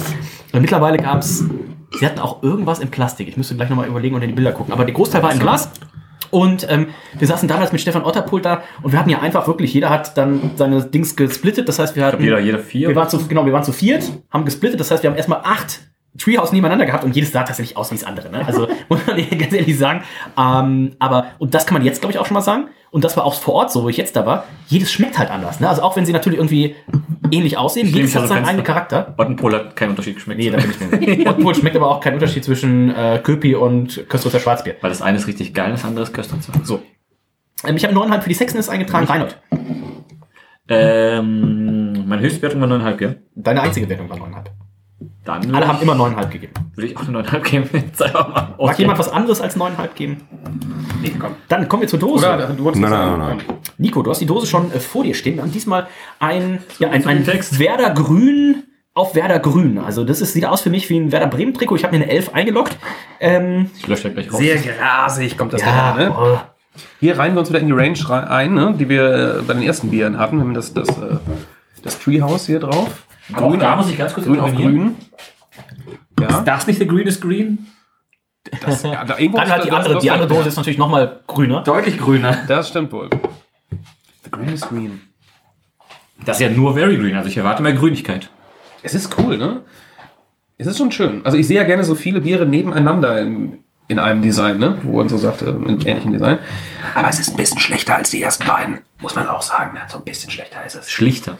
[0.52, 1.44] Und mittlerweile gab es,
[1.98, 3.26] sie hatten auch irgendwas im Plastik.
[3.26, 4.72] Ich müsste gleich nochmal überlegen und in die Bilder gucken.
[4.74, 5.70] Aber der Großteil war im Glas.
[6.30, 9.74] Und ähm, wir saßen damals mit Stefan Otterpult da und wir hatten ja einfach wirklich,
[9.74, 11.68] jeder hat dann seine Dings gesplittet.
[11.68, 12.22] Das heißt, wir hatten.
[12.22, 12.88] Jeder, jeder vier.
[12.88, 14.80] Wir waren zu, genau, wir waren zu viert, haben gesplittet.
[14.80, 15.80] Das heißt, wir haben erstmal acht
[16.18, 18.30] Treehouse nebeneinander gehabt und jedes sah tatsächlich aus wie das andere.
[18.30, 18.44] Ne?
[18.44, 20.02] Also muss man ganz ehrlich sagen.
[20.36, 22.68] Ähm, aber, und das kann man jetzt, glaube ich, auch schon mal sagen.
[22.90, 24.44] Und das war auch vor Ort so, wo ich jetzt da war.
[24.66, 25.60] Jedes schmeckt halt anders.
[25.60, 25.68] Ne?
[25.68, 26.74] Also auch wenn sie natürlich irgendwie
[27.30, 28.64] ähnlich aussehen, Ich jedes hat seinen eigenen.
[28.64, 29.14] Charakter.
[29.16, 30.40] Wattenpol hat keinen Unterschied geschmeckt.
[30.40, 31.20] Nee, da bin ich mir.
[31.30, 34.74] Otterpult schmeckt aber auch kein Unterschied zwischen äh, Köpi und Köstritzer Schwarzbier.
[34.80, 36.52] Weil das eine ist richtig geil, das andere ist Köstritzer.
[36.64, 36.82] So.
[37.64, 39.06] Ähm, ich habe 9,5 für die Sexiness eingetragen.
[39.06, 39.38] Reinhold.
[40.68, 43.22] Ähm, meine Höchstwertung war 9,5, gell?
[43.34, 44.46] Deine einzige Wertung war 9,5.
[45.24, 46.52] Dann Alle haben immer 9,5 gegeben.
[46.74, 47.70] würde ich auch eine 9,5 geben.
[47.72, 48.78] Jetzt einfach mal Mag ausgehen.
[48.80, 50.16] jemand was anderes als 9,5 geben?
[51.02, 51.32] Nee, komm.
[51.48, 52.26] Dann kommen wir zur Dose.
[52.26, 53.38] Oder du wolltest Nein, nein, sagen.
[53.46, 55.36] nein, Nico, du hast die Dose schon äh, vor dir stehen.
[55.36, 55.86] Wir haben diesmal
[56.18, 57.26] ein, ja, ein, ein.
[57.26, 59.78] Werder Grün auf Werder Grün.
[59.78, 61.76] Also das ist, sieht aus für mich wie ein Werder Bremen Trikot.
[61.76, 62.76] Ich habe mir eine 11 eingeloggt.
[63.20, 64.38] Ähm, Ich lösche da gleich raus.
[64.38, 66.40] Sehr grasig kommt das ja, daher, ne?
[67.00, 68.74] Hier reihen wir uns wieder in die Range rein, ein, ne?
[68.78, 70.36] die wir äh, bei den ersten Bieren hatten.
[70.36, 71.16] Wir haben das, das, äh,
[71.82, 73.06] das Treehouse hier drauf.
[73.34, 74.96] Auch da muss ich ganz kurz grün auf grün.
[76.20, 77.66] Ja, Das nicht der Green is Green?
[78.64, 80.78] das, ja da, irgendwo dann ist halt die andere, das- die andere Dose ist natürlich
[80.78, 81.62] nochmal grüner.
[81.62, 82.38] Deutlich grüner.
[82.48, 83.08] Das stimmt wohl.
[84.24, 85.00] The green is green.
[86.24, 88.28] Das ist ja nur Very Green, also ich erwarte mehr Grünigkeit.
[88.82, 89.62] Es ist cool, ne?
[90.58, 91.24] Es ist schon schön.
[91.24, 94.76] Also ich sehe ja gerne so viele Biere nebeneinander in, in einem Design, ne?
[94.82, 96.38] Wo man so sagt, äh, in ähnlichem Design.
[96.94, 98.78] Aber es ist ein bisschen schlechter als die ersten beiden.
[99.00, 99.72] Muss man auch sagen.
[99.74, 99.80] Ne?
[99.88, 100.90] So ein bisschen schlechter ist es.
[100.90, 101.38] Schlichter.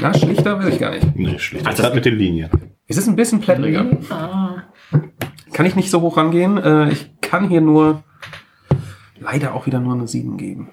[0.00, 1.16] Na, schlichter will ich gar nicht.
[1.16, 1.66] Nee, schlecht.
[1.66, 2.50] Das hat mit den Linien.
[2.86, 3.84] Es ist ein bisschen plättriger.
[5.52, 6.56] Kann ich nicht so hoch rangehen.
[6.58, 8.04] Äh, ich kann hier nur
[9.18, 10.70] leider auch wieder nur eine 7 geben.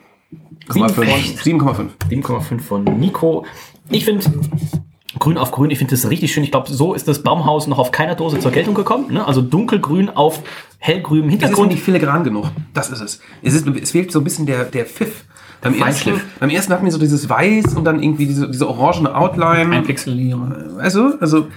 [0.69, 1.41] 7,5.
[1.41, 1.89] 7,5.
[2.09, 3.45] 7,5 von Nico.
[3.89, 4.25] Ich finde
[5.19, 6.43] grün auf grün, ich finde das richtig schön.
[6.43, 9.13] Ich glaube, so ist das Baumhaus noch auf keiner Dose zur Geltung gekommen.
[9.13, 9.25] Ne?
[9.25, 10.39] Also dunkelgrün auf
[10.79, 11.71] hellgrünem Es ist Hintergrund.
[11.71, 12.45] nicht filigran genug.
[12.73, 13.19] Das ist es.
[13.41, 15.25] Es, ist, es fehlt so ein bisschen der, der Pfiff.
[15.61, 19.15] Beim ersten, beim ersten hatten wir so dieses Weiß und dann irgendwie diese, diese orangene
[19.15, 19.71] Outline.
[19.75, 20.49] Einpixelierung.
[20.49, 20.77] Du?
[20.79, 21.47] Also,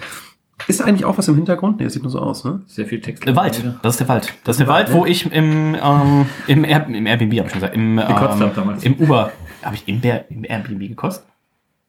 [0.67, 1.79] ist da eigentlich auch was im Hintergrund?
[1.79, 2.63] Nee, das sieht nur so aus, ne?
[2.67, 3.27] Sehr viel Text.
[3.27, 4.33] Der Wald, das ist der Wald.
[4.45, 7.61] Das ist der Wald, wo ich im, ähm, im, Air, im Airbnb, habe ich schon
[7.61, 9.31] gesagt, im, Gekotzt ähm, im Uber.
[9.63, 11.25] Habe ich im, Air- im Airbnb gekotzt?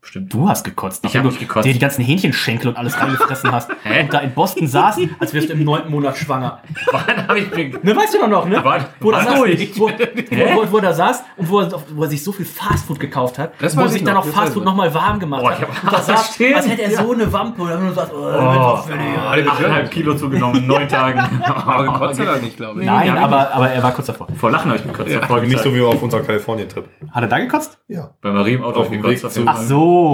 [0.10, 0.34] Bestimmt.
[0.34, 1.06] Du hast gekotzt.
[1.06, 1.68] Ich hab du nicht gekotzt.
[1.68, 3.70] dir die ganzen Hähnchenschenkel und alles reingefressen hast.
[3.84, 4.02] Hä?
[4.02, 6.64] Und da in Boston saß, als wärst du im neunten Monat schwanger.
[6.92, 7.80] Wann habe ich mir...
[7.84, 8.60] Ne, weißt du doch noch, ne?
[8.64, 9.40] Warte, wo, er warte saß,
[9.78, 13.00] wo, wo, wo, wo er saß und wo er, wo er sich so viel Fastfood
[13.00, 14.72] gekauft hat, Das wo er sich ich dann noch, auch Fastfood noch.
[14.72, 15.60] nochmal warm gemacht Boah, hat.
[15.62, 17.04] ich hab- Und da saß, Stimmt, als hätte er ja.
[17.04, 17.62] so eine Wampe.
[17.62, 21.20] Und dann sagt, oh, Achteinhalb Kilo zugenommen in neun Tagen.
[21.46, 22.88] Aber gekotzt hat er nicht, glaube ich.
[22.88, 24.26] Nein, Ja, aber, aber er war kurz davor.
[24.36, 25.12] Vor Lachen habe ich gekotzt.
[25.12, 26.86] Ja, Nicht so wie auf unserem Kalifornien-Trip.
[27.12, 27.78] Hat er da gekotzt?
[28.22, 29.66] Bei Marie im Auto Auf habe dem Weg zu- Ach Fall.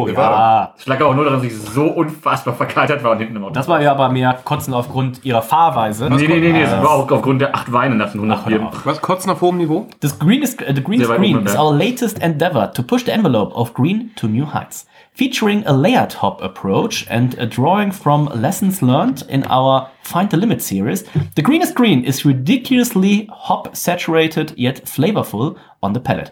[0.06, 0.74] So, ja.
[0.78, 3.54] Es lag auch nur daran, dass ich so unfassbar verkatert war und hinten im Auto.
[3.54, 6.10] Das war ja aber mehr Kotzen aufgrund ihrer Fahrweise.
[6.10, 8.68] nee, nee, nee, nee, das war auch aufgrund der acht Weine nach den 100 Bieren.
[8.84, 9.02] Was?
[9.02, 9.88] Kotzen auf hohem Niveau?
[10.00, 13.12] This green is, uh, the green Sehr screen is our latest endeavor to push the
[13.12, 14.86] envelope of green to new heights.
[15.14, 20.38] Featuring a layered hop approach and a drawing from lessons learned in our Find the
[20.38, 21.06] Limit series,
[21.36, 26.32] the greenest green is ridiculously hop saturated yet flavorful on the palate.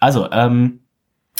[0.00, 0.80] Also, ähm,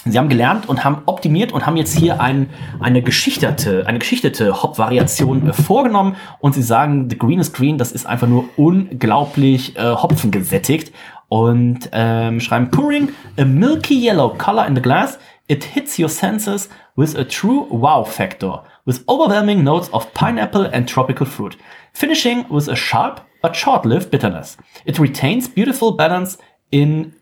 [0.04, 2.50] Sie haben gelernt und haben optimiert und haben jetzt hier ein,
[2.80, 7.92] eine geschichtete, eine geschichtete Hop-Variation äh, vorgenommen und sie sagen, the green is green, das
[7.92, 10.92] ist einfach nur unglaublich äh, hopfengesättigt
[11.28, 15.18] und ähm, schreiben pouring a milky yellow color in the glass.
[15.46, 20.88] It hits your senses with a true wow factor, with overwhelming notes of pineapple and
[20.88, 21.56] tropical fruit,
[21.92, 24.56] finishing with a sharp but short-lived bitterness.
[24.84, 26.38] It retains beautiful balance
[26.70, 27.14] in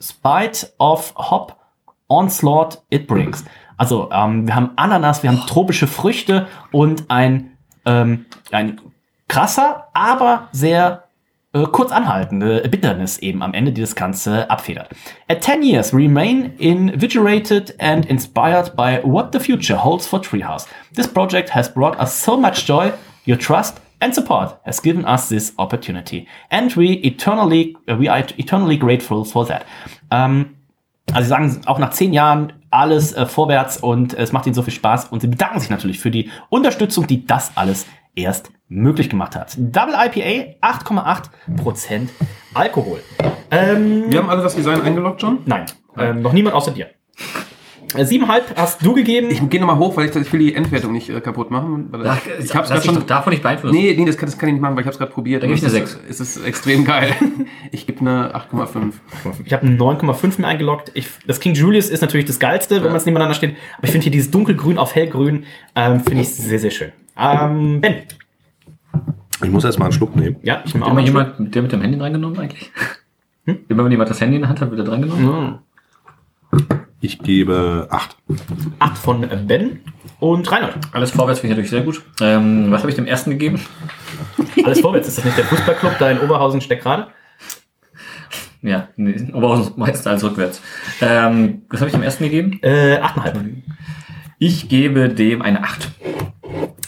[0.00, 1.63] spite of hop
[2.08, 3.44] onslaught it brings.
[3.76, 8.80] Also ähm, wir haben Ananas, wir haben tropische Früchte und ein, ähm, ein
[9.28, 11.04] krasser, aber sehr
[11.52, 14.88] äh, kurz anhaltende Bitterness eben am Ende, die das Ganze abfedert.
[15.28, 20.66] At 10 years, remain invigorated and inspired by what the future holds for Treehouse.
[20.94, 22.92] This project has brought us so much joy,
[23.26, 26.26] your trust and support has given us this opportunity.
[26.50, 29.64] And we eternally, we are eternally grateful for that.
[30.10, 30.56] Ähm,
[31.12, 34.62] also sie sagen auch nach zehn Jahren alles äh, vorwärts und es macht ihnen so
[34.62, 39.10] viel Spaß und sie bedanken sich natürlich für die Unterstützung, die das alles erst möglich
[39.10, 39.54] gemacht hat.
[39.58, 42.08] Double IPA, 8,8%
[42.54, 43.00] Alkohol.
[43.50, 45.40] Ähm, Wir haben alle das Design eingeloggt schon?
[45.46, 46.88] nein, ähm, noch niemand außer dir.
[48.04, 49.28] Siebenhalb hast du gegeben.
[49.30, 51.88] Ich gehe nochmal hoch, weil ich, ich will die Endwertung nicht äh, kaputt machen.
[51.90, 52.94] Weil Ach, ich hab's lass schon.
[52.96, 53.76] doch davon nicht beeinflussen.
[53.76, 55.42] Nee, nee, das kann, das kann ich nicht machen, weil ich habe es gerade probiert.
[55.42, 56.10] Dann geb ich eine es ist- 6.
[56.10, 57.12] Es ist extrem geil.
[57.70, 58.92] Ich gebe eine 8,5.
[59.44, 60.92] Ich habe eine 9,5 mir eingeloggt.
[60.94, 63.56] Ich, das King Julius ist natürlich das geilste, wenn man es nebeneinander steht.
[63.78, 66.92] Aber ich finde hier dieses dunkelgrün auf hellgrün, ähm, finde ich sehr, sehr schön.
[67.18, 67.94] Ähm, Ben.
[69.42, 70.36] Ich muss erst mal einen Schluck nehmen.
[70.42, 72.70] Ja, ich auch Immer jemand mit der mit dem Handy drangenommen eigentlich?
[73.68, 75.58] Immer wenn jemand das Handy in der Hand hat, wird er drangenommen?
[76.52, 76.64] Schluck.
[77.04, 78.16] Ich gebe 8.
[78.78, 79.80] 8 von äh, Ben
[80.20, 80.78] und Reinhold.
[80.92, 82.02] Alles vorwärts finde ich natürlich sehr gut.
[82.22, 83.60] Ähm, was habe ich dem ersten gegeben?
[84.64, 85.08] Alles vorwärts.
[85.08, 87.08] Ist das nicht der Fußballclub da in Oberhausen steckt gerade?
[88.62, 90.62] Ja, nee, Oberhausen meistens als rückwärts.
[91.02, 92.58] Ähm, was habe ich dem ersten gegeben?
[92.62, 93.56] Äh, 8,5.
[94.38, 95.90] Ich gebe dem eine 8.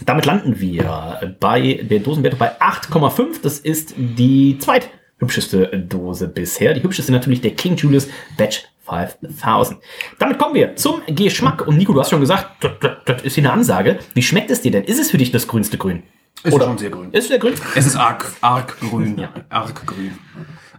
[0.06, 3.42] Damit landen wir bei der Dosenwertung bei 8,5.
[3.42, 6.72] Das ist die zweithübscheste Dose bisher.
[6.72, 8.08] Die hübscheste natürlich der King Julius
[8.38, 9.80] Batch 5000.
[10.18, 11.66] Damit kommen wir zum Geschmack.
[11.66, 13.98] Und Nico, du hast schon gesagt, das, das, das ist hier eine Ansage.
[14.14, 14.84] Wie schmeckt es dir denn?
[14.84, 16.02] Ist es für dich das grünste Grün?
[16.42, 17.10] Ist Oder- schon sehr grün.
[17.12, 17.54] Ist es der grün?
[17.74, 19.26] Es ist arg, arg grün.
[19.48, 20.12] Arg grün.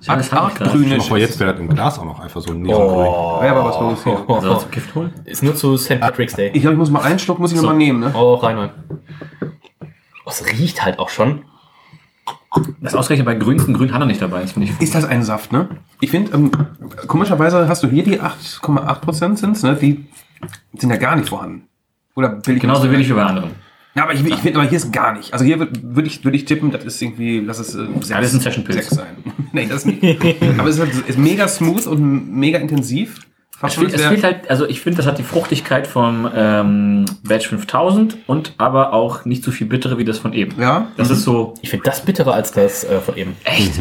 [0.06, 1.08] Arg, arg grünisch.
[1.08, 3.08] Aber jetzt wäre das im Glas auch noch einfach so ein Neongrün.
[3.08, 3.40] Oh.
[3.44, 4.24] Ja, aber was los hier?
[4.28, 5.14] Soll er zum Gift holen?
[5.26, 6.00] Ist nur zu St.
[6.00, 6.52] Patrick's Day.
[6.54, 8.12] Ich glaube, ich muss mal einen Schluck, muss ich noch mal nehmen, ne?
[8.16, 8.70] Oh, rein, rein.
[10.26, 11.44] Oh, es riecht halt auch schon.
[12.82, 14.42] Das ausgerechnet bei grünsten Grün hat er nicht dabei.
[14.42, 15.68] Das finde ich Ist das ein Saft, ne?
[16.00, 16.52] Ich finde, ähm,
[17.08, 19.76] komischerweise hast du hier die 8,8% sind, ne?
[19.76, 20.06] Die
[20.78, 21.64] sind ja gar nicht vorhanden.
[22.16, 23.52] Oder will ich genauso wenig wie bei anderen.
[23.96, 25.34] Ja, aber ich, ich finde, aber hier ist gar nicht.
[25.34, 28.10] Also hier würde würd ich, würd ich tippen, das ist irgendwie, lass es äh, sechs,
[28.10, 29.18] Ja, das ist ein sechs sein.
[29.54, 30.04] nee, das nicht.
[30.60, 33.27] aber es ist, halt, ist mega smooth und mega intensiv.
[33.62, 37.48] Es fehlt, es fehlt halt, also ich finde, das hat die Fruchtigkeit vom ähm, Badge
[37.50, 40.60] 5000 und aber auch nicht so viel bittere wie das von eben.
[40.62, 40.90] Ja.
[40.98, 43.36] Das ist so, Ich finde das bitterer als das äh, von eben.
[43.44, 43.74] echt?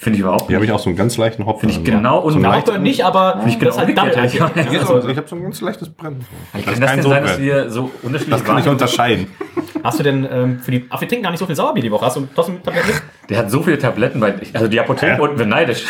[0.00, 0.70] Finde ich überhaupt Hier habe nicht.
[0.70, 1.68] ich auch so einen ganz leichten Hopfen.
[1.68, 4.16] Finde ich genau so und leicht, Auch nicht, aber ich das ist halt genau doppelt.
[4.40, 4.72] umgekehrt.
[4.72, 6.24] ja, also ich habe so ein ganz leichtes Brennen.
[6.52, 9.26] Das kann das denn sein, dass wir so unterschiedlich Das kann ich unterscheiden.
[9.82, 10.86] Hast du denn ähm, für die.
[10.88, 12.06] Ach, wir trinken gar nicht so viel Sauerbier die Woche.
[12.06, 12.92] Hast du trotzdem Tabletten?
[13.28, 15.20] Der hat so viele Tabletten bei, also die Apotheke Hä?
[15.20, 15.84] unten wird neidisch.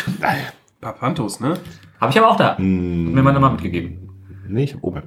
[0.81, 1.53] Papantos, ne?
[1.99, 2.57] Habe ich aber auch da.
[2.57, 3.07] Hm.
[3.07, 4.09] Hat mir meine Mama mitgegeben.
[4.47, 5.03] Nee, ich habe OBEP.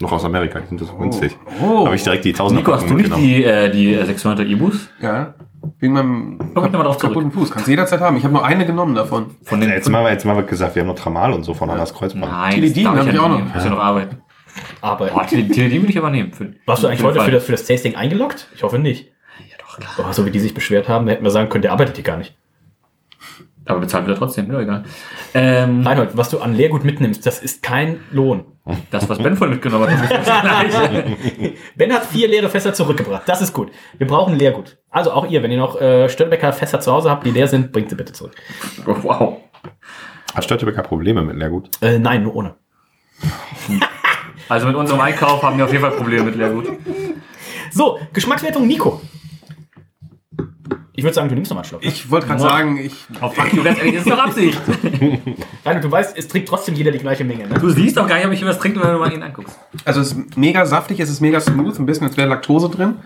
[0.00, 1.36] Noch aus Amerika, ich finde das so günstig.
[1.62, 1.86] Oh.
[1.86, 4.88] Habe ich direkt die 1000 Nico, hast du nicht die, äh, die äh, 600er Ibus?
[5.00, 5.34] Ja.
[5.78, 7.12] Wegen meinem Komm drauf zurück.
[7.12, 7.52] kaputten Fuß.
[7.52, 8.16] Kannst du jederzeit haben.
[8.16, 9.26] Ich habe nur eine genommen davon.
[9.44, 11.94] Von den, Jetzt mal, jetzt mal gesagt, wir haben noch Tramal und so von Anders
[11.94, 12.24] Kreuzband.
[12.32, 13.54] Nein, Teledin das darf hab ich auch noch.
[13.54, 14.16] Muss ja noch arbeiten.
[14.80, 15.08] Aber.
[15.14, 16.32] Oh, Tele- Teledin will ich aber nehmen.
[16.32, 18.48] Für, Warst du eigentlich heute für das, für das Tasting eingeloggt?
[18.56, 19.06] Ich hoffe nicht.
[19.48, 20.08] Ja, doch, klar.
[20.08, 22.16] Oh, so wie die sich beschwert haben, hätten wir sagen können, der arbeitet hier gar
[22.16, 22.36] nicht.
[23.64, 24.84] Aber bezahlt wird er trotzdem, ja, egal.
[25.34, 28.44] Ähm, Reinhold, was du an Leergut mitnimmst, das ist kein Lohn.
[28.90, 31.16] das, was Ben von mitgenommen hat, das ist das Gleiche.
[31.76, 33.22] Ben hat vier leere Fässer zurückgebracht.
[33.26, 33.70] Das ist gut.
[33.98, 34.78] Wir brauchen Leergut.
[34.90, 37.72] Also auch ihr, wenn ihr noch äh, Störbecker Fässer zu Hause habt, die leer sind,
[37.72, 38.34] bringt sie bitte zurück.
[38.84, 39.38] Wow.
[40.34, 41.70] Hat Störtebecker Probleme mit Leergut?
[41.80, 42.54] Äh, nein, nur ohne.
[44.48, 46.68] Also mit unserem Einkauf haben wir auf jeden Fall Probleme mit Leergut.
[47.70, 49.00] So, Geschmackswertung Nico.
[51.02, 51.84] Ich würde sagen, du nimmst noch mal einen Schluck.
[51.84, 52.94] Ich wollte gerade sagen, ich.
[53.20, 54.60] Oh fuck, du letztendlich ist doch Absicht.
[55.64, 57.48] Reinhold, du weißt, es trinkt trotzdem jeder die gleiche Menge.
[57.48, 57.58] Ne?
[57.58, 59.58] Du siehst doch gar nicht, ob ich was trinke, wenn du mal ihn anguckst.
[59.84, 62.98] Also es ist mega saftig, es ist mega smooth, ein bisschen, als wäre Laktose drin.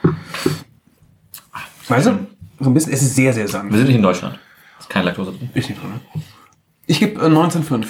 [1.89, 2.19] Weißt du?
[2.61, 3.71] So ein bisschen, es ist sehr, sehr sanft.
[3.73, 4.39] Wir sind nicht in Deutschland.
[4.79, 5.49] Ist keine Laktose drin.
[5.55, 5.93] Ich nicht drin.
[6.87, 7.87] Ich gebe äh, 19,5.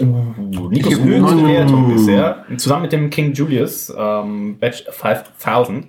[0.00, 5.86] Nikos Ich geb höchste Wertung bisher, zusammen mit dem King Julius, ähm, Batch 5000.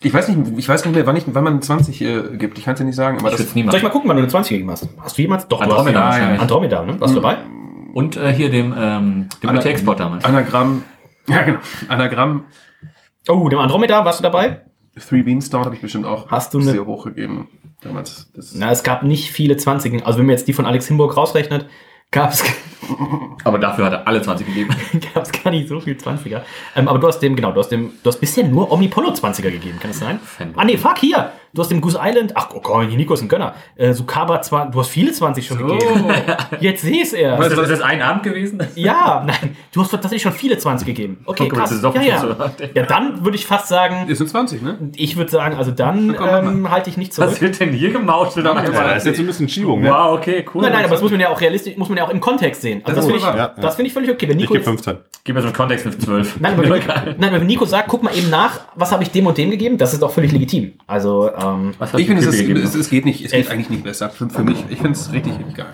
[0.00, 2.56] Ich weiß nicht, ich weiß nicht mehr, wann, ich, wann man 20 äh, gibt.
[2.58, 3.40] Ich kann es dir nicht sagen, aber Ich das.
[3.40, 4.88] würde es nie Soll ich mal gucken, wann du eine 20 gegeben hast?
[5.00, 5.48] Hast du jemals?
[5.48, 6.40] Doch, Andromeda du hast wahrscheinlich.
[6.40, 7.00] Andromeda, ne?
[7.00, 7.38] Warst du dabei?
[7.94, 10.24] Und äh, hier dem, ähm, dem Ana- UTX-Bot damals.
[10.24, 10.82] Anagramm.
[11.28, 11.58] Ja, genau.
[11.88, 12.44] Anagramm.
[13.28, 14.62] Oh, dem Andromeda, warst du dabei?
[14.98, 17.48] Three Bean Stout habe ich bestimmt auch Hast du eine- sehr hoch gegeben.
[17.82, 18.30] Damals.
[18.34, 21.16] Das Na, es gab nicht viele 20 Also wenn man jetzt die von Alex Himburg
[21.16, 21.66] rausrechnet,
[22.10, 22.42] gab es
[23.44, 24.70] Aber dafür hat er alle 20 gegeben.
[25.14, 26.42] gab es gar nicht so viel 20er.
[26.76, 29.50] Ähm, aber du hast dem, genau, du hast dem, du hast bisher nur Omnipollo 20er
[29.50, 30.20] gegeben, kann das sein?
[30.20, 30.62] Fanboy.
[30.62, 31.32] Ah nee, fuck, hier!
[31.54, 33.54] Du hast dem Goose Island, ach oh Gott, Nico ist ein Gönner.
[33.74, 36.04] Äh, Sukaba 20, du hast viele 20 schon gegeben.
[36.60, 37.42] Jetzt sehe ich es erst.
[37.42, 38.58] Ist das, ist das ein Abend gewesen?
[38.74, 41.22] Ja, nein, du hast tatsächlich schon viele 20 gegeben.
[41.24, 41.70] Okay, mal, krass.
[41.70, 42.20] das ist doch Ja, ja.
[42.20, 42.28] so.
[42.74, 44.78] ja, dann würde ich fast sagen, ist sind 20, ne?
[44.94, 47.40] ich würde sagen, also dann komm, ähm, halte ich nicht Was zurück.
[47.40, 48.44] wird denn hier gemauschelt?
[48.46, 49.90] Ja, das ist jetzt ein bisschen Schiebung, ne?
[49.90, 50.62] Wow, okay, cool.
[50.62, 52.60] Nein, nein, aber das muss man ja auch realistisch, muss man ja auch im Kontext
[52.62, 52.77] sehen.
[52.84, 53.62] Also das, Das finde ich.
[53.62, 54.28] Ja, finde ich völlig okay.
[54.28, 54.96] Wenn Ich Nico gebe jetzt, 15.
[55.24, 56.40] Gib mir so einen Kontext mit 12.
[56.40, 56.82] nein, aber wenn,
[57.18, 59.78] nein, wenn Nico sagt, guck mal eben nach, was habe ich dem und dem gegeben,
[59.78, 60.74] das ist auch völlig legitim.
[60.86, 63.46] Also, ähm, Was Ich finde, es, es, es geht nicht, es Elf.
[63.46, 64.10] geht eigentlich nicht besser.
[64.10, 64.64] Für, für mich.
[64.68, 65.66] Ich finde es richtig, richtig geil.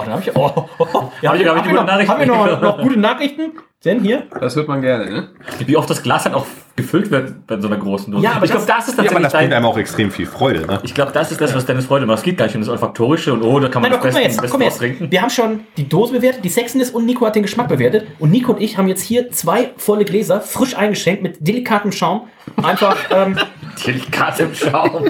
[0.00, 1.12] Oh, da habe ich, oh, oh, oh.
[1.22, 3.52] Ja, Hab ich- hab ich wir noch, Nachrichten haben wir noch, noch gute Nachrichten?
[3.84, 4.24] Denn hier?
[4.38, 5.28] Das hört man gerne, ne?
[5.64, 6.44] Wie oft das Glas dann auch
[6.76, 8.22] gefüllt wird bei so einer großen Dose.
[8.24, 10.26] Ja, aber ich glaube, das ist Ja, aber tatsächlich das bringt einem auch extrem viel
[10.26, 10.80] Freude, ne?
[10.82, 12.18] Ich glaube, das ist das, was Dennis Freude macht.
[12.18, 14.14] Es geht gar nicht um das Olfaktorische und oh, da kann man Nein, das guck
[14.16, 14.78] mal Beste, jetzt, jetzt.
[14.78, 15.10] trinken.
[15.10, 18.06] Wir haben schon die Dose bewertet, die Sexiness und Nico hat den Geschmack bewertet.
[18.18, 22.28] Und Nico und ich haben jetzt hier zwei volle Gläser, frisch eingeschenkt mit delikatem Schaum.
[22.62, 23.38] Einfach, ähm,
[23.86, 25.06] Delikat im Schaum.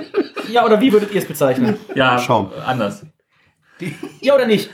[0.48, 1.76] ja, oder wie würdet ihr es bezeichnen?
[1.96, 2.50] Ja, Schaum.
[2.64, 3.04] anders.
[4.20, 4.70] Ja oder nicht?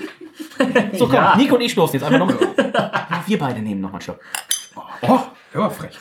[0.94, 1.36] So, komm, Ja.
[1.36, 2.38] Nico und ich stoßen jetzt einfach nochmal.
[3.26, 4.20] Wir beide nehmen nochmal einen Schluck.
[5.02, 5.20] Oh,
[5.54, 5.98] ja, frech.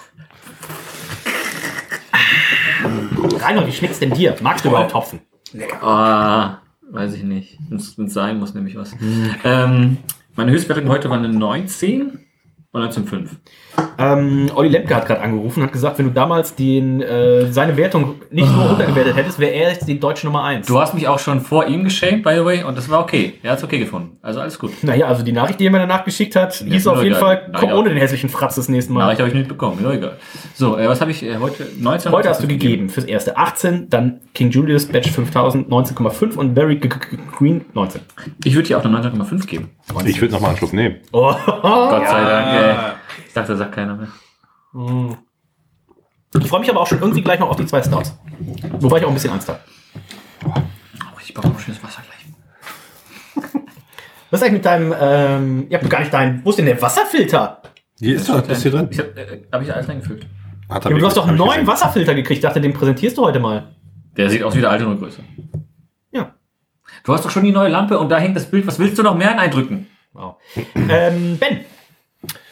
[3.39, 4.35] Reinhold, wie schmeckt's denn dir?
[4.41, 5.21] Magst du überhaupt Hopfen?
[5.81, 6.57] Ah,
[6.91, 7.57] weiß ich nicht.
[7.69, 7.77] Wenn
[8.07, 8.93] es sein muss, nämlich was.
[9.43, 9.97] Ähm,
[10.35, 12.19] meine Höchstwertung heute war eine 19.
[12.73, 13.29] 19,5.
[13.97, 17.77] Ähm, Olli Lemke hat gerade angerufen und hat gesagt, wenn du damals den, äh, seine
[17.77, 20.67] Wertung nicht so runtergewertet hättest, wäre er jetzt die deutsche Nummer 1.
[20.67, 23.35] Du hast mich auch schon vor ihm geschenkt, by the way, und das war okay.
[23.41, 24.17] Er hat es okay gefunden.
[24.21, 24.71] Also alles gut.
[24.81, 27.21] Naja, also die Nachricht, die er mir danach geschickt hat, hieß mir auf jeden egal.
[27.21, 27.75] Fall, komm ja.
[27.75, 28.99] ohne den hässlichen Fratz das nächste Mal.
[28.99, 30.17] Nachricht habe ich nicht bekommen, mir doch egal.
[30.55, 31.65] So, äh, was habe ich äh, heute?
[31.79, 32.11] 19?
[32.11, 36.75] Heute hast du gegeben fürs erste 18, dann King Julius Batch 5000 19,5 und Very
[36.75, 36.97] G- G-
[37.37, 38.01] Green 19.
[38.43, 39.69] Ich würde dir auch eine 19,5 geben.
[40.05, 40.95] Ich würde noch mal einen Schluck nehmen.
[41.13, 42.47] Oh, Gott sei Dank.
[42.53, 42.75] Ey.
[43.27, 44.07] Ich dachte, das sagt keiner mehr.
[46.39, 48.17] Ich freue mich aber auch schon irgendwie gleich noch auf die zwei Stouts.
[48.79, 49.59] Wobei ich auch ein bisschen Angst habe.
[50.45, 52.15] Oh, ich brauche noch schönes Wasser gleich.
[54.31, 56.81] Was ist eigentlich mit deinem, ähm, ihr habt gar nicht deinen, wo ist denn der
[56.81, 57.61] Wasserfilter?
[57.99, 58.87] Hier ist das, ist hier drin.
[58.91, 60.27] Ich habe äh, hab ich alles reingefüllt.
[60.67, 61.67] Hat Ja, du hast doch einen neuen gesehen.
[61.67, 62.39] Wasserfilter gekriegt.
[62.39, 63.75] Ich dachte, den präsentierst du heute mal.
[64.17, 65.23] Der sieht aus wie der alte, nur größer.
[66.11, 66.33] Ja.
[67.03, 68.65] Du hast doch schon die neue Lampe und da hängt das Bild.
[68.67, 69.87] Was willst du noch mehr eindrücken?
[70.13, 70.35] Wow.
[70.75, 71.65] ähm, Ben.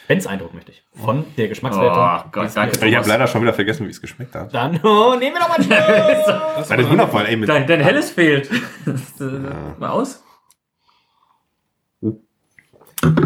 [0.06, 0.82] Bens Eindruck möchte ich.
[0.94, 1.98] Von der Geschmackswertung.
[1.98, 2.86] Oh Gott, danke.
[2.86, 4.52] Ich habe leider schon wieder vergessen, wie es geschmeckt hat.
[4.52, 5.78] Dann oh, nehmen wir doch mal einen Schluck.
[6.56, 7.36] Das ist wundervoll, ey.
[7.36, 8.50] Mit Dein, dein helles fehlt.
[9.78, 10.22] Mal aus.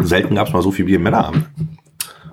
[0.01, 1.49] Selten gab es mal so viel Bier im Männerabend.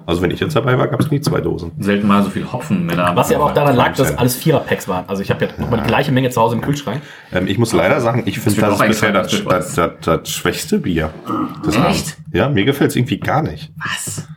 [0.06, 1.72] Also wenn ich jetzt dabei war, gab es nie zwei Dosen.
[1.80, 3.10] Selten mal so viel Hopfen, Männer.
[3.16, 5.04] Was ja aber auch daran lag, dass alles Vierer-Packs waren.
[5.08, 7.02] Also ich habe ja nochmal die gleiche Menge zu Hause im Kühlschrank.
[7.32, 10.78] Ähm, ich muss leider sagen, ich finde, das ist bisher das, das, das, das schwächste
[10.78, 11.10] Bier
[11.66, 12.16] des Echt?
[12.32, 13.72] Ja, mir gefällt es irgendwie gar nicht.
[13.78, 14.28] Was?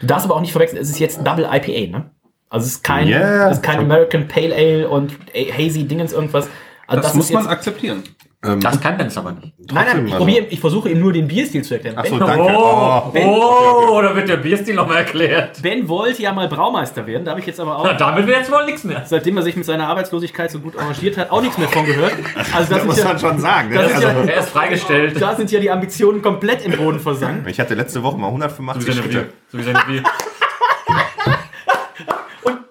[0.00, 2.10] Du darfst aber auch nicht verwechseln, es ist jetzt Double IPA, ne?
[2.48, 3.50] Also es ist kein, Yeah.
[3.50, 6.48] es ist kein American Pale Ale und Hazy Dingens irgendwas.
[6.86, 8.04] Also Das, muss ist man akzeptieren.
[8.46, 9.52] Ähm, Das kann Dennis aber nicht.
[9.72, 11.96] Nein, nein, ich, also- probier, ich versuche ihm nur den Bierstil zu erklären.
[11.98, 12.54] Ach so, ben, danke.
[12.56, 15.60] Oh, Ben, Oh, da wird der Bierstil nochmal erklärt.
[15.62, 18.36] ben wollte ja mal Braumeister werden, da habe ich jetzt aber Na, auch, damit wird
[18.38, 19.02] jetzt wohl nichts mehr.
[19.06, 22.12] seitdem er sich mit seiner Arbeitslosigkeit so gut arrangiert hat, auch nichts mehr von gehört.
[22.54, 23.70] Also das, ist ja, schon sagen.
[23.74, 25.20] das ist ja, Er ist freigestellt.
[25.20, 27.46] da sind ja die Ambitionen komplett im Boden versank.
[27.48, 29.12] Ich hatte letzte Woche mal So wie 185 seine Bier.
[29.20, 29.32] Schritte.
[29.52, 30.02] So wie seine Bier.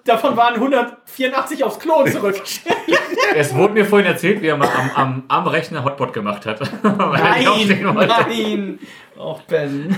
[0.06, 2.40] Davon waren 184 aufs Klo zurück.
[3.34, 6.60] Es wurde mir vorhin erzählt, wie er mal am, am, am Rechner Hotpot gemacht hat.
[6.82, 7.44] Nein,
[7.82, 8.78] nein.
[9.18, 9.94] Och, Ben.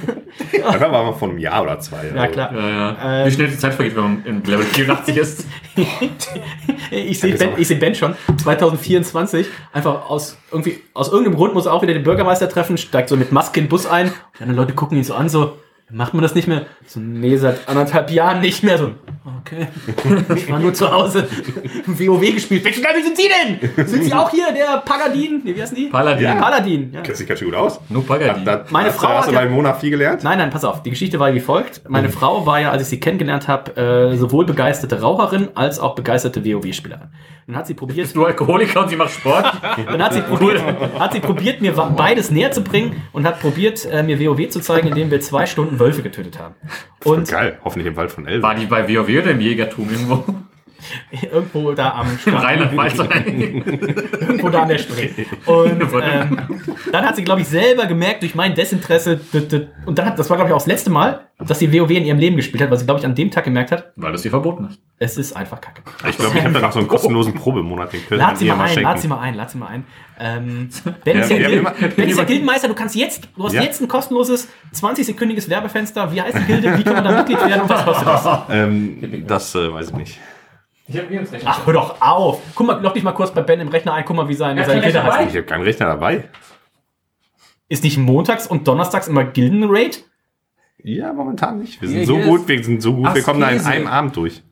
[0.52, 2.06] Das war aber vor einem Jahr oder zwei.
[2.14, 2.32] Ja, also.
[2.32, 2.52] klar.
[2.54, 2.96] Ja, ja.
[3.20, 3.26] Ähm.
[3.26, 5.46] Wie schnell die Zeit vergeht, wenn man in Level 84 ist.
[6.90, 11.66] Ich sehe ben, ich seh ben schon 2024 einfach aus irgendwie aus irgendeinem Grund muss
[11.66, 14.14] er auch wieder den Bürgermeister treffen, steigt so mit Maske in den Bus ein und
[14.38, 15.58] die anderen Leute gucken ihn so an, so
[15.90, 16.66] macht man das nicht mehr?
[16.86, 18.78] So nee, seit anderthalb Jahren nicht mehr.
[18.78, 18.92] So
[19.42, 19.68] okay,
[20.36, 21.26] ich war nur zu Hause
[21.86, 22.64] WoW gespielt.
[22.64, 23.28] Welche Geil, wie sind Sie
[23.76, 23.86] denn?
[23.86, 25.40] Sind Sie auch hier der Paladin?
[25.44, 25.86] Nee, wie heißen die?
[25.86, 26.24] Paladin.
[26.24, 26.34] Ja.
[26.36, 26.92] Paladin.
[26.92, 27.00] Ja.
[27.02, 27.80] Kennt sich ganz schön gut aus.
[27.88, 28.44] Nur Pagadi.
[28.44, 30.22] Da, Meine hast, Frau du- Hast du ja- bei Mona viel gelernt?
[30.24, 30.82] Nein, nein, pass auf.
[30.82, 31.88] Die Geschichte war wie folgt.
[31.88, 35.94] Meine Frau war ja, als ich sie kennengelernt habe, äh, sowohl begeisterte Raucherin als auch
[35.94, 37.08] begeisterte WoW-Spielerin.
[37.46, 39.46] Dann hat sie probiert, Bist du Alkoholiker und sie macht Sport?
[39.86, 40.62] Dann hat sie probiert,
[40.98, 44.60] hat sie probiert mir beides näher zu bringen und hat probiert, äh, mir WoW zu
[44.60, 46.54] zeigen, indem wir zwei Stunden Wölfe getötet haben.
[47.04, 48.42] Und Geil, hoffentlich im Wald von Elben.
[48.42, 50.24] War die bei WoW oder im Jägertum irgendwo?
[51.32, 52.98] irgendwo da am In Strand, Rheinland-Pfalz.
[54.20, 55.10] irgendwo da an der Spree.
[55.46, 56.38] Und ähm,
[56.92, 59.20] dann hat sie, glaube ich, selber gemerkt, durch mein Desinteresse,
[59.86, 62.04] und dann hat, das war, glaube ich, auch das letzte Mal, dass sie WoW in
[62.04, 64.22] ihrem Leben gespielt hat, weil sie, glaube ich, an dem Tag gemerkt hat, Weil es
[64.22, 64.80] dir verboten hast.
[64.98, 65.82] es ist einfach kacke.
[66.08, 67.92] Ich glaube, ich habe da noch so einen kostenlosen Probemonat.
[67.92, 68.82] Den können Lad sie mal ein, schenken.
[68.82, 69.84] lad sie mal ein, lad sie mal ein.
[70.20, 70.68] Ähm,
[71.04, 73.62] ben Ja, ist ja, ist ja Gildenmeister, du kannst jetzt, du hast Ja.
[73.62, 76.12] jetzt ein kostenloses 20-sekündiges Werbefenster.
[76.12, 76.76] Wie heißt die Gilde?
[76.76, 78.38] Wie kann man da Mitglied werden und was kostet das?
[78.50, 80.18] Ähm, das äh, weiß ich nicht.
[80.88, 81.44] Ich habe Lebensrecht.
[81.46, 82.40] Ach, hör doch auf.
[82.54, 84.62] Guck mal, log dich mal kurz bei Ben im Rechner ein, guck mal, wie seine,
[84.62, 85.10] Ja, Gilde dabei.
[85.18, 85.30] heißt.
[85.30, 86.28] Ich habe keinen Rechner dabei.
[87.68, 90.04] Ist nicht montags und donnerstags immer Gilden-Raid?
[90.82, 91.82] Ja, momentan nicht.
[91.82, 94.42] Wir sind so gut, wir sind so gut, wir kommen da in einem Abend durch.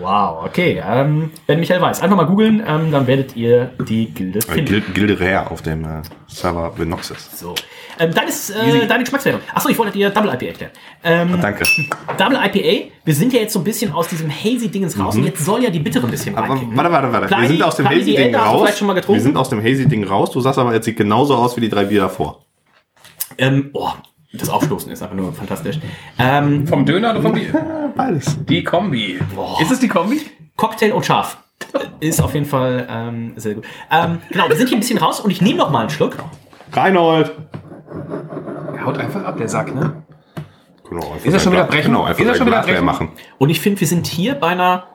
[0.00, 0.82] Wow, okay.
[0.86, 2.02] Ähm, ben Michael Weiß.
[2.02, 4.66] Einfach mal googeln, ähm, dann werdet ihr die Gilde finden.
[4.66, 7.30] Gil Gilde Rare auf dem äh, Server Benoxis.
[7.38, 7.54] So.
[7.98, 9.40] Ähm, dann ist äh, deine Geschmackswertung.
[9.54, 10.70] Achso, ich wollte dir Double IPA erklären.
[11.02, 11.64] Ähm, Danke.
[12.18, 15.44] Double IPA, wir sind ja jetzt so ein bisschen aus diesem Hazy-Dingens raus und jetzt
[15.44, 16.38] soll ja die bittere ein bisschen Mhm.
[16.38, 16.76] Aber reinkicken.
[16.76, 17.26] warte, warte, warte.
[17.28, 18.80] Pliny- wir sind aus dem Hazy-Ding raus.
[19.08, 20.30] Wir sind aus dem Hazy-Ding raus.
[20.30, 22.44] Du sagst aber, jetzt sieht genauso aus wie die drei Bier davor.
[23.38, 23.90] Ähm, oh,
[24.32, 25.78] das Aufstoßen ist einfach nur fantastisch.
[26.18, 27.92] Ähm, Vom Döner oder vom Bier?
[27.96, 28.36] Beides.
[28.44, 29.18] Die Kombi.
[29.60, 30.20] Ist es die Kombi?
[30.56, 31.38] Cocktail und scharf.
[32.00, 33.64] Ist auf jeden Fall ähm, sehr gut.
[33.90, 36.16] Ähm, genau, wir sind hier ein bisschen raus und ich nehme noch mal einen Schluck.
[36.72, 37.32] Reinhold.
[38.76, 40.02] Er haut einfach ab, der Sack, ne?
[40.88, 41.86] Genau, Ist er schon wieder brechen?
[41.92, 42.84] Genau, einfach Ist er schon wieder brechen?
[42.84, 43.10] machen.
[43.38, 44.86] Und ich finde, wir sind hier bei einer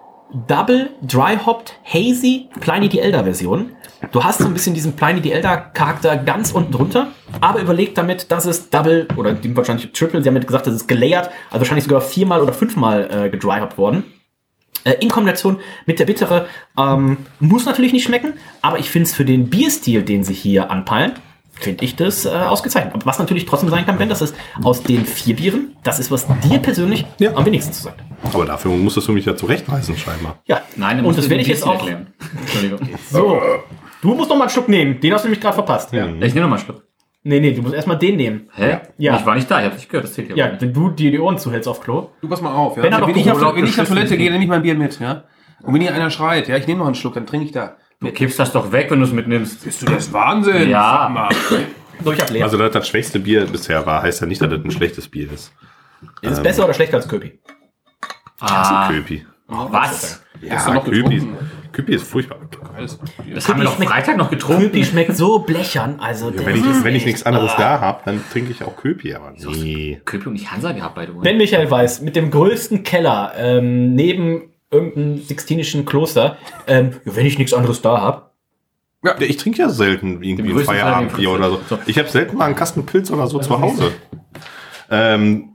[0.47, 3.71] Double Dry Hopped Hazy Pliny the Elder Version.
[4.11, 7.07] Du hast so ein bisschen diesen Pliny the Elder Charakter ganz unten drunter,
[7.39, 10.87] aber überlegt damit, dass es Double oder wahrscheinlich Triple, sie haben ja gesagt, das ist
[10.87, 14.03] gelayert, also wahrscheinlich sogar viermal oder fünfmal äh, gedry hopped worden.
[14.83, 16.47] Äh, in Kombination mit der Bittere
[16.77, 20.71] ähm, muss natürlich nicht schmecken, aber ich finde es für den Bierstil, den sie hier
[20.71, 21.13] anpeilen,
[21.53, 22.93] finde ich das äh, ausgezeichnet.
[22.93, 26.11] Aber was natürlich trotzdem sein kann, Ben, das ist aus den vier Bieren, das ist,
[26.11, 27.05] was dir persönlich
[27.35, 27.97] am wenigsten zu sagen.
[28.33, 30.39] Aber dafür musstest du mich ja zurechtweisen, scheinbar.
[30.45, 31.73] Ja, Nein, und das werde ich jetzt auch.
[31.73, 32.13] erklären.
[32.41, 32.79] Entschuldigung.
[33.09, 33.41] So,
[34.01, 34.99] du musst noch mal einen Schluck nehmen.
[34.99, 35.93] Den hast du nämlich gerade verpasst.
[35.93, 36.05] Ja.
[36.05, 36.83] Ich nehme noch mal einen Schluck.
[37.25, 38.49] Nee, nee, du musst erstmal den nehmen.
[38.53, 38.79] Hä?
[38.97, 39.17] Ja.
[39.17, 41.19] Ich war nicht da, ich habe nicht gehört, das zählt Ja, wenn du dir die
[41.19, 42.09] Ohren zuhältst auf Klo.
[42.21, 42.83] Du pass mal auf, ja.
[42.83, 43.87] Auch wenn, ich auf, wenn ich auf.
[43.87, 45.23] Toilette gehe, nehme ich mein Bier mit, ja.
[45.61, 47.77] Und wenn hier einer schreit, ja, ich nehme noch einen Schluck, dann trinke ich da.
[48.03, 49.63] Du kippst das doch weg, wenn du es mitnimmst.
[49.63, 50.69] Bist du das Wahnsinn?
[50.69, 51.03] Ja.
[51.07, 51.29] Sag mal.
[52.03, 52.43] So, ich hab leer.
[52.43, 55.31] Also, dass das schwächste Bier bisher war, heißt ja nicht, dass das ein schlechtes Bier
[55.31, 55.53] ist.
[56.21, 57.39] ist es besser oder schlechter als Köpi?
[58.39, 58.89] Ah.
[58.89, 59.25] Köpi.
[59.47, 60.21] Was?
[60.49, 61.37] Hast du noch Köpi, getrunken?
[61.71, 62.37] Köpi ist furchtbar.
[63.33, 64.63] Das haben wir doch Freitag noch getrunken.
[64.63, 65.99] Köpi schmeckt so blechern.
[65.99, 68.51] Also, Ja, das wenn, ich, ist wenn ich echt- nichts anderes da habe, dann trinke
[68.51, 70.01] ich auch Köpi, aber nee.
[70.05, 71.21] Köpi und nicht Hansa gehabt, by the way.
[71.23, 76.37] Ben Michael Weiß mit dem größten Keller ähm, neben irgendeinem sixtinischen Kloster.
[76.67, 78.23] Ähm, wenn ich nichts anderes da habe.
[79.05, 81.61] Ja, ich trinke ja selten irgendwie ein Feierabendbier oder so.
[81.69, 81.79] so.
[81.87, 83.91] Ich habe selten mal einen Kasten Pilz oder so zu Hause.
[84.89, 85.49] Ähm,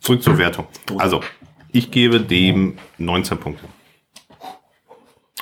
[0.00, 0.66] zurück zur Wertung.
[0.98, 1.20] Also,
[1.72, 3.64] ich gebe dem 19 Punkte.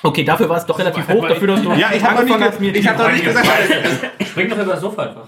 [0.03, 2.71] Okay, dafür war es doch relativ hoch, dafür, dass du Ja, ich habe nicht, ge-
[2.79, 3.47] ich hab doch nicht gesagt,
[4.27, 5.27] Spring doch über das Sofa einfach.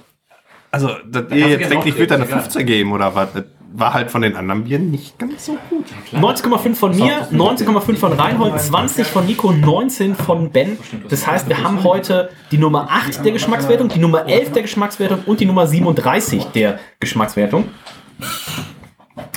[0.71, 3.29] also, dass ihr jetzt denkt, ich würde da eine aufregen, 15 geben oder was.
[3.79, 5.85] War halt von den anderen Bieren nicht ganz so gut.
[6.13, 10.79] 19,5 von mir, 19,5 von Reinhold, 20 von Nico, 19 von Ben.
[11.11, 15.25] Das heißt, wir haben heute die Nummer 8 der Geschmackswertung, die Nummer 11 der Geschmackswertung
[15.27, 17.65] und die Nummer 37 der Geschmackswertung.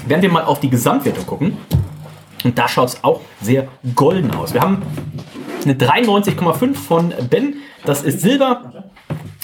[0.07, 1.57] Werden wir mal auf die Gesamtwertung gucken.
[2.45, 4.53] Und da schaut es auch sehr golden aus.
[4.53, 4.81] Wir haben
[5.65, 8.88] eine 93,5 von Ben, das ist Silber.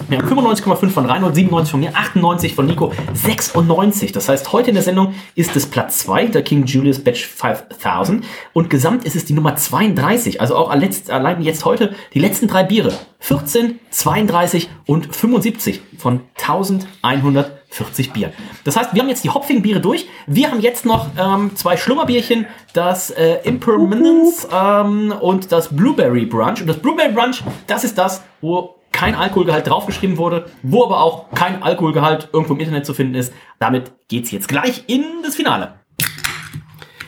[0.10, 4.12] Wir haben 95,5 von Reinhold, 97 von mir, 98 von Nico, 96.
[4.12, 8.26] Das heißt, heute in der Sendung ist es Platz 2, der King Julius Batch 5000.
[8.52, 10.42] Und gesamt ist es die Nummer 32.
[10.42, 12.94] Also auch allein jetzt heute die letzten drei Biere.
[13.20, 18.34] 14, 32 und 75 von 1140 Bieren.
[18.66, 20.10] Das heißt, wir haben jetzt die hopfigen Biere durch.
[20.28, 26.60] Wir haben jetzt noch ähm, zwei Schlummerbierchen, das äh, Impermanence ähm, und das Blueberry Brunch.
[26.60, 31.30] Und das Blueberry Brunch, das ist das, wo kein Alkoholgehalt draufgeschrieben wurde, wo aber auch
[31.32, 33.34] kein Alkoholgehalt irgendwo im Internet zu finden ist.
[33.60, 35.74] Damit geht's jetzt gleich in das Finale.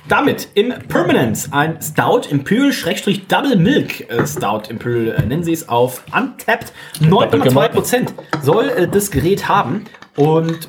[0.09, 5.53] Damit in Permanence ein Stout Imperial Schrägstrich Double Milk äh, Stout Imperial äh, nennen sie
[5.53, 8.09] es auf Untapped 9,2%
[8.41, 9.85] soll äh, das Gerät haben
[10.17, 10.67] und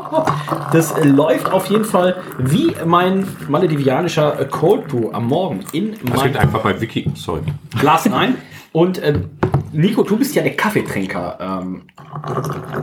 [0.72, 6.16] das äh, läuft auf jeden Fall wie mein maledivianischer Cold Brew am Morgen in Das
[6.16, 7.10] mein gibt einfach bei Wiki.
[7.14, 7.42] Sorry.
[7.78, 8.36] Glas rein
[8.78, 9.30] und ähm,
[9.72, 11.82] Nico, du bist ja der Kaffeetrinker ähm,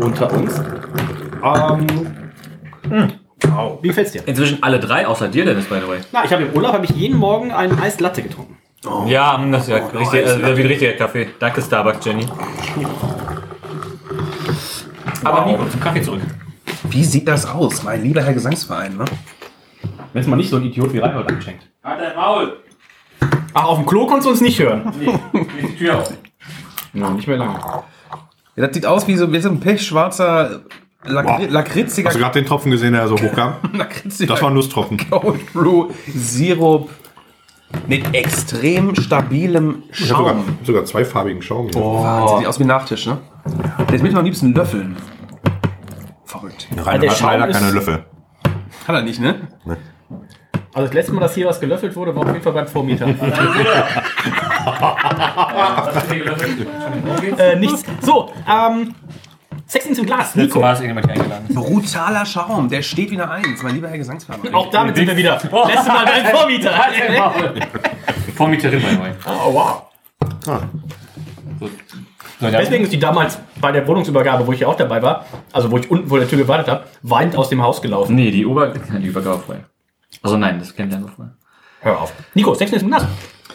[0.02, 0.60] unter uns.
[1.42, 1.88] Ähm,
[2.90, 3.08] mh.
[3.82, 4.28] Wie gefällt's dir?
[4.28, 6.00] Inzwischen alle drei, außer dir, Dennis, by the way.
[6.12, 8.58] Na, ich habe im Urlaub habe ich jeden Morgen einen Eis Latte getrunken.
[9.08, 11.30] Ja, hm, das ist ja richtig, äh, wie ein richtiger Kaffee.
[11.40, 12.26] Danke, Starbucks, Jenny.
[15.24, 16.22] Aber Nico, zum Kaffee zurück.
[16.90, 19.06] Wie sieht das aus, mein lieber Herr Gesangsverein, ne?
[20.12, 21.70] Wenn es mal nicht so ein Idiot wie Reinhold anschenkt.
[21.84, 22.65] Halt dein Maul!
[23.58, 24.92] Ach, auf dem Klo konntest du uns nicht hören.
[25.00, 25.18] Nee,
[25.62, 26.14] die Tür auf.
[26.94, 27.58] Ja, nicht mehr lange.
[28.58, 30.62] Ja, das sieht aus wie so, wie so ein pechschwarzer,
[31.06, 33.54] lakri lakritziger, Hast du gerade den Tropfen gesehen, der so hochkam?
[33.74, 34.98] lakritziger Das war ein Lusttropfen.
[35.10, 36.90] Cold Brew Sirup
[37.88, 40.58] mit extrem stabilem Ich habe sogar, Schaum.
[40.64, 41.82] sogar zweifarbigen Schaum hier.
[41.82, 43.20] Wahnsinn, sieht aus wie ein Nachtisch, ne?
[43.90, 44.98] Das will ich am liebsten löffeln.
[46.26, 46.68] Verrückt.
[46.78, 48.06] Rainer der hat Schaum leider keine Löffel.
[48.86, 49.48] Hat er nicht, ne?
[50.76, 53.08] Also das letzte Mal, dass hier was gelöffelt wurde, war auf jeden Fall beim Vormieter.
[57.38, 57.86] äh, nichts.
[58.02, 58.94] So, ähm,
[59.68, 60.36] Sexting zum Glas.
[60.36, 60.60] Nico.
[60.60, 61.48] Mal ist irgendjemand hier eingeladen.
[61.56, 64.54] Brutaler Schaum, der steht wie eine Eins, mein lieber Herr Gesangsverein.
[64.54, 65.34] Auch damit sind wir wieder.
[65.42, 66.74] Letztes Mal beim Vormieter.
[68.36, 69.12] Vormieterin, the way.
[69.26, 69.84] oh, wow.
[72.42, 72.60] So, ja.
[72.60, 75.78] Deswegen ist die damals bei der Wohnungsübergabe, wo ich ja auch dabei war, also wo
[75.78, 78.14] ich unten vor der Tür gewartet habe, weinend aus dem Haus gelaufen.
[78.14, 79.64] Nee, die, Ober die Übergabe vorher.
[80.22, 81.34] Also nein, das kennt ihr nur vorher.
[81.82, 82.14] Hör auf.
[82.34, 83.06] Nico, Sexting zum Glas.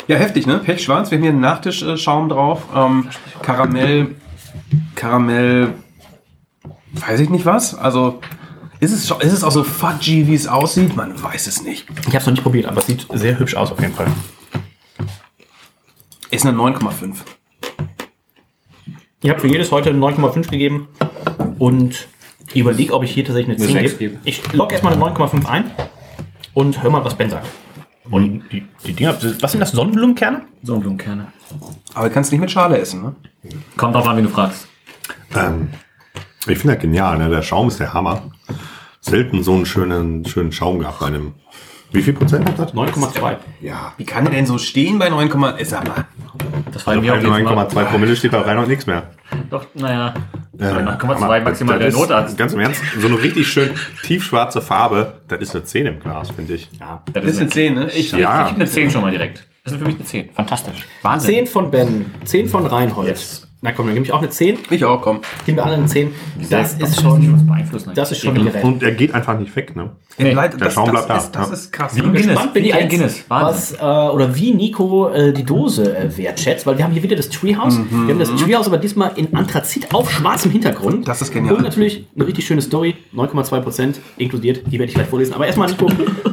[0.07, 0.59] Ja, heftig, ne?
[0.59, 1.11] Pechschwarz.
[1.11, 2.62] Wir haben hier einen Nachtischschaum drauf.
[2.74, 3.09] Ähm,
[3.43, 4.15] Karamell,
[4.95, 5.74] Karamell,
[6.93, 7.74] weiß ich nicht was.
[7.74, 8.20] Also,
[8.81, 10.97] ist es, ist es auch so fudgy, wie es aussieht?
[10.97, 11.87] Man weiß es nicht.
[12.01, 14.07] Ich habe es noch nicht probiert, aber es sieht sehr hübsch aus auf jeden Fall.
[16.31, 17.16] Ist eine 9,5.
[19.23, 20.89] Ich habe für jedes heute 9,5 gegeben
[21.59, 22.09] und
[22.55, 24.15] überlege, ob ich hier tatsächlich eine Eine 10 sechs gebe.
[24.15, 24.28] gebe.
[24.28, 25.70] Ich logge erstmal eine 9,5 ein
[26.55, 27.47] und hör mal, was Ben sagt.
[28.10, 30.43] Und die, die Dinger, was sind das, Sonnenblumenkerne?
[30.62, 31.28] Sonnenblumenkerne.
[31.94, 33.14] Aber du kannst nicht mit Schale essen, ne?
[33.77, 34.66] Kommt drauf an, wie du fragst.
[35.35, 35.68] Ähm,
[36.47, 37.28] ich finde das genial, ne?
[37.28, 38.22] Der Schaum ist der Hammer.
[39.01, 41.35] Selten so einen schönen, schönen Schaum gehabt bei einem.
[41.92, 42.72] Wie viel Prozent hat das?
[42.74, 43.36] 9,2.
[43.60, 43.92] Ja.
[43.96, 46.04] Wie kann der denn so stehen bei 9, äh, sag mal.
[46.72, 47.66] Das war Also mir bei auch jedes Mal.
[47.66, 49.10] 9,2 Promille steht da rein und nichts mehr.
[49.50, 50.14] Doch, naja.
[50.58, 50.68] Äh,
[50.98, 52.38] kommen wir zu weit maximal das der ist- Notarzt.
[52.38, 53.70] Ganz im Ernst, so eine richtig schön
[54.04, 56.68] tiefschwarze Farbe, das ist eine 10 im Glas, finde ich.
[56.78, 57.90] Ja, Das ist eine 10, ne?
[57.92, 58.42] Ich, Ja.
[58.42, 59.46] ich gebe eine 10 schon mal direkt.
[59.64, 60.30] Das ist für mich eine 10.
[60.32, 60.86] Fantastisch.
[61.02, 61.34] Wahnsinn.
[61.34, 63.08] 10 von Ben, 10 von Reinhold.
[63.08, 63.46] Yes.
[63.62, 64.59] Na komm, dann gebe ich auch eine 10.
[64.70, 65.20] Ich auch, komm.
[65.45, 66.12] Geben wir alle eine 10.
[66.49, 67.93] Das ist was schon, beeinflussen.
[67.95, 68.65] das ist schon ein Gerät.
[68.65, 69.91] Und er geht einfach nicht weg, ne?
[70.16, 71.95] Nee, der Schaum bleibt da, Ist, das ist krass.
[71.95, 72.27] Wie ein Guinness.
[72.28, 73.24] gespannt bin Wie ich ein Guinness.
[73.28, 77.16] was äh, oder wie Nico äh, die Dose äh, wertschätzt, weil wir haben hier wieder
[77.16, 77.77] das Treehouse.
[77.78, 78.07] Mhm.
[78.07, 81.07] Wir haben das Treehouse aber diesmal in Anthrazit auf schwarzem Hintergrund.
[81.07, 81.57] Das ist genial.
[81.57, 85.35] Und natürlich eine richtig schöne Story, 9,2% inkludiert, die werde ich gleich vorlesen.
[85.35, 85.87] Aber erstmal Nico,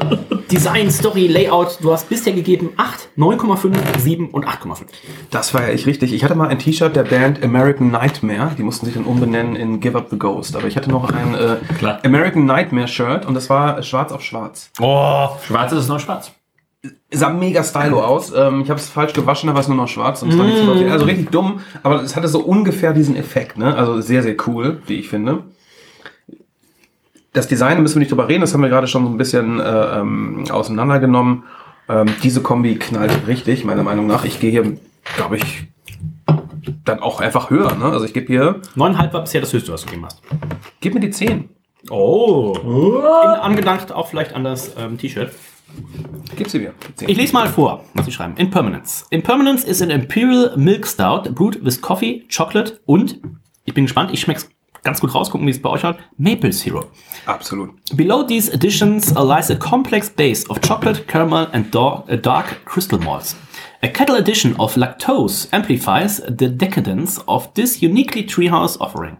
[0.52, 4.86] Design, Story, Layout, du hast bisher gegeben 8, 9,5, 7 und 8,5.
[5.30, 6.14] Das war ja echt richtig.
[6.14, 8.52] Ich hatte mal ein T-Shirt der Band American Nightmare.
[8.58, 10.56] Die mussten sich dann umbenennen in Give Up the Ghost.
[10.56, 11.58] Aber ich hatte noch ein äh.
[12.04, 14.72] American Nightmare Shirt und das war schwarz auf schwarz.
[14.80, 16.32] Oh, schwarz ist es noch schwarz.
[17.12, 18.34] Sah mega stylo aus.
[18.36, 20.22] Ähm, ich habe es falsch gewaschen, da war es nur noch schwarz.
[20.22, 23.58] Und es war nicht so also richtig dumm, aber es hatte so ungefähr diesen Effekt.
[23.58, 23.76] Ne?
[23.76, 25.44] Also sehr, sehr cool, wie ich finde.
[27.34, 29.60] Das Design, müssen wir nicht drüber reden, das haben wir gerade schon so ein bisschen
[29.60, 31.44] äh, ähm, auseinandergenommen.
[31.90, 34.26] Ähm, diese Kombi knallt richtig, meiner Meinung nach.
[34.26, 34.78] Ich gehe hier,
[35.16, 35.68] glaube ich,
[36.86, 37.76] dann auch einfach höher.
[37.76, 37.86] Ne?
[37.86, 40.22] Also ich gebe hier, 9,5 war bisher das höchste, was du gegeben hast.
[40.82, 41.50] gib mir die 10.
[41.90, 42.54] Oh.
[42.64, 45.32] In, angedacht auch vielleicht an das ähm, T-Shirt.
[46.36, 46.74] Gib sie mir.
[46.90, 47.10] die 10.
[47.10, 48.36] Ich lese mal vor, was sie schreiben.
[48.38, 49.06] Impermanence.
[49.10, 53.20] Impermanence is an Imperial Milk Stout brewed with coffee, chocolate und,
[53.66, 54.50] ich bin gespannt, ich schmeck's
[54.84, 56.90] ganz gut raus, gucken, wie es bei euch hat, Maple Syrup.
[57.26, 57.72] Absolut.
[57.94, 63.36] Below these additions lies a complex base of chocolate, caramel and dark, dark crystal malts.
[63.84, 69.18] A kettle addition of lactose amplifies the decadence of this uniquely treehouse offering.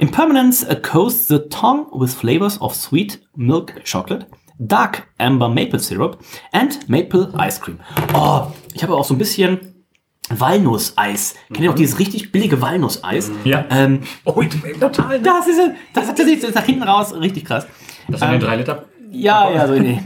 [0.00, 4.26] Impermanence coats the tongue with flavors of sweet milk chocolate,
[4.66, 6.20] dark amber maple syrup
[6.52, 7.78] and maple ice cream.
[8.14, 9.84] Oh, ich habe auch so ein bisschen
[10.28, 11.34] Walnusseis.
[11.52, 13.30] Kennt ihr auch dieses richtig billige Walnusseis?
[13.44, 13.64] Ja.
[13.70, 14.42] Ähm, oh,
[14.80, 15.20] total.
[15.20, 15.60] Das ist,
[15.94, 17.66] das hat sich nach hinten raus richtig krass.
[18.08, 18.84] Das sind Ähm, die 3 Liter.
[19.10, 20.00] Ja, ja, so nee.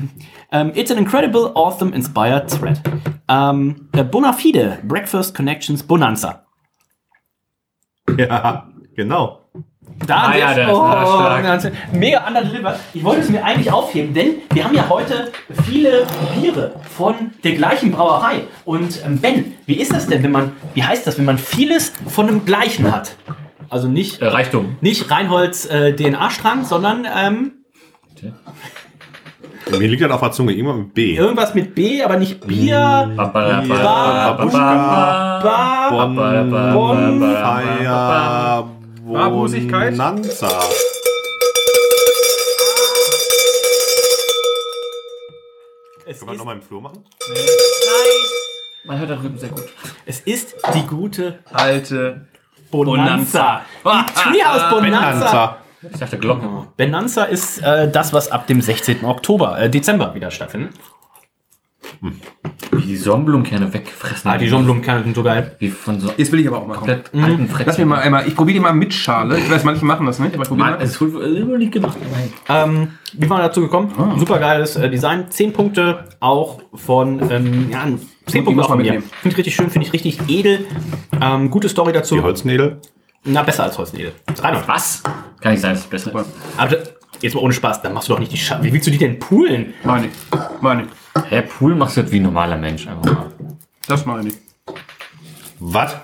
[0.53, 2.81] Um, it's an incredible autumn-inspired thread.
[3.29, 6.45] Um, a Bonafide Breakfast Connections Bonanza.
[8.17, 9.41] Ja, genau.
[10.07, 11.43] Da Ah ja, ist stark.
[11.43, 12.79] ganz- mega underdelivered.
[12.95, 15.31] Ich wollte es mir eigentlich aufheben, denn wir haben ja heute
[15.65, 16.07] viele
[16.41, 18.43] Biere von der gleichen Brauerei.
[18.65, 21.93] Und ähm, Ben, wie ist das denn, wenn man, wie heißt das, wenn man vieles
[22.09, 23.17] von dem gleichen hat?
[23.71, 24.77] Also nicht, Äh, Reichtum.
[24.81, 27.53] nicht Reinholds äh, DNA-Strang, sondern ähm,
[29.71, 31.15] Mir liegt das auf der Zunge immer mit B.
[31.17, 33.11] irgendwas mit B, aber nicht Bier.
[33.17, 37.63] Ba, ba, ba, Ba- ba, ba, ba, Ba- Bon, ba, ba, ba, Bon- ba, ba,
[37.63, 38.69] Feier,
[39.07, 39.93] Barbusigkeit?
[39.93, 40.49] Bonanza.
[46.05, 47.05] Können wir nochmal im Flur machen?
[48.85, 49.65] Man hört da drüben sehr gut.
[50.05, 52.27] es ist die gute Alte.
[52.71, 53.63] Bonanza.
[53.85, 55.59] Die Treehouse Bonanza.
[55.93, 56.49] Ich dachte Glocken.
[56.77, 59.05] Bonanza ist äh, das, was ab dem 16.
[59.05, 60.73] Oktober, äh, Dezember wieder stattfindet.
[62.73, 64.31] Wie die Sonnenblumenkerne weggefressen.
[64.31, 65.55] Ah, die Jean-Blumenkerne sind so geil.
[65.59, 67.03] Wie von so Jetzt will ich aber auch mal kommen.
[67.03, 67.67] komplett alten Fressen.
[67.67, 69.39] Lass mir mal einmal, ich probiere die mal mit Schale.
[69.39, 70.79] Ich weiß, manche machen das nicht, aber ich probiere mal.
[70.83, 71.97] es ist wohl immer nicht gemacht.
[72.49, 73.93] Ähm, wie waren wir dazu gekommen?
[74.19, 75.31] Super geiles äh, Design.
[75.31, 79.03] 10 Punkte auch von, ähm, ja, 10 Die Punkte muss auch von man mir.
[79.03, 80.67] Finde ich richtig schön, finde ich richtig edel.
[81.21, 82.17] Ähm, gute Story dazu.
[82.17, 82.81] Die Holznädel.
[83.25, 84.13] Na, besser als Holznägel.
[84.39, 84.69] Reinhold.
[84.69, 85.03] Was?
[85.41, 86.29] Kann nicht sein, dass es besser ist.
[86.57, 86.77] Aber
[87.21, 88.99] jetzt mal ohne Spaß, dann machst du doch nicht die Scha Wie willst du die
[88.99, 89.75] denn poolen?
[89.83, 90.13] Meine ich.
[90.61, 90.89] Meine ich.
[91.31, 93.33] Hä, Pool machst du das wie ein normaler Mensch einfach mal.
[93.87, 94.35] Das meine ich.
[95.61, 95.97] Was?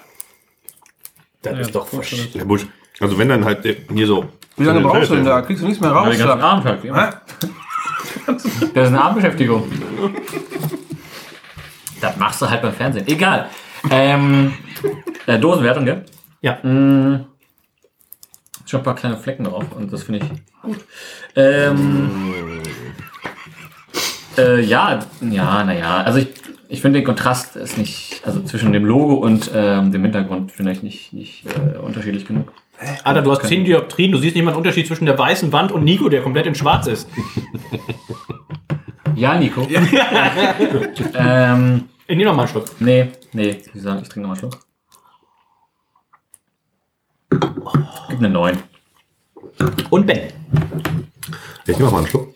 [1.42, 2.66] Das ist doch versch Der Busch.
[3.00, 4.26] Also wenn dann halt hier so.
[4.56, 5.42] Wie lange brauchst du denn da?
[5.42, 6.08] Kriegst du nichts mehr raus?
[6.10, 6.50] den ganzen da?
[6.50, 6.84] Abend halt.
[6.84, 7.16] Hä?
[8.26, 9.70] Das ist eine Abendbeschäftigung.
[12.00, 13.06] Das machst du halt beim Fernsehen.
[13.08, 13.50] Egal.
[13.90, 14.54] Ähm,
[15.26, 16.06] äh, Dosenwertung, gell?
[16.40, 16.58] Ja.
[16.62, 17.26] Mm,
[18.66, 20.84] ich habe ein paar kleine Flecken drauf und das finde ich gut.
[21.36, 22.62] Ähm,
[24.38, 26.02] äh, ja, ja, naja.
[26.02, 26.28] Also ich,
[26.68, 30.72] ich finde den Kontrast ist nicht, also zwischen dem Logo und ähm, dem Hintergrund finde
[30.72, 32.52] ich nicht, nicht äh, unterschiedlich genug.
[33.04, 35.70] Alter, du hast 10 Dioptrien, du siehst nicht mal einen Unterschied zwischen der weißen Wand
[35.72, 37.08] und Nico, der komplett in schwarz ist.
[39.14, 39.66] Ja, Nico.
[41.14, 42.66] ähm, Ich nehme noch mal einen Schluck.
[42.80, 44.69] nee, nee, sagen, ich trinke nochmal einen Schluck.
[47.30, 48.58] Gib eine 9.
[49.90, 50.32] Und Ben.
[51.66, 52.34] Ich nehme mal einen Schluck.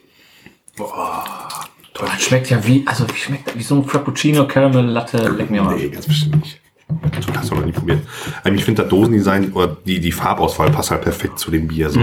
[1.95, 3.57] Das schmeckt ja wie, also wie schmeckt das?
[3.57, 5.29] Wie so ein Frappuccino Caramel Latte.
[5.29, 5.77] Leck mir mal.
[5.77, 6.61] Nee, ganz bestimmt nicht.
[6.89, 8.01] Du hast du noch nie probiert.
[8.45, 11.91] Ähm, Ich finde das Dosendesign oder die, die Farbauswahl passt halt perfekt zu dem Bier.
[11.91, 12.01] So.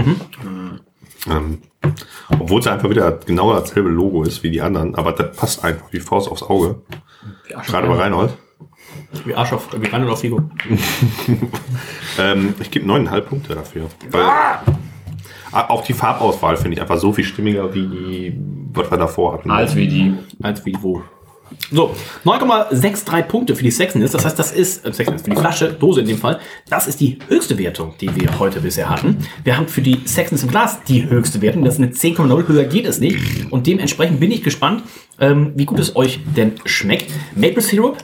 [1.28, 1.62] Ähm,
[2.30, 5.86] obwohl es einfach wieder genau dasselbe Logo ist wie die anderen, aber das passt einfach
[5.92, 6.82] wie Faust aufs Auge.
[7.48, 8.36] Gerade bei Reinhold.
[9.24, 10.42] Wie Arsch auf, wie Randall auf Figo.
[12.18, 13.86] Ähm, ich gebe neuneinhalb Punkte dafür.
[14.10, 14.26] Weil
[15.52, 18.34] Ah, auch die Farbauswahl finde ich einfach so viel stimmiger, wie
[18.72, 19.50] was wir davor hatten.
[19.50, 20.14] Als wie die.
[20.42, 21.02] Als wie wo.
[21.70, 21.94] So,
[22.24, 24.12] 9,63 Punkte für die Sexiness.
[24.12, 26.40] Das heißt, das ist, äh, Sexiness, für die Flasche, Dose in dem Fall,
[26.70, 29.18] das ist die höchste Wertung, die wir heute bisher hatten.
[29.44, 31.62] Wir haben für die Sexiness im Glas die höchste Wertung.
[31.64, 32.48] Das ist eine 10,0.
[32.48, 33.52] Höher geht es nicht.
[33.52, 34.82] Und dementsprechend bin ich gespannt,
[35.20, 37.10] ähm, wie gut es euch denn schmeckt.
[37.36, 37.98] Maple Syrup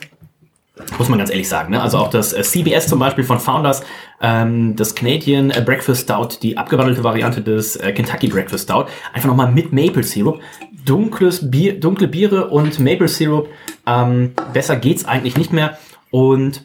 [0.98, 1.72] muss man ganz ehrlich sagen.
[1.72, 1.80] Ne?
[1.80, 3.82] Also auch das äh, CBS zum Beispiel von Founders,
[4.20, 9.28] ähm, das Canadian äh, Breakfast Stout, die abgewandelte Variante des äh, Kentucky Breakfast Stout, einfach
[9.28, 10.40] nochmal mit Maple Syrup.
[10.84, 13.48] Dunkles Bier, dunkle Biere und Maple Syrup.
[13.86, 15.76] Ähm, besser geht's eigentlich nicht mehr.
[16.10, 16.64] Und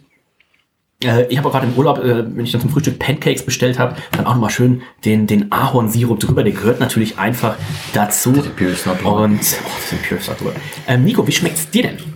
[1.04, 3.80] äh, ich habe auch gerade im Urlaub, äh, wenn ich dann zum Frühstück Pancakes bestellt
[3.80, 6.44] habe, dann auch nochmal schön den, den Ahornsirup drüber.
[6.44, 7.56] Der gehört natürlich einfach
[7.94, 8.32] dazu.
[8.32, 10.54] Und oh, das ist ein Pure Stout drüber.
[10.88, 12.13] Ähm, Nico, wie schmeckt's dir denn?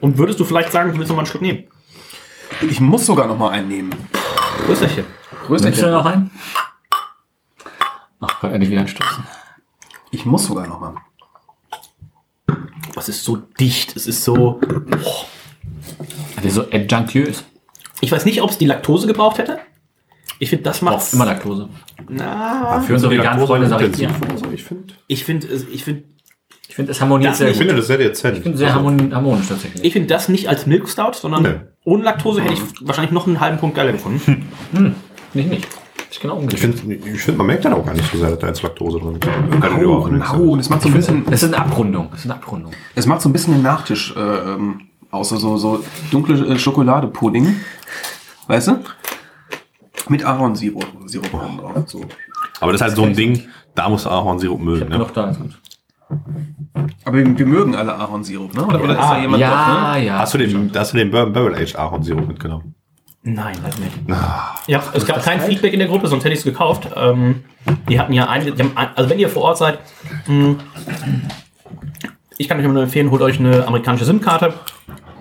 [0.00, 1.64] Und würdest du vielleicht sagen, du willst noch mal einen Schluck nehmen?
[2.62, 3.90] Ich muss sogar noch mal einen nehmen.
[4.66, 5.04] Größerchen.
[5.48, 6.30] Nimmst du noch einen?
[8.20, 9.24] Ach Gott, endlich wieder anstoßen.
[10.10, 10.94] Ich muss sogar noch mal.
[12.96, 14.60] Es ist so dicht, es ist so.
[16.38, 17.44] Der ist so adjunktiös.
[18.00, 19.60] Ich weiß nicht, ob es die Laktose gebraucht hätte.
[20.38, 21.68] Ich finde, das macht Braucht immer Laktose.
[22.08, 24.10] Na, Für unsere veganen Freunde sage ich dir.
[25.06, 26.04] Ich finde, ich finde,
[26.76, 27.58] ich finde, Ich es harmoniert Das sehr ich gut.
[27.62, 28.36] finde das sehr dezent.
[28.36, 29.82] Ich finde sehr harmon harmonisch tatsächlich.
[29.82, 31.54] ich finde das nicht als Milk Stout, sondern Nee.
[31.84, 34.46] ohne Laktose hätte ich wahrscheinlich noch einen halben Punkt geiler gefunden.
[35.32, 35.66] Nicht, nicht.
[36.10, 38.38] Ich genau Ich finde, ich find, man merkt dann auch gar nicht so sehr, dass
[38.40, 39.26] da jetzt Laktose drin ist.
[39.56, 42.10] Ich au, und es macht so ein bisschen, Es ist eine Abrundung.
[42.12, 42.72] Es ist eine Abrundung.
[42.94, 47.56] es macht so ein bisschen den Nachtisch äh, ähm, aus, so, so, dunkle äh, Schokoladepudding.
[48.48, 48.80] Weißt du?
[50.10, 51.84] Mit Ahornsirup Sirup oben drauf.
[51.86, 52.02] So.
[52.60, 54.90] Aber das ist halt so ein Ding, da muss Ahornsirup mögen.
[54.90, 54.98] Ne?
[54.98, 55.58] Noch da ist gut.
[57.04, 58.64] Aber wir, mögen alle Ahornsirup, ne?
[58.64, 60.04] Oder, oder ist da jemand drauf, ja, ne?
[60.06, 60.18] ja.
[60.18, 62.74] Hast du den, hast du den Barrel Age Ahornsirup mitgenommen?
[63.22, 64.20] Nein, leider nicht.
[64.68, 66.88] Ja, es gab kein Feedback in der Gruppe, sonst hätte ich es gekauft.
[66.94, 67.42] Ähm,
[67.88, 69.78] die hatten ja einige, die haben, ein- also wenn ihr vor Ort seid,
[70.28, 70.54] mh,
[72.38, 74.54] ich kann euch nur empfehlen, holt euch eine amerikanische SIM-Karte.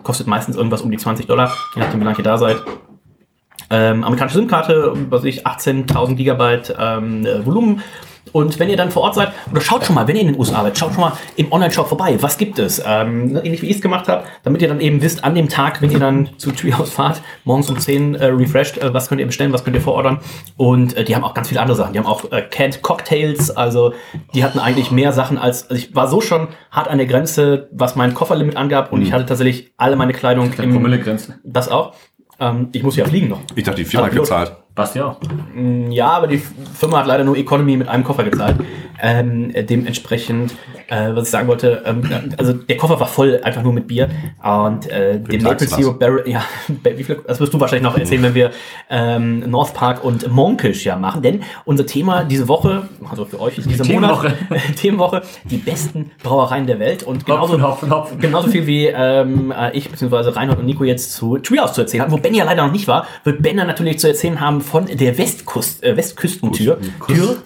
[0.04, 2.58] Kostet meistens irgendwas um die 20 Dollar, je nachdem, wie lange ihr da seid.
[3.72, 7.82] Ähm, amerikanische SIM-Karte, was weiß ich, 18.000 Gigabyte ähm, äh, Volumen.
[8.36, 10.38] Und wenn ihr dann vor Ort seid, oder schaut schon mal, wenn ihr in den
[10.38, 12.18] USA seid, schaut schon mal im Online-Shop vorbei.
[12.20, 12.84] Was gibt es?
[12.86, 15.82] Ähm, ähnlich wie ich es gemacht habe, damit ihr dann eben wisst, an dem Tag,
[15.82, 19.26] wenn ihr dann zu Treehouse fahrt, morgens um 10 äh, refreshed, äh, was könnt ihr
[19.26, 20.20] bestellen, was könnt ihr vorordern.
[20.58, 21.94] Und äh, die haben auch ganz viele andere Sachen.
[21.94, 23.94] Die haben auch äh, Canned Cocktails, also
[24.34, 27.70] die hatten eigentlich mehr Sachen als, also ich war so schon hart an der Grenze,
[27.72, 31.40] was mein Kofferlimit angab und ich hatte tatsächlich alle meine Kleidung Promillegrenze.
[31.46, 31.94] Das auch.
[32.42, 33.40] Ähm, ich muss ja fliegen noch.
[33.56, 34.58] Ich dachte, die Firma hat Also, gezahlt.
[34.76, 35.20] Passt ja auch.
[35.90, 38.58] Ja, aber die Firma hat leider nur Economy mit einem Koffer gezahlt.
[39.02, 40.54] Ähm, äh, dementsprechend,
[40.88, 43.88] äh, was ich sagen wollte, ähm, äh, also der Koffer war voll einfach nur mit
[43.88, 44.10] Bier
[44.42, 46.44] und äh, dem Maple Syrup Barrel, ja,
[46.84, 48.52] wie viel, das wirst du wahrscheinlich noch erzählen, wenn wir
[48.90, 53.58] ähm, North Park und Monkish ja machen, denn unser Thema diese Woche, also für euch
[53.58, 54.34] ist diese Themenwoche.
[54.50, 58.20] Monat, Themenwoche, die besten Brauereien der Welt und genauso, Hopfen, Hopfen, Hopfen.
[58.20, 60.30] genauso viel wie ähm, äh, ich bzw.
[60.30, 62.88] Reinhold und Nico jetzt zu Treehouse zu erzählen haben, wo Ben ja leider noch nicht
[62.88, 66.80] war, wird Ben dann natürlich zu erzählen haben von der Westkust, äh, Westküstentür.
[67.08, 67.44] Tür.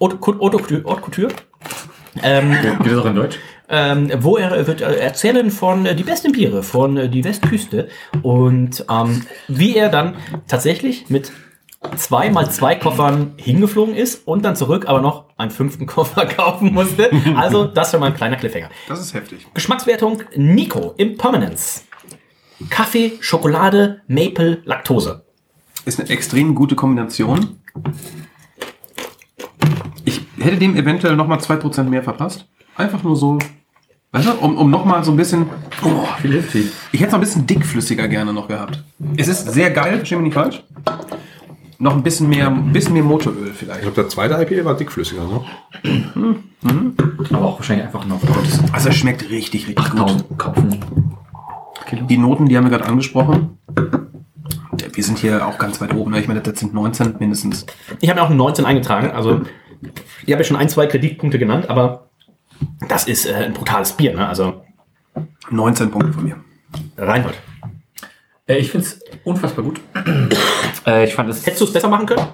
[0.00, 0.16] Haute.
[2.22, 2.52] Ähm,
[2.82, 3.38] Geht das auch in Deutsch?
[3.72, 7.88] ähm, wo er wird äh, erzählen von äh, die besten Biere von äh, die Westküste
[8.22, 10.16] und ähm, wie er dann
[10.46, 11.32] tatsächlich mit
[11.96, 16.72] zwei mal zwei Koffern hingeflogen ist und dann zurück aber noch einen fünften Koffer kaufen
[16.72, 17.10] musste.
[17.34, 18.68] Also das war mal ein kleiner Cliffhanger.
[18.88, 19.46] Das ist heftig.
[19.54, 21.84] Geschmackswertung Nico Impermanence.
[22.70, 25.21] Kaffee, Schokolade, Maple, Laktose.
[25.84, 27.56] Ist eine extrem gute Kombination.
[30.04, 32.46] Ich hätte dem eventuell noch mal 2% mehr verpasst.
[32.76, 33.38] Einfach nur so,
[34.12, 35.46] weißt du, um, um noch mal so ein bisschen...
[35.84, 36.70] Oh, Viel viel.
[36.92, 38.82] ich hätte es noch ein bisschen dickflüssiger gerne noch gehabt.
[39.16, 40.62] Es ist sehr geil, versteh mich nicht falsch.
[41.78, 43.82] Noch ein bisschen mehr, ein bisschen mehr Motoröl Ich vielleicht.
[43.82, 45.40] glaube, der zweite IPA war dickflüssiger, ne?
[47.32, 48.20] Aber auch wahrscheinlich einfach noch
[48.72, 50.38] Also es schmeckt richtig, richtig gut.
[50.38, 50.78] kaufen.
[52.08, 53.58] Die Noten, die haben wir gerade angesprochen.
[54.92, 56.10] Wir sind hier auch ganz weit oben.
[56.12, 56.20] ne?
[56.20, 57.66] Ich meine, das sind 19 mindestens.
[58.00, 59.10] Ich habe mir auch eine 19 eingetragen.
[59.10, 59.42] Also,
[60.26, 62.08] ich habe ja schon ein, zwei Kreditpunkte genannt, aber
[62.88, 64.14] das ist äh, ein brutales Bier.
[64.14, 64.26] Ne?
[64.28, 64.64] Also,
[65.50, 66.36] 19 Punkte von mir.
[66.96, 67.34] Reinhold.
[68.46, 69.80] Äh, ich finde es unfassbar gut.
[70.86, 71.44] äh, ich fand es.
[71.46, 72.26] Hättest du es besser machen können?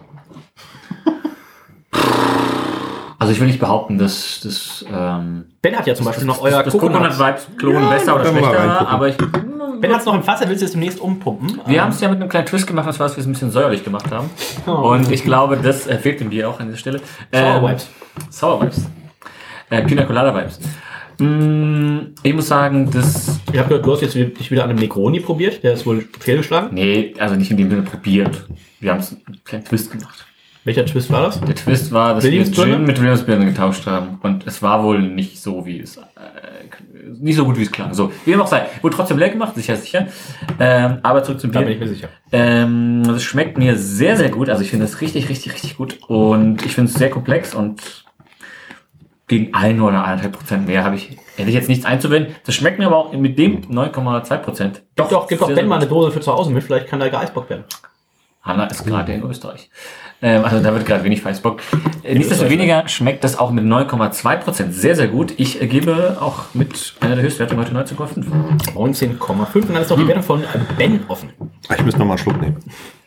[3.20, 4.84] Also ich will nicht behaupten, dass das.
[4.90, 7.02] Ähm, Ben hat ja zum Beispiel noch euer das Coconut.
[7.02, 9.16] Coconut Vibes klonen Ja, besser oder schlechter, aber ich.
[9.80, 11.60] Ben hat es noch im Fass, er will es jetzt demnächst umpumpen.
[11.66, 13.32] Wir haben es ja mit einem kleinen Twist gemacht, das war, dass wir es ein
[13.32, 14.30] bisschen säuerlich gemacht haben.
[14.66, 17.00] Und ich glaube, das äh, fehlt dem Bier auch an dieser Stelle.
[17.32, 17.88] Sour Ähm, Vibes.
[18.30, 18.86] Sour Vibes.
[19.70, 20.58] Äh, Pina Colada Vibes.
[21.18, 23.40] Mm, Ich muss sagen, das.
[23.52, 25.62] Ich habe gehört, du hast jetzt dich wieder an einem Negroni probiert.
[25.64, 26.70] Der ist wohl fehlgeschlagen.
[26.72, 28.44] Nee, also nicht in dem Sinne probiert.
[28.80, 30.24] Wir haben es einen kleinen Twist gemacht.
[30.64, 31.40] Welcher Twist war das?
[31.40, 32.44] Der Twist war, dass wir?
[32.52, 34.18] Gin mit Williamsbirne getauscht haben.
[34.22, 36.00] Und es war wohl nicht so, wie es, äh,
[37.20, 37.94] nicht so gut, wie es klang.
[37.94, 38.66] So, wie dem auch sei.
[38.82, 40.06] Wurde trotzdem leer gemacht, sicher, sicher.
[40.60, 41.66] Ähm, aber zurück zum Da Bier.
[41.68, 42.08] bin ich mir sicher.
[42.32, 44.48] Ähm, es schmeckt mir sehr, sehr gut.
[44.48, 45.98] Also ich finde es richtig, richtig, richtig gut.
[46.08, 48.04] Und ich finde es sehr komplex und
[49.26, 52.34] gegen ein oder eineinhalb Prozent mehr habe ich, hätte ich jetzt nichts einzuwenden.
[52.46, 54.82] Das schmeckt mir aber auch mit dem 9,2 Prozent.
[54.96, 55.86] Doch, doch, gib doch Ben mal eine.
[55.86, 56.64] Dose für zu Hause mit.
[56.64, 57.64] Vielleicht kann da Geistbock werden.
[58.48, 59.70] Hanna ist gerade in Österreich.
[60.20, 61.60] Ähm, also da wird gerade wenig Weißbock.
[62.02, 65.34] Äh, Nichtsdestoweniger schmeckt das auch mit 9,2% sehr, sehr gut.
[65.36, 68.74] Ich gebe auch mit einer der Höchstwertungen heute 19,5.
[68.74, 69.54] 19,5.
[69.54, 70.42] Und dann ist noch die Wertung von
[70.76, 71.30] Ben offen.
[71.72, 72.56] Ich müsste noch mal einen Schluck nehmen.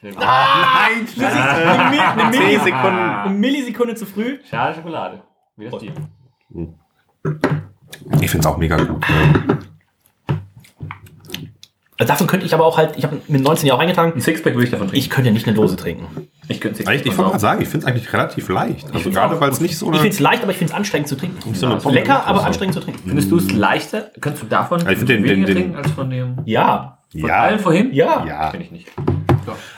[0.02, 0.14] Nein,
[1.20, 2.88] eine, Milli- Zehn Sekunden.
[3.00, 4.40] eine Millisekunde zu früh.
[4.50, 5.22] Schade Schokolade.
[5.58, 5.94] Wie das Bier.
[8.22, 9.04] Ich finde es auch mega gut.
[12.02, 14.22] Also davon könnte ich aber auch halt, ich habe mit 19 ja auch eingetragen, Ein
[14.22, 14.98] Sixpack würde ich davon trinken.
[14.98, 16.08] ich könnte nicht eine Dose trinken.
[16.48, 18.92] Ich könnte Eigentlich, ich wollte gerade sagen, ich finde es eigentlich relativ leicht.
[18.92, 21.10] Also gerade weil es nicht so Ich finde es leicht, aber ich finde es anstrengend
[21.10, 21.54] zu trinken.
[21.54, 22.46] so Also lecker, ist, aber so.
[22.46, 23.02] anstrengend zu trinken.
[23.06, 24.10] Findest du es leichter?
[24.20, 27.22] Könntest du davon ich find den- weniger den- den- trinken als von dem Ja, von
[27.22, 27.36] Ja.
[27.44, 27.94] allen vorhin?
[27.94, 28.26] ja.
[28.26, 28.88] Ja, Kenn ich nicht.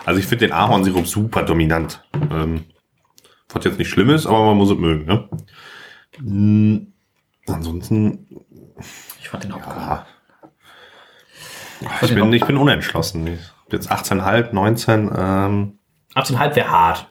[0.06, 2.02] also ich finde den Ahornsirup super dominant.
[2.32, 2.64] Ähm,
[3.54, 5.04] was jetzt nicht schlimm ist, aber man muss es mögen.
[5.04, 5.28] Ne?
[6.22, 6.88] Mm,
[7.48, 8.26] Ansonsten,
[9.20, 9.76] Ich fand den auch gut.
[9.76, 10.06] ja.
[12.02, 13.28] Ich bin, ich bin unentschlossen.
[13.28, 13.40] Ich
[13.72, 15.80] jetzt 18,5, 19, ähm,
[16.16, 17.08] 18,5 wäre hart.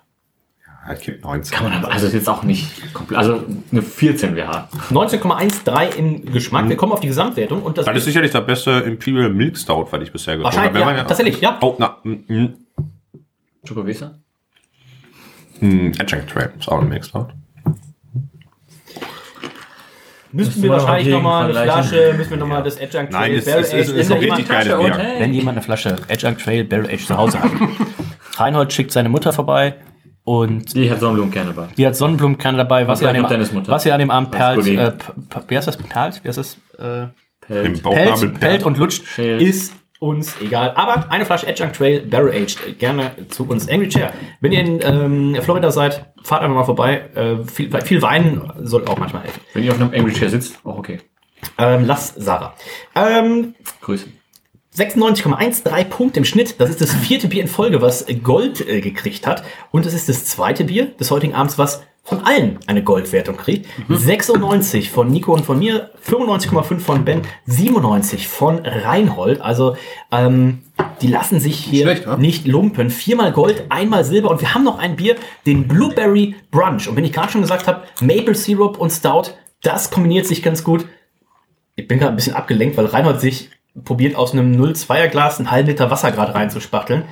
[0.86, 1.57] ja, ich gebe 19.
[1.57, 4.73] Kann man aber, also ist jetzt auch nicht komplett, also eine 14 wäre hart.
[4.90, 6.69] 19,13 im Geschmack.
[6.69, 9.89] Wir kommen auf die Gesamtwertung und das, Das ist sicherlich der beste Imperial Milk Stout,
[9.90, 10.97] was ich bisher getrunken wahrscheinlich, habe.
[10.99, 11.59] ja, tatsächlich, ja.
[11.61, 12.55] Oh, na, mm, mm,
[13.65, 14.19] Schokowesa?
[15.61, 17.28] mm, Adjunct Trail ist auch ein Milk Stout.
[20.33, 21.65] Müssten wir wahrscheinlich nochmal eine.
[21.73, 24.39] Flasche, müssen wir nochmal das Adjunct Nein, Trail es, Barrel wenn ist da ein richtig
[24.39, 24.99] jemand- geiles Bier.
[24.99, 25.21] hey.
[25.21, 27.51] Wenn jemand eine Flasche Adjunct Trail Barrel Age zu Hause hat.
[28.39, 29.75] Reinhold schickt seine Mutter vorbei
[30.25, 31.67] und Die hat Sonnenblumenkerne bei.
[31.77, 34.67] die hat Sonnenblumenkerne dabei, was Ja, ihr an dem, was ihr an dem Abend perlt.
[34.67, 34.93] Äh,
[35.49, 35.77] wie heißt das?
[35.77, 36.21] Perlt?
[36.25, 36.57] Wie heißt das?
[36.79, 37.09] Äh.
[37.83, 39.05] Bauchnabel pellt, pellt und lutscht.
[39.07, 39.43] Schält.
[39.43, 40.73] ist uns egal.
[40.74, 43.69] Aber eine Flasche Adjunct Trail Barrel Aged gerne zu uns.
[43.69, 44.12] Angry Chair.
[44.41, 47.09] Wenn ihr in ähm, Florida seid, fahrt einfach mal vorbei.
[47.15, 49.41] Äh, viel, viel Wein soll auch manchmal helfen.
[49.55, 50.99] Wenn ihr auf einem Angry Chair sitzt, auch okay.
[51.57, 52.55] Ähm, lass Sarah.
[52.97, 54.07] Ähm, Grüße.
[54.77, 56.61] 96,13 Punkte im Schnitt.
[56.61, 59.45] Das ist das vierte Bier in Folge, was Gold äh, gekriegt hat.
[59.70, 63.66] Und es ist das zweite Bier des heutigen Abends, was von allen eine Goldwertung kriegt.
[63.89, 69.41] 96 von Nico und von mir, 95,5 von Ben, 97 von Reinhold.
[69.41, 69.77] Also
[70.11, 70.62] ähm,
[71.01, 72.91] die lassen sich hier Schlecht, nicht lumpen.
[72.91, 75.16] Viermal Gold, einmal Silber und wir haben noch ein Bier,
[75.47, 76.89] den Blueberry Brunch.
[76.89, 79.31] Und wenn ich gerade schon gesagt habe, Maple Syrup und Stout,
[79.62, 80.87] das kombiniert sich ganz gut.
[81.77, 83.51] Ich bin gerade ein bisschen abgelenkt, weil Reinhold sich
[83.85, 87.05] probiert aus einem 0,2er Glas einen halben Liter Wasser gerade reinzuspachteln.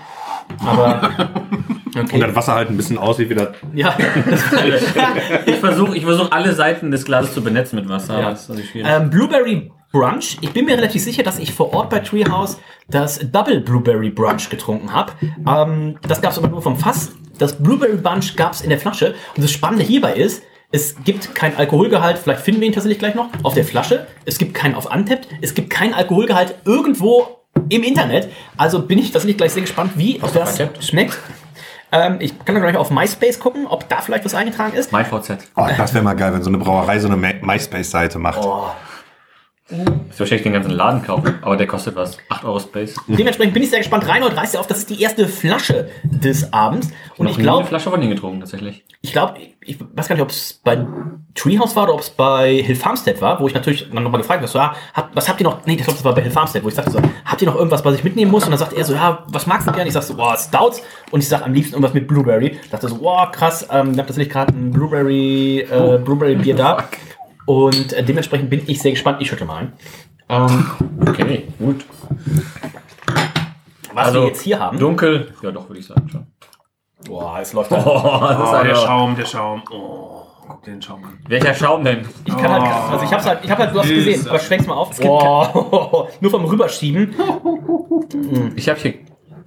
[0.64, 1.10] Aber
[1.94, 2.20] Und okay.
[2.20, 3.48] das Wasser halt ein bisschen aussieht wie das.
[3.74, 3.96] Ja,
[5.46, 8.20] Ich versuche ich versuch alle Seiten des Glases zu benetzen mit Wasser.
[8.20, 8.36] Ja.
[8.74, 10.38] ähm, Blueberry Brunch.
[10.40, 12.58] Ich bin mir relativ sicher, dass ich vor Ort bei Treehouse
[12.88, 15.12] das Double Blueberry Brunch getrunken habe.
[15.46, 17.12] Ähm, das gab es aber nur vom Fass.
[17.38, 19.14] Das Blueberry Brunch gab es in der Flasche.
[19.34, 23.16] Und das Spannende hierbei ist, es gibt kein Alkoholgehalt, vielleicht finden wir ihn tatsächlich gleich
[23.16, 24.06] noch, auf der Flasche.
[24.24, 25.26] Es gibt keinen auf Untapped.
[25.40, 28.28] Es gibt keinen Alkoholgehalt irgendwo im Internet.
[28.56, 30.84] Also bin ich tatsächlich gleich sehr gespannt, wie das Untapped?
[30.84, 31.18] schmeckt.
[31.92, 34.92] Ähm, ich kann dann gleich auf MySpace gucken, ob da vielleicht was eingetragen ist.
[34.92, 35.38] mein VZ.
[35.56, 38.46] Oh, das wäre mal geil, wenn so eine Brauerei so eine MySpace-Seite macht.
[39.70, 42.18] Ich wahrscheinlich den ganzen Laden kaufen, aber der kostet was.
[42.28, 42.96] 8 Euro Space.
[43.06, 44.08] Dementsprechend bin ich sehr gespannt.
[44.08, 46.88] Reinhold reißt ja auf, das ist die erste Flasche des Abends.
[47.16, 48.84] Und ich nie glaube, eine Flasche von denen getrunken, tatsächlich.
[49.00, 50.86] ich glaube, ich weiß gar nicht, ob es bei
[51.34, 54.40] Treehouse war oder ob es bei Hill Farmstead war, wo ich natürlich dann nochmal gefragt
[54.40, 55.64] habe, so, ja, hab, was habt ihr noch?
[55.66, 57.56] Nee, ich glaube, das war bei Hill Farmstead, wo ich sagte so, habt ihr noch
[57.56, 58.44] irgendwas, was ich mitnehmen muss?
[58.44, 59.86] Und dann sagt er so, ja, was magst du gerne?
[59.86, 60.82] Ich sag so, boah, Stouts.
[61.10, 62.58] Und ich sag am liebsten irgendwas mit Blueberry.
[62.62, 66.56] Ich dachte so, boah, krass, ähm, ich habe tatsächlich gerade ein Blueberry, äh, Blueberry Bier
[66.56, 66.88] da.
[67.50, 69.20] Und äh, dementsprechend bin ich sehr gespannt.
[69.20, 69.72] Ich schüttle mal ein.
[70.28, 70.70] Ähm,
[71.08, 71.84] Okay, gut.
[73.92, 74.78] was wir jetzt hier haben.
[74.78, 75.32] Dunkel.
[75.42, 76.26] Ja, doch, würde ich sagen schon.
[77.06, 77.72] Boah, es läuft.
[77.72, 79.62] Oh, das ist Oh, der Schaum, der Schaum.
[79.72, 81.18] Oh, guck dir den Schaum an.
[81.26, 82.06] Welcher Schaum denn?
[82.24, 82.62] Ich kann halt,
[82.92, 84.92] also ich hab's halt, ich hab halt, du hast gesehen, aber schwenk's mal auf.
[84.92, 87.14] Es gibt oh, nur vom Rüberschieben.
[88.56, 88.94] Ich habe hier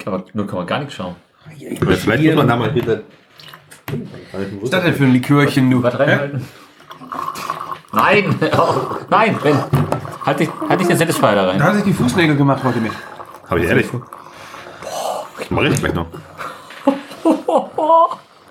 [0.06, 1.16] aber nur kann man gar nichts schauen.
[1.46, 2.84] Aber Vielleicht muss man da mal hier.
[2.84, 3.00] das-
[4.32, 5.84] Was ist das denn für ein Likörchen, du?
[5.84, 6.46] Was reinhalten?
[7.94, 8.36] Nein!
[8.58, 8.74] Oh,
[9.10, 9.58] nein, Ben!
[10.26, 11.60] Halt dich, halt dich den Satisfier da rein.
[11.60, 12.92] Da hat sich die Fußnägel gemacht heute mit.
[13.50, 13.88] Habe ich ehrlich?
[15.50, 16.08] Mach ich gleich noch.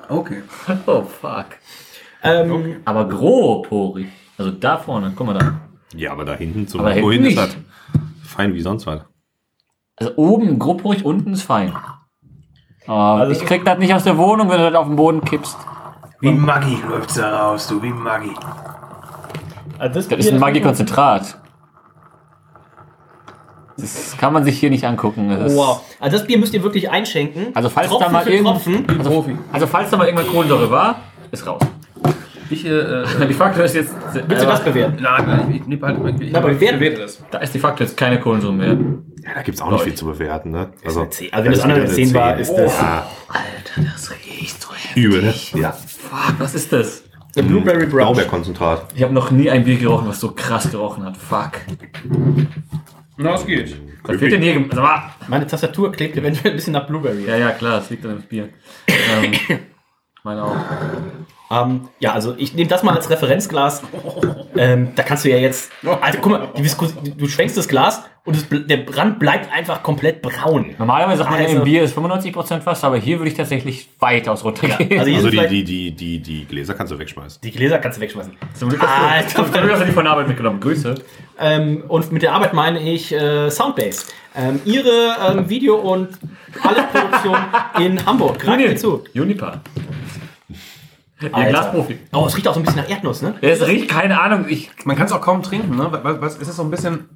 [0.09, 0.43] Okay.
[0.87, 1.47] Oh, fuck.
[2.23, 4.09] Ähm, Aber grobporig.
[4.37, 5.55] Also da vorne, guck mal da.
[5.95, 7.57] Ja, aber da hinten zum Aber hinten wohin ist das?
[8.23, 9.01] Fein wie sonst was.
[9.97, 11.73] Also oben grob ruhig, unten ist fein.
[12.87, 15.23] Aber Also- ich krieg das nicht aus der Wohnung, wenn du das auf den Boden
[15.25, 15.57] kippst.
[16.21, 18.35] Wie Maggi läuft's da raus, du, wie Maggi.
[19.83, 21.39] Also Das ist ein Maggi-Konzentrat.
[23.77, 25.29] Das kann man sich hier nicht angucken.
[25.29, 25.83] Das Wow.
[25.99, 27.49] Also das Bier müsst ihr wirklich einschenken.
[27.55, 28.87] Also falls Tropfen da mal Tropfen.
[28.99, 31.01] also, also falls da mal irgendwann Kohlensäure war,
[31.33, 31.63] ist raus.
[32.49, 33.93] Ich, äh, Die Faktor ist jetzt.
[34.29, 35.03] Willst du das bewerten?
[35.03, 37.25] nein, nein, ich, ich, ich, halt, ich, Na, aber wer- bewerte das.
[37.33, 38.69] Da ist die Faktor jetzt keine Kohlensäure mehr.
[39.25, 40.69] Ja, da gibt's auch nicht viel zu bewerten, ne?
[40.85, 41.01] Also.
[41.03, 44.97] Also wenn das andere eine 10 war, ist das Ja, Alter, das riecht so heftig.
[45.03, 45.35] übel, ne?
[45.55, 45.73] Ja.
[45.73, 47.03] Fuck, was ist das?
[47.35, 47.93] Der Blueberry Brunch.
[47.93, 48.87] Blaubeerkonzentrat.
[48.95, 51.17] Ich habe noch nie ein Bier gerochen, was so krass gerochen hat.
[51.17, 51.53] Fuck.
[53.17, 53.77] Na, es geht.
[54.05, 54.73] Was wird denn hier gemacht?
[54.75, 55.11] Sag mal.
[55.29, 57.25] Meine Tastatur klebt eventuell ein bisschen nach Blueberry.
[57.27, 58.49] Ja, ja, klar, das liegt an dem Bier.
[58.89, 59.33] ähm,
[60.25, 60.57] meine auch.
[61.53, 63.83] Ähm, ja, also ich nehme das mal als Referenzglas.
[64.57, 65.71] Ähm, da kannst du ja jetzt.
[66.01, 66.49] Also guck mal,
[67.17, 70.75] du schwenkst das Glas und es, der Rand bleibt einfach komplett braun.
[70.79, 73.89] Normalerweise sagt man ja, Also- im Bier ist 95% Wasser, aber hier würde ich tatsächlich
[73.99, 74.99] weitaus runtergehen.
[74.99, 77.41] Also hier Also sind die, die, die, die, die Gläser kannst du wegschmeißen.
[77.43, 78.33] die Gläser kannst du wegschmeißen.
[78.55, 80.61] Zum Glück hast du, Glück hast du die von der Arbeit mitgenommen.
[80.61, 80.95] Grüße.
[81.41, 84.07] Ähm, und mit der Arbeit meine ich äh, Soundbase.
[84.35, 86.09] Ähm, ihre ähm, Video- und
[86.63, 87.37] alles Produktion
[87.81, 88.39] in Hamburg.
[88.39, 89.05] Greift mir zu.
[89.13, 89.61] Juniper.
[91.33, 91.51] Alter.
[91.51, 91.99] Glasprofi.
[92.13, 93.35] Oh, es riecht auch so ein bisschen nach Erdnuss, ne?
[93.41, 95.89] Es riecht, keine Ahnung, ich, Man kann es auch kaum trinken, ne?
[96.03, 97.09] Was, was ist es so ein bisschen.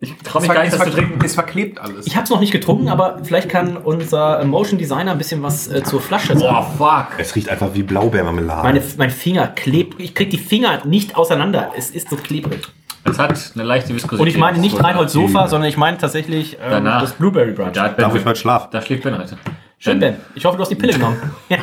[0.00, 1.24] ich trau Es, mich gar nicht, es, das zu trinken.
[1.24, 2.06] es verklebt alles.
[2.06, 5.68] Ich habe es noch nicht getrunken, aber vielleicht kann unser Motion Designer ein bisschen was
[5.68, 6.66] äh, zur Flasche sagen.
[6.78, 7.18] Boah, fuck.
[7.18, 8.62] Es riecht einfach wie Blaubeermarmelade.
[8.62, 10.00] Meine, mein Finger klebt.
[10.00, 11.72] Ich krieg die Finger nicht auseinander.
[11.76, 12.60] Es ist so klebrig.
[13.06, 14.20] Es hat eine leichte Viskosität.
[14.20, 17.02] Und ich meine nicht Reinhold Sofa, sondern ich meine tatsächlich ähm, Danach.
[17.02, 17.72] das Blueberry Brunch.
[17.74, 18.68] Da, Darf ben, ich mal schlafen?
[18.70, 19.36] da schläft Ben heute.
[19.78, 20.16] Schön, Ben.
[20.34, 21.16] Ich hoffe, du hast die Pille genommen.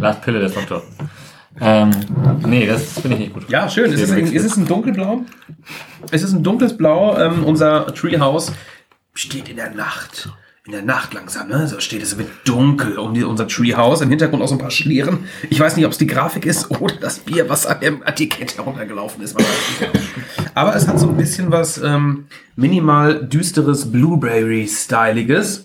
[0.00, 0.82] Last Pille, der Doktor.
[1.60, 1.90] Ähm,
[2.46, 3.48] nee, das finde ich nicht gut.
[3.48, 3.92] Ja, schön.
[3.92, 5.22] Ist es, ein, ist es ein dunkelblau?
[6.10, 7.18] Es ist ein dunkles Blau.
[7.18, 8.52] Ähm, unser Treehouse
[9.14, 10.30] steht in der Nacht.
[10.64, 11.66] In der Nacht langsam, ne?
[11.66, 14.02] So steht es, wird dunkel um die, unser Treehouse.
[14.02, 15.20] Im Hintergrund auch so ein paar Schlieren.
[15.50, 18.56] Ich weiß nicht, ob es die Grafik ist oder das Bier, was an dem Etikett
[18.56, 19.36] heruntergelaufen ist.
[20.54, 25.64] Aber es hat so ein bisschen was ähm, minimal düsteres Blueberry-Styliges.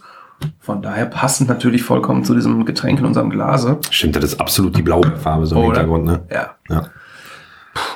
[0.59, 3.79] Von daher passend natürlich vollkommen zu diesem Getränk in unserem Glase.
[3.89, 5.79] Stimmt, das ist absolut die Blaubeerfarbe so im Oder?
[5.79, 6.23] Hintergrund, ne?
[6.31, 6.55] Ja.
[6.69, 6.89] Ja.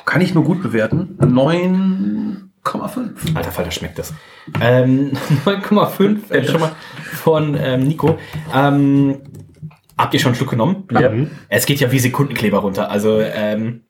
[0.06, 1.18] Kann ich nur gut bewerten.
[1.20, 3.36] 9,5.
[3.36, 4.14] Alter Falter, schmeckt das.
[4.62, 5.12] Ähm,
[5.46, 6.72] 9,5 äh, schon mal
[7.04, 8.18] von ähm, Nico.
[8.54, 9.22] Ähm,
[9.98, 10.88] habt ihr schon einen Schluck genommen?
[10.92, 11.12] Ja.
[11.50, 12.90] Es geht ja wie Sekundenkleber runter.
[12.90, 13.84] Also, ähm,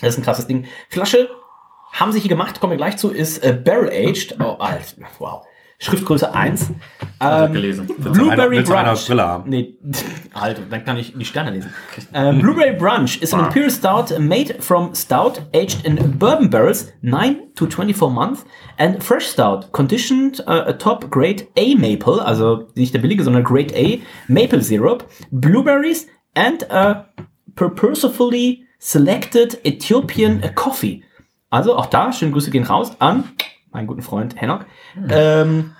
[0.00, 0.66] das ist ein krasses Ding.
[0.88, 1.28] Flasche
[1.92, 4.36] haben sie hier gemacht, kommen wir gleich zu, ist äh, Barrel Aged.
[4.40, 4.84] Oh, Alter,
[5.18, 5.42] wow.
[5.78, 6.72] Schriftgröße 1.
[7.20, 7.86] Ähm, gelesen.
[7.86, 9.10] Blueberry Brunch.
[9.10, 9.50] Haben?
[9.50, 9.74] Nee,
[10.34, 11.72] halt, dann kann ich die Sterne lesen.
[12.14, 17.54] Ähm, Blueberry Brunch is an Imperial Stout made from stout aged in bourbon barrels 9
[17.56, 18.44] to 24 months
[18.78, 23.74] and fresh stout conditioned uh, atop Grade A Maple, also nicht der billige, sondern Grade
[23.74, 27.08] A Maple Syrup, Blueberries and a
[27.56, 31.02] purposefully selected Ethiopian coffee.
[31.50, 33.24] Also auch da, schöne Grüße gehen raus an
[33.72, 34.66] meinen guten Freund Henok.
[35.08, 35.72] Ähm,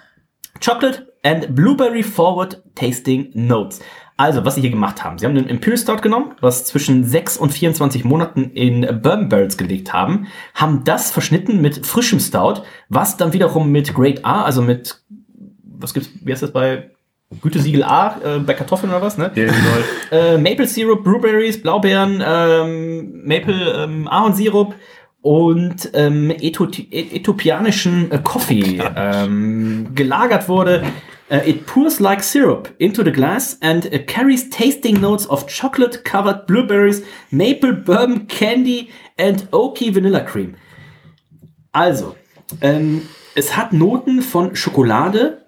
[0.65, 3.81] Chocolate and Blueberry Forward Tasting Notes.
[4.17, 5.17] Also, was sie hier gemacht haben.
[5.17, 9.57] Sie haben den Imperial Stout genommen, was zwischen 6 und 24 Monaten in Bourbon Barrels
[9.57, 14.61] gelegt haben, haben das verschnitten mit frischem Stout, was dann wiederum mit Grade A, also
[14.61, 15.01] mit,
[15.63, 16.91] was gibt's, wie heißt das bei
[17.43, 19.31] Gütesiegel A, äh, bei Kartoffeln oder was, ne?
[20.11, 24.75] äh, Maple Syrup, Blueberries, Blaubeeren, ähm, Maple ähm, Ahornsirup
[25.23, 30.85] und ähm, äthiopianischen äh, Coffee ähm, gelagert wurde.
[31.31, 36.03] Uh, it pours like syrup into the glass and uh, carries tasting notes of chocolate
[36.03, 38.89] covered blueberries, maple bourbon candy
[39.19, 40.55] and oaky vanilla cream.
[41.71, 42.17] Also,
[42.63, 43.03] ähm,
[43.35, 45.45] es hat Noten von Schokolade,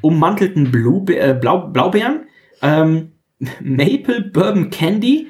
[0.00, 2.26] ummantelten Blue, äh, Blau, Blaubeeren,
[2.62, 3.12] ähm,
[3.60, 5.28] Maple Bourbon Candy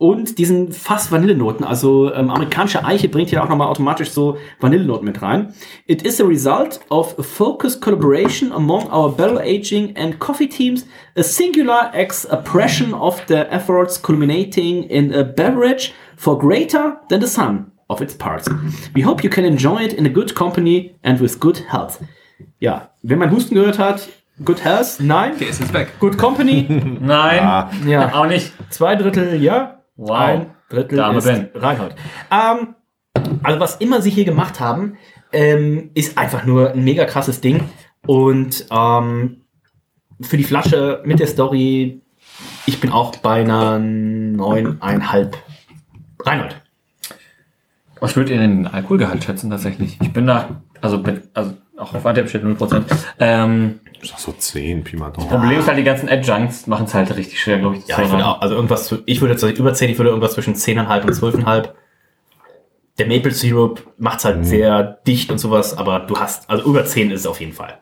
[0.00, 1.62] und diesen fast Vanillenoten.
[1.62, 5.52] Also ähm, amerikanische Eiche bringt hier auch nochmal automatisch so Vanillenoten mit rein.
[5.86, 10.86] It is a result of a focused collaboration among our barrel aging and coffee teams,
[11.18, 17.70] a singular expression of the efforts culminating in a beverage for greater than the sum
[17.90, 18.48] of its parts.
[18.94, 21.98] We hope you can enjoy it in a good company and with good health.
[22.58, 24.08] Ja, wenn man Husten gehört hat,
[24.46, 25.32] good health, nein.
[25.38, 25.92] Der ist jetzt weg.
[26.00, 26.64] Good company,
[27.00, 28.14] Nein, ja.
[28.14, 28.50] auch nicht.
[28.70, 29.79] Zwei Drittel ja.
[30.00, 30.18] Wow.
[30.18, 31.50] Ein Drittel Der arme ist Ben.
[31.54, 31.94] Reinhold.
[32.30, 32.74] Ähm,
[33.42, 34.96] also was immer sie hier gemacht haben,
[35.30, 37.64] ähm, ist einfach nur ein mega krasses Ding.
[38.06, 39.42] Und ähm,
[40.22, 42.00] für die Flasche mit der Story,
[42.64, 45.36] ich bin auch bei einer neuneinhalb.
[46.24, 46.60] Reinhold.
[48.00, 49.98] Was würdet ihr denn den Alkoholgehalt schätzen tatsächlich?
[50.00, 52.84] Ich bin da, also, bin, also auch auf steht 0%.
[53.18, 53.80] Ähm,
[54.16, 55.28] so 10, Pi mal Daumen.
[55.28, 57.86] Problem ist halt, die ganzen Adjuncts machen es halt richtig schwer, glaube ich.
[57.86, 60.32] Ja, ich würde auch, also irgendwas, zu- ich würde jetzt über 10, ich würde irgendwas
[60.34, 61.68] zwischen 10,5 und 12,5.
[62.98, 67.10] Der Maple Syrup macht's halt sehr dicht und sowas, aber du hast, also über 10
[67.10, 67.78] ist es auf jeden Fall.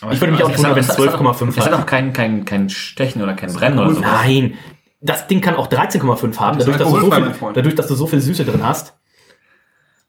[0.00, 1.72] Aber ich würde mich auch nicht es wundern, wenn es es hat- 12,5 Es hat
[1.72, 4.00] auch kein, kein, kein Stechen oder kein Brennen oder so.
[4.00, 4.54] Nein,
[5.00, 7.94] das Ding kann auch 13,5 haben, Das dadurch dass, du so viel, dadurch, dass du
[7.94, 8.94] so viel Süße drin hast.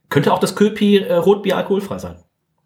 [0.10, 2.18] Könnte auch das Köpi äh, Rotbier alkoholfrei sein.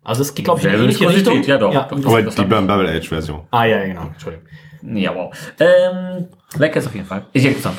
[0.04, 1.44] Also es geht, glaube ich, in eine Selbe ähnliche Richtung.
[1.44, 1.74] ja doch.
[1.74, 2.48] Ja, Doch, Aber das die ich.
[2.48, 3.42] Barrel Age Version.
[3.52, 4.48] ah ja, genau, Entschuldigung.
[4.82, 5.34] Ja, wow.
[5.60, 6.28] Ähm,
[6.58, 7.26] lecker ist auf jeden Fall.
[7.34, 7.76] Ich hätte gesagt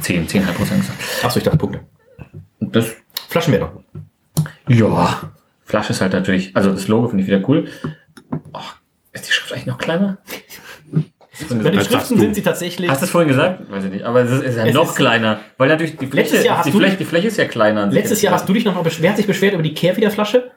[0.00, 0.98] 10, 10,5 Prozent gesagt.
[1.24, 1.80] Achso, ich dachte Punkte.
[2.60, 2.94] Das,
[3.28, 3.84] Flaschenwertung.
[4.68, 5.32] ja.
[5.64, 7.66] Flasche ist halt natürlich, also das Logo finde ich wieder cool.
[8.52, 8.58] Oh,
[9.12, 10.18] ist die Schrift eigentlich noch kleiner?
[11.50, 12.20] Bei den Das Schriften du.
[12.20, 12.88] sind sie tatsächlich.
[12.90, 13.70] Hast du es vorhin gesagt?
[13.70, 14.04] Weiß ich nicht.
[14.04, 15.40] Aber es ist, es ist ja Es noch ist- kleiner.
[15.58, 17.82] Weil natürlich die Fläche, Letztes Jahr hast die, du- Fläche, die Fläche ist ja kleiner.
[17.82, 17.98] an sich.
[18.00, 20.50] Letztes Jahr hast du dich noch mal beschwert, wer hat sich beschwert über die Kehrwiederflasche?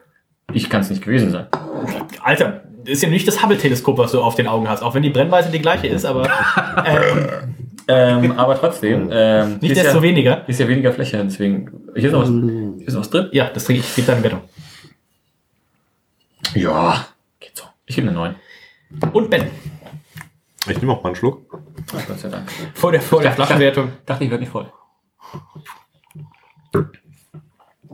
[0.52, 1.46] Ich kann es nicht gewesen sein.
[2.22, 5.02] Alter, das ist ja nicht das Hubble-Teleskop, was du auf den Augen hast, auch wenn
[5.02, 6.28] die Brennweite die gleiche ist, aber
[6.86, 7.28] ähm,
[7.90, 9.08] Ähm, aber trotzdem.
[9.10, 10.48] Ähm, hier nicht ist desto ja, weniger.
[10.48, 11.90] Ist ja weniger Fläche, deswegen.
[11.96, 13.28] Hier ist noch was, hier ist noch was drin.
[13.32, 14.42] Ja, das trinke ich, gebe deine Wertung.
[16.54, 17.06] Ja,
[17.40, 17.64] geht so.
[17.86, 18.34] Ich gebe eine 9.
[19.12, 19.50] Und Ben,
[20.68, 21.60] Ich nehme auch mal einen Schluck.
[21.96, 22.48] Ach, Gott sei Dank.
[22.74, 23.90] vor der, vor der Flaschenwertung.
[24.06, 24.70] Dachte, ich werde nicht voll.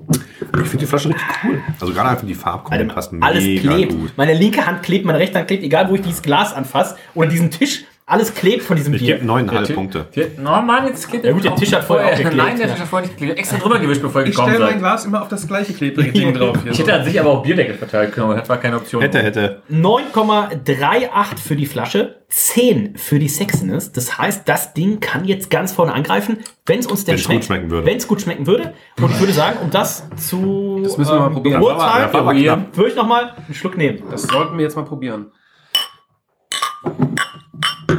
[0.08, 1.62] Ich finde die Flasche richtig cool.
[1.80, 3.92] Also gerade einfach die Farbkombi passt Alles mega klebt.
[3.92, 4.12] gut.
[4.16, 7.28] Meine linke Hand klebt, meine rechte Hand klebt, egal wo ich dieses Glas anfasse oder
[7.28, 9.14] diesen Tisch, alles klebt von diesem Ich Bier.
[9.16, 10.06] gebe neuneinhalb Der Punkte.
[10.38, 12.68] Oh Mann, jetzt geht Ja gut, der Tisch hat vorher auch geklebt, Nein, der.
[12.70, 13.38] Tisch hat vorher nicht geklebt.
[13.40, 14.78] Extra drüber gewischt, bevor Ich gekommen stelle mein.
[14.78, 16.56] Glas immer auf das gleiche klebrige Ding drauf.
[16.62, 16.84] Hier Ich so.
[16.84, 19.02] hätte an sich aber auch Bierdeckel verteilt können, aber das war keine Option.
[19.02, 19.62] Hätte, hätte.
[19.70, 23.90] 9,38 für die Flasche, 10 für die Sexiness.
[23.90, 27.30] Das heißt, das Ding kann jetzt ganz vorne angreifen, wenn es uns denn Wenn's gut
[27.32, 27.44] schmeckt.
[27.46, 27.86] schmecken würde.
[27.86, 28.72] Wenn es gut schmecken würde.
[29.00, 31.60] Und ich würde sagen, um das zu Das müssen wir mal probieren.
[31.60, 34.02] beurteilen, Ja, würde ich noch mal einen Schluck nehmen.
[34.10, 35.26] Das sollten wir jetzt mal probieren.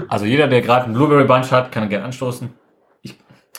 [0.10, 2.50] Also jeder, der gerade einen Blueberry Bunch hat, kann gerne anstoßen.
[3.02, 3.16] Ich,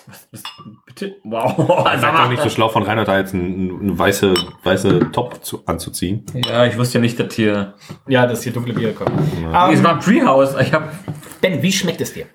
[0.06, 0.42] was, was,
[0.86, 1.16] bitte?
[1.24, 1.56] Wow.
[1.84, 4.34] Seid Sag doch nicht so schlau von Reinhard, da jetzt einen, weiße,
[4.64, 6.24] weiße Top zu, anzuziehen.
[6.34, 7.74] Ja, ich wusste ja nicht, dass hier...
[8.06, 9.10] Ja, das hier dunkle Bier kommt.
[9.40, 10.56] Nee, es war ein Treehouse.
[10.60, 10.90] Ich hab...
[11.40, 12.26] Ben, wie schmeckt es dir?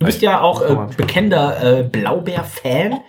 [0.00, 3.00] Du bist ja auch äh, bekennender äh, Blaubeer-Fan.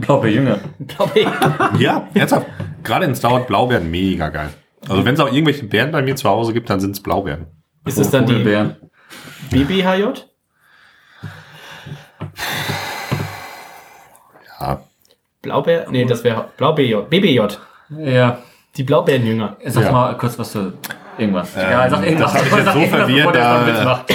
[0.00, 0.60] Blaubeerjünger.
[0.78, 1.32] Blaubeer.
[1.78, 2.46] Ja, ernsthaft.
[2.84, 4.50] Gerade in Stout Blaubeeren mega geil.
[4.88, 7.46] Also wenn es auch irgendwelche Beeren bei mir zu Hause gibt, dann sind es Blaubeeren.
[7.84, 8.76] Ist es dann die Vogelbeeren.
[9.50, 10.04] BBHJ?
[14.60, 14.80] Ja.
[15.42, 15.86] Blaubeer?
[15.90, 17.04] Nee, das wäre Blaubeerj.
[17.08, 17.40] BBJ.
[17.98, 18.38] Ja.
[18.76, 19.56] Die Blaubeerenjünger.
[19.66, 19.92] Sag Ja.
[19.92, 20.72] mal kurz was zu...
[21.18, 21.54] Irgendwas.
[21.54, 22.32] ja, sag irgendwas.
[22.34, 24.14] das mich jetzt Sag so verwirrt, da- macht.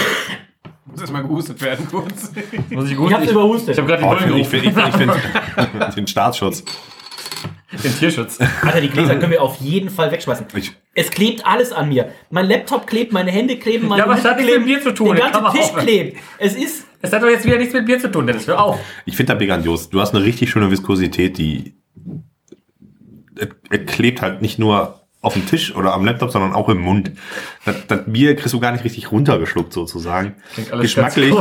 [0.85, 2.31] Muss erstmal gehustet werden kurz.
[2.69, 3.09] Muss ich gut...
[3.09, 3.73] Ich hab's überhustet.
[3.75, 6.63] Ich hab gerade die Oh, Bullen ich finde ich ich find, den Staatsschutz.
[7.83, 8.39] Den Tierschutz.
[8.61, 10.45] Alter, die Gläser können wir auf jeden Fall wegschmeißen.
[10.55, 12.11] Ich- es klebt alles an mir.
[12.29, 14.93] Mein Laptop klebt, meine Hände kleben, meine Ja, aber es hat nichts mit Bier zu
[14.93, 15.15] tun.
[15.15, 15.85] Der ganze Tisch aufhören.
[15.85, 16.17] klebt.
[16.37, 16.85] Es ist...
[17.01, 18.45] Es hat doch jetzt wieder nichts mit Bier zu tun, Dennis.
[18.47, 18.79] Hör auf.
[19.05, 19.89] Ich finde da grandios.
[19.89, 21.73] Du hast eine richtig schöne Viskosität, die
[23.37, 26.79] es, es klebt halt nicht nur auf dem Tisch oder am Laptop, sondern auch im
[26.79, 27.11] Mund.
[27.65, 30.35] Das, das Bier kriegst du gar nicht richtig runtergeschluckt sozusagen.
[30.53, 31.33] Klingt alles Geschmacklich,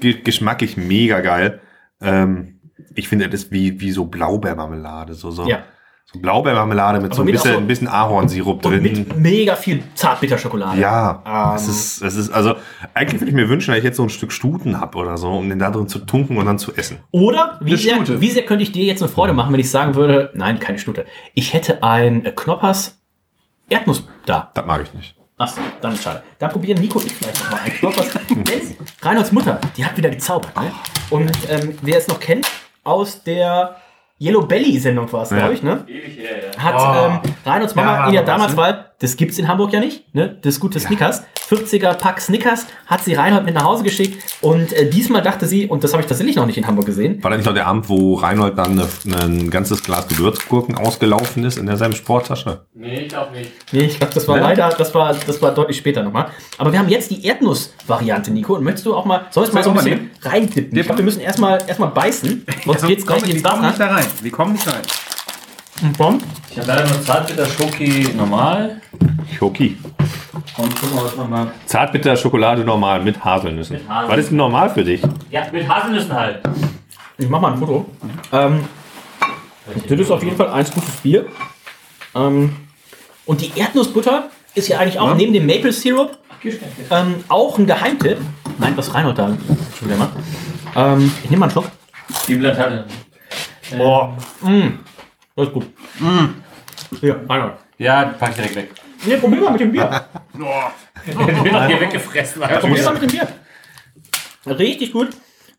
[0.00, 1.60] ge geschmacklich mega geil.
[2.00, 2.53] Ähm,
[2.94, 5.14] ich finde, das ist wie, wie so Blaubeermarmelade.
[5.14, 5.60] So, so, Ja.
[6.06, 8.82] so Blaubeermarmelade mit so ein mit bisschen, so- ein bisschen Ahornsirup Und drin.
[8.82, 10.80] mit mega viel Zartbitterschokolade.
[10.80, 11.56] Ja, Ähm.
[11.56, 12.54] es ist, es ist, also,
[12.94, 15.30] eigentlich würde ich mir wünschen, dass ich jetzt so ein Stück Stuten hab oder so,
[15.32, 16.98] um den da drin zu tunken und dann zu essen.
[17.10, 19.94] Oder wie sehr, wie sehr könnte ich dir jetzt eine Freude machen, wenn ich sagen
[19.94, 21.06] würde, nein, keine Stute.
[21.34, 23.00] Ich hätte ein äh, Knoppers
[23.70, 24.50] Erdnuss da.
[24.54, 25.16] Das mag ich nicht.
[25.36, 26.22] Achso, dann ist schade.
[26.38, 28.08] Dann probieren Nico und ich vielleicht nochmal ein Knoppers.
[29.02, 30.54] Reinholds Mutter, die hat wieder gezaubert.
[30.56, 30.70] Ne?
[31.10, 32.46] Und ähm, wer es noch kennt,
[32.84, 33.76] aus der
[34.20, 35.38] Yellow Belly Sendung war es, Ja.
[35.38, 35.84] glaube ich, ne?
[36.56, 37.06] Hat Oh.
[37.06, 38.84] ähm, Reinholds Mama Ja, ihn ja damals, ne?
[39.04, 40.38] Das gibt's in Hamburg ja nicht, ne?
[40.40, 41.22] Das gute Snickers.
[41.50, 44.22] 40er Pack Snickers hat sie Reinhold mit nach Hause geschickt.
[44.40, 47.22] Und äh, diesmal dachte sie, und das habe ich tatsächlich noch nicht in Hamburg gesehen,
[47.22, 51.44] War da nicht noch der Abend, wo Reinhold dann eine, ein ganzes Glas Gewürzgurken ausgelaufen
[51.44, 52.62] ist in der seinem Sporttasche?
[52.72, 53.50] Nee, ich glaube nicht.
[53.72, 56.28] Nee, ich glaube, das war leider, das war, das war deutlich später nochmal.
[56.56, 58.54] Aber wir haben jetzt die Erdnuss-Variante, Nico.
[58.54, 60.78] Und möchtest du auch mal, sollst du mal so ein Soll ich bisschen reindippen?
[60.78, 63.78] Ich glaube, wir müssen erstmal erstmal beißen, sonst Also, geht's gleich ins wir kommen nicht
[63.78, 63.88] Wasser.
[63.90, 64.06] da rein.
[64.22, 64.80] Wir kommen nicht rein.
[65.82, 66.22] Und Bomb.
[66.50, 68.80] Ich habe leider nur Zartbitter Schoki normal.
[69.36, 69.76] Schoki.
[70.56, 71.52] Und gucken wir, was wir mal.
[71.66, 73.76] Zartbitter Schokolade normal mit Haselnüssen.
[73.76, 74.10] Mit Haselnüssen.
[74.10, 75.02] Was ist denn normal für dich?
[75.30, 76.40] Ja, mit Haselnüssen halt.
[77.18, 77.86] Ich mach mal ein Foto.
[78.32, 78.64] Ähm,
[79.88, 81.26] das ist auf jeden Fall eins gutes Bier.
[82.14, 82.54] Ähm,
[83.26, 86.18] und die Erdnussbutter ist ja eigentlich auch neben dem Maple Syrup
[86.90, 88.18] ähm, auch ein Geheimtipp.
[88.58, 89.36] Nein, was Reinhold da
[89.78, 90.12] schon wieder macht.
[90.76, 91.66] Ähm, ich nehme mal einen Schluck.
[92.28, 92.84] Die Blatt hatte.
[93.76, 94.16] Boah.
[94.42, 94.78] Mm.
[95.36, 95.66] Das ist gut.
[95.98, 96.26] Mm.
[97.00, 97.54] Ja, Reinhold.
[97.78, 98.70] Ja, pack ich direkt weg.
[99.04, 100.04] Nee, probier mal mit dem Bier.
[101.06, 102.42] Den wird hier weggefressen.
[102.42, 103.28] Ja, probier mal mit dem Bier.
[104.46, 105.08] Richtig gut.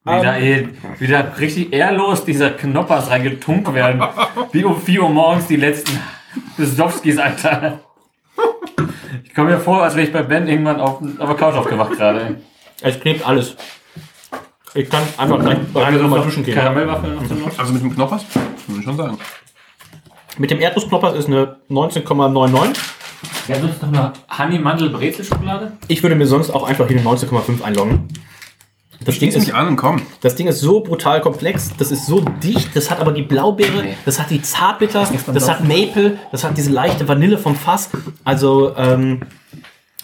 [0.04, 0.70] Wieder, ey,
[1.00, 4.04] wieder richtig ehrlos dieser Knoppers reingetunkt werden.
[4.52, 6.00] Wie um 4 Uhr morgens die letzten
[6.58, 7.80] Besowskis, Alter.
[9.24, 11.94] Ich komme mir vor, als wäre ich bei Ben irgendwann auf, auf der Couch aufgewacht
[11.94, 12.40] gerade.
[12.82, 13.56] Es klebt alles.
[14.76, 16.54] Ich kann einfach gleich rein nochmal duschen gehen.
[16.54, 17.58] Karamellwaffeln noch?
[17.58, 18.26] Also mit dem Knoppers?
[18.68, 19.18] Muss ich schon sagen.
[20.38, 22.78] Mit dem Erdnussknoppers ist eine 19,99.
[23.48, 25.72] Ja, sonst noch eine Honey-Mandel-Brezel-Schokolade?
[25.88, 28.08] Ich würde mir sonst auch einfach hier eine 19,5 einloggen.
[29.04, 30.02] Das Ding, ist, an und komm.
[30.22, 33.90] das Ding ist so brutal komplex, das ist so dicht, das hat aber die Blaubeere,
[34.06, 37.90] das hat die Zartbitter, das hat Maple, das hat diese leichte Vanille vom Fass.
[38.24, 39.22] Also, ähm,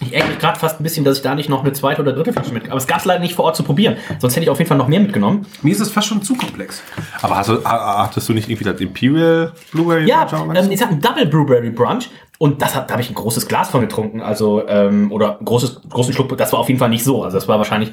[0.00, 2.12] ich ärgere mich gerade fast ein bisschen, dass ich da nicht noch eine zweite oder
[2.12, 2.66] dritte Flasche mit.
[2.68, 3.96] Aber es gab es leider nicht vor Ort zu probieren.
[4.18, 5.46] Sonst hätte ich auf jeden Fall noch mehr mitgenommen.
[5.62, 6.82] Mir ist es fast schon zu komplex.
[7.20, 10.06] Aber hast du, ha- hattest du nicht irgendwie das Imperial Blueberry?
[10.08, 12.08] Ja, ähm, ich sag ein Double Blueberry Brunch
[12.38, 15.82] und das hat, da habe ich ein großes Glas von getrunken, also ähm, oder großes
[15.88, 16.36] großen Schluck.
[16.36, 17.22] Das war auf jeden Fall nicht so.
[17.22, 17.92] Also das war wahrscheinlich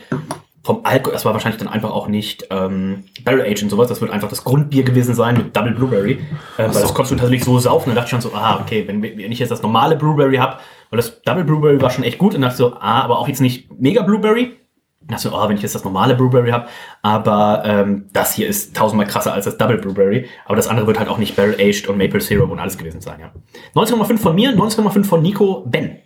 [0.64, 3.88] vom Alkohol, das war wahrscheinlich dann einfach auch nicht ähm, Barrel Age und sowas.
[3.88, 6.14] Das wird einfach das Grundbier gewesen sein mit Double Blueberry,
[6.58, 7.90] äh, weil das konntest du tatsächlich so saufen.
[7.90, 10.38] Und da dachte ich schon so, ah okay, wenn, wenn ich jetzt das normale Blueberry
[10.38, 10.60] hab,
[10.90, 13.42] weil das Double Blueberry war schon echt gut und dachte so, ah, aber auch jetzt
[13.42, 14.58] nicht Mega Blueberry.
[15.02, 16.68] Und dachte so, oh, wenn ich jetzt das normale Blueberry habe,
[17.02, 20.28] aber ähm, das hier ist tausendmal krasser als das Double Blueberry.
[20.46, 23.02] Aber das andere wird halt auch nicht Barrel Aged und Maple Syrup und alles gewesen
[23.02, 23.32] sein, ja.
[23.76, 26.00] 19,5 von mir, 19,5 von Nico, Ben.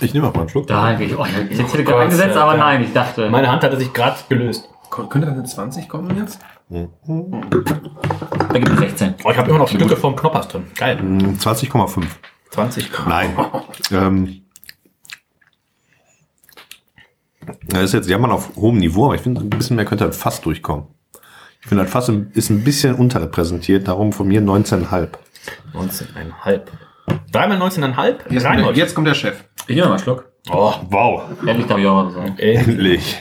[0.00, 0.66] Ich nehme mal einen Schluck.
[0.66, 1.04] Danke.
[1.04, 2.58] Ich, oh, ich hätte Gott, gerade eingesetzt, aber ja.
[2.58, 3.28] nein, ich dachte.
[3.28, 4.68] Meine Hand hatte sich gerade gelöst.
[4.90, 6.40] Könnte dann eine 20 kommen jetzt?
[6.68, 9.14] Da gibt es 16.
[9.24, 10.66] Oh, ich habe immer noch Stücke vom Knoppers drin.
[10.76, 11.02] Geil.
[11.02, 12.04] Mm, 20,5.
[12.50, 12.90] 20.
[13.06, 13.36] Nein.
[13.92, 14.42] ähm,
[17.68, 20.14] das ist jetzt Jammern auf hohem Niveau, aber ich finde, ein bisschen mehr könnte halt
[20.14, 20.86] fast durchkommen.
[21.62, 25.08] Ich finde, halt fast ist ein bisschen unterrepräsentiert, darum von mir 19,5.
[25.74, 26.60] 19,5.
[27.32, 28.06] Dreimal 19,5.
[28.06, 28.76] Jetzt, kommt der, Reinhold.
[28.76, 29.44] jetzt kommt der Chef.
[29.66, 30.30] Ich nehme mal einen Schluck.
[30.50, 31.22] Oh, wow.
[31.46, 32.38] Endlich darf ich auch mal was sagen.
[32.38, 33.20] Endlich.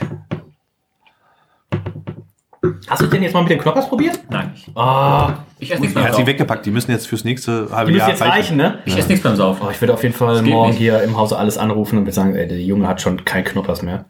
[2.87, 4.19] Hast du denn jetzt mal mit den Knoppers probiert?
[4.29, 4.51] Nein.
[4.75, 6.27] Ah, Ich esse nichts Er beim hat sie Saufen.
[6.27, 8.79] weggepackt, die müssen jetzt fürs nächste halbe die müssen Jahr jetzt reichen, ne?
[8.85, 9.65] Ich esse nichts beim Saufen.
[9.65, 10.77] Oh, ich würde auf jeden Fall geht morgen nicht.
[10.79, 14.05] hier im Hause alles anrufen und sagen, ey, der Junge hat schon kein Knoppers mehr.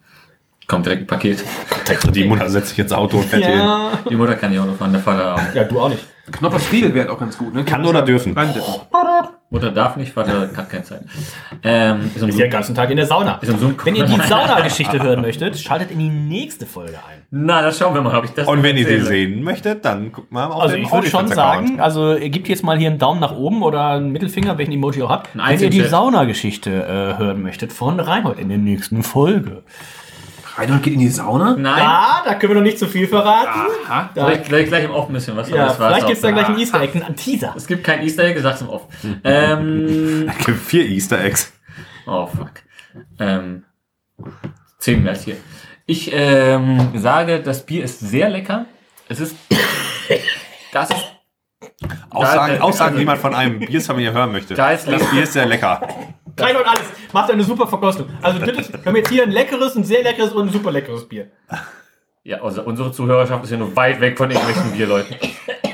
[0.70, 1.44] Kommt direkt ein Paket.
[2.14, 3.60] Die Mutter setzt sich ins Auto und fährt hier hin.
[3.60, 3.92] Ja.
[4.08, 5.56] Die Mutter kann ja auch noch fahren, der Vater auch.
[5.56, 6.06] ja, du auch nicht.
[6.32, 7.56] Knoppers Friedel wäre auch ganz gut.
[7.56, 7.64] Ne?
[7.64, 8.36] Kann oder dürfen?
[9.50, 11.02] Mutter darf nicht, Vater hat keine Zeit.
[11.64, 13.40] Ähm, ist Ist ja den ganzen Tag in der Sauna.
[13.42, 17.24] Ist so ein Wenn ihr die Sauna-Geschichte hören möchtet, schaltet in die nächste Folge ein.
[17.32, 20.12] Na, das schauen wir mal, ob ich das Und wenn ihr sie sehen möchtet, dann
[20.12, 22.92] guckt mal auf Also den ich würde schon sagen, also ihr gebt jetzt mal hier
[22.92, 25.82] einen Daumen nach oben oder einen Mittelfinger, welchen Emoji ihr auch habt, wenn ihr die.
[25.82, 29.64] Sauna-Geschichte äh, hören möchtet von Reinhold in der nächsten Folge.
[30.60, 31.56] Reinhold geht in die Sauna?
[31.58, 31.82] Nein.
[31.82, 33.50] Ah, da können wir noch nicht zu viel verraten.
[33.88, 34.10] Aha.
[34.14, 35.50] Da, Vielleicht, vielleicht gleich im Off ein bisschen was.
[35.50, 37.54] ja, vielleicht gibt es da gleich ein Easter Egg, einen Teaser.
[37.56, 38.84] Es gibt kein Easter Egg, ich sag's im Off.
[39.24, 41.54] ähm, Es gibt vier Easter Eggs.
[42.06, 42.52] oh, fuck.
[43.20, 43.64] Ähm,
[44.80, 45.38] zehn mehr als hier.
[45.86, 48.66] Ich ähm, sage, das Bier ist sehr lecker.
[49.08, 49.36] Es ist.
[50.72, 51.09] Das ist.
[52.10, 54.54] Aussagen, Da- Aussagen die man von einem Biersommelier hören möchte.
[54.54, 55.82] Da ist das Bier ist sehr lecker.
[56.38, 56.84] Reinhold alles.
[57.14, 58.08] Macht eine super Verkostung.
[58.22, 61.08] Also ist, wir haben jetzt hier ein leckeres, ein sehr leckeres und ein super leckeres
[61.08, 61.28] Bier.
[62.24, 65.16] Ja, also unsere Zuhörerschaft ist ja nur weit weg von irgendwelchen Bierleuten.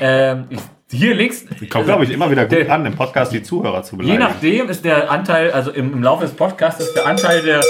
[0.00, 0.60] Ähm, ich,
[0.90, 1.44] hier links.
[1.70, 4.22] Kommt, glaube ich, immer wieder gut Der- an, im Podcast die Zuhörer zu Je beleidigen.
[4.28, 7.60] nachdem ist der Anteil, also im, im Laufe des Podcasts ist der Anteil der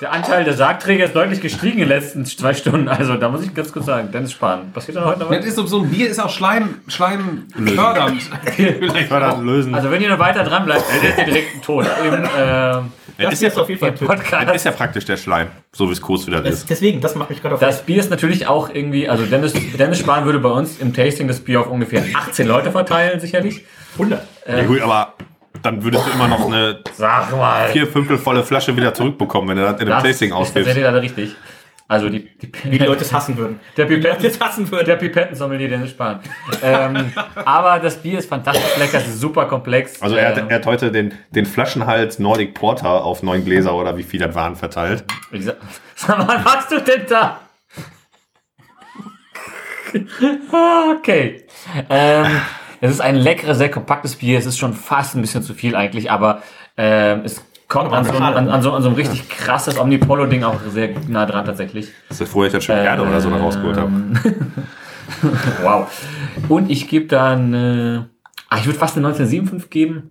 [0.00, 2.88] der Anteil der Sargträger ist deutlich gestiegen in den letzten zwei Stunden.
[2.88, 4.72] Also da muss ich ganz kurz sagen, Dennis Spahn.
[4.72, 5.46] Passiert da heute noch Das was?
[5.46, 8.22] ist so, so ein Bier ist auch Schleim, Schleim fördernd.
[9.44, 9.74] Lösen.
[9.74, 11.86] Also wenn ihr noch weiter dran bleibt, werdet ihr direkt einen Tod.
[12.06, 14.54] Im, ähm, das, ist ja, auf jeden Fall das Podcast.
[14.54, 16.70] ist ja praktisch der Schleim, so wie es kurz wieder Das, ist.
[16.70, 17.60] deswegen, das macht mich gerade auf.
[17.60, 21.28] Das Bier ist natürlich auch irgendwie, also Dennis, Dennis Spahn würde bei uns im Tasting
[21.28, 23.64] das Bier auf ungefähr 18 Leute verteilen, sicherlich.
[23.94, 24.26] 100.
[24.48, 25.14] Ja, gut, aber
[25.62, 27.68] dann würdest du immer noch eine Sag mal.
[27.68, 30.56] vier Fünftel volle Flasche wieder zurückbekommen, wenn du das in einem Das Tasting ist ausgibst.
[30.68, 31.36] tatsächlich leider richtig.
[31.88, 33.58] Also die, die, Wie die Leute es hassen würden.
[33.76, 34.86] Der Pipetten, es hassen würden.
[34.86, 36.20] der Pipettensommelier Dennis Spahn.
[36.62, 37.12] ähm,
[37.44, 40.00] aber das Bier ist fantastisch lecker, es ist super komplex.
[40.00, 43.74] Also er hat, Ähm, er hat heute den, den Flaschenhals Nordic Porter auf neun Gläser
[43.74, 45.02] oder wie viel das waren verteilt.
[45.32, 45.56] Ich sag,
[45.96, 47.40] sag mal, was machst du denn da?
[50.96, 51.44] okay.
[51.88, 52.26] Ähm,
[52.80, 54.38] es ist ein leckeres, sehr kompaktes Bier.
[54.38, 56.42] Es ist schon fast ein bisschen zu viel eigentlich, aber
[56.76, 60.60] ähm, es kommt an so, an, an, so, an so ein richtig krasses Omnipollo-Ding auch
[60.68, 61.88] sehr nah dran tatsächlich.
[62.08, 63.90] Das ist vorher ich das schon Erde oder so noch rausgeholt habe.
[63.90, 64.18] Ähm,
[65.62, 65.90] wow.
[66.48, 68.02] Und ich gebe dann, äh,
[68.48, 70.10] ah, ich würde fast eine 1975 geben.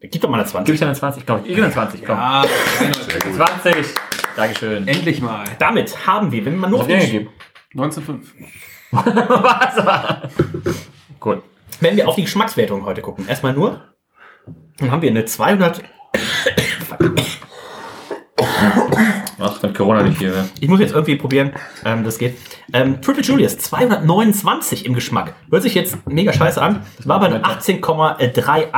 [0.00, 0.66] Gib doch mal eine 20.
[0.66, 1.26] Gebe ich dann eine 20?
[1.26, 2.16] Komm, ich gebe eine 20, komm.
[2.18, 2.44] Ah,
[3.34, 3.86] 20.
[4.36, 4.88] Dankeschön.
[4.88, 5.44] endlich mal.
[5.58, 7.28] Damit haben wir, wenn man nur auf gegeben?
[7.74, 8.20] 19,5.
[8.92, 10.30] Was?
[11.18, 11.42] Gut.
[11.80, 13.94] Wenn wir auf die Geschmackswertung heute gucken, erstmal nur,
[14.76, 15.82] dann haben wir eine 200.
[19.40, 20.48] Was, wenn Corona nicht hier wäre?
[20.60, 21.52] Ich muss jetzt irgendwie probieren,
[21.84, 22.36] ähm, das geht.
[22.74, 25.34] Ähm, Triple Julius 229 im Geschmack.
[25.50, 26.82] Hört sich jetzt mega scheiße an.
[26.98, 28.70] Das war aber eine 18,38.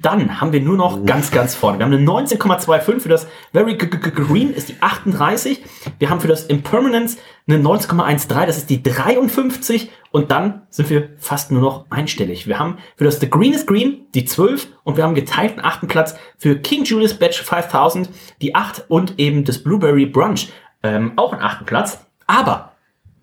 [0.00, 1.78] Dann haben wir nur noch ganz, ganz vorne.
[1.78, 5.62] Wir haben eine 19,25 für das Very -G -G Green ist die 38.
[5.98, 9.90] Wir haben für das Impermanence eine 19,13, das ist die 53.
[10.12, 12.48] Und dann sind wir fast nur noch einstellig.
[12.48, 15.86] Wir haben für das The Green is Green die 12 und wir haben geteilten achten
[15.86, 18.10] Platz für King Julius Batch 5000
[18.42, 20.48] die 8 und eben das Blueberry Brunch
[20.82, 22.06] ähm, auch einen achten Platz.
[22.26, 22.72] Aber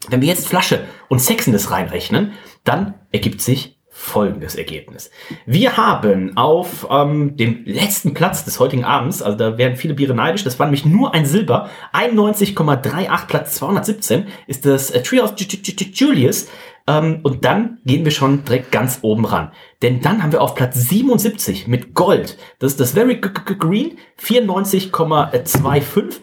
[0.10, 2.34] wenn wir jetzt Flasche und Sexendes reinrechnen,
[2.64, 5.10] dann ergibt sich folgendes Ergebnis.
[5.48, 10.14] Wir haben auf ähm, dem letzten Platz des heutigen Abends, also da werden viele Biere
[10.14, 15.48] neidisch, das war nämlich nur ein Silber, 91,38 Platz 217 ist das äh, Treehouse Ju-
[15.48, 16.48] Ju- Ju- Julius
[16.86, 19.52] ähm, und dann gehen wir schon direkt ganz oben ran.
[19.82, 26.16] Denn dann haben wir auf Platz 77 mit Gold, das ist das Very Green, 94,25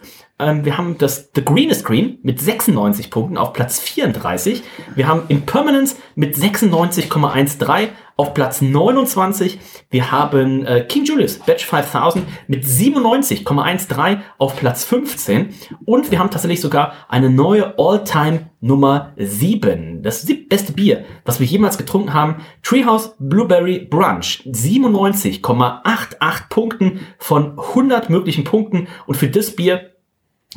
[0.44, 4.62] ähm, wir haben das The Greenest Green mit 96 Punkten auf Platz 34.
[4.94, 9.58] Wir haben Impermanence mit 96,13 auf Platz 29.
[9.90, 15.54] Wir haben äh, King Julius Batch 5000 mit 97,13 auf Platz 15.
[15.84, 20.02] Und wir haben tatsächlich sogar eine neue All-Time Nummer 7.
[20.02, 22.36] Das siebtbeste Bier, was wir jemals getrunken haben.
[22.62, 24.42] Treehouse Blueberry Brunch.
[24.46, 28.86] 97,88 Punkten von 100 möglichen Punkten.
[29.06, 29.93] Und für das Bier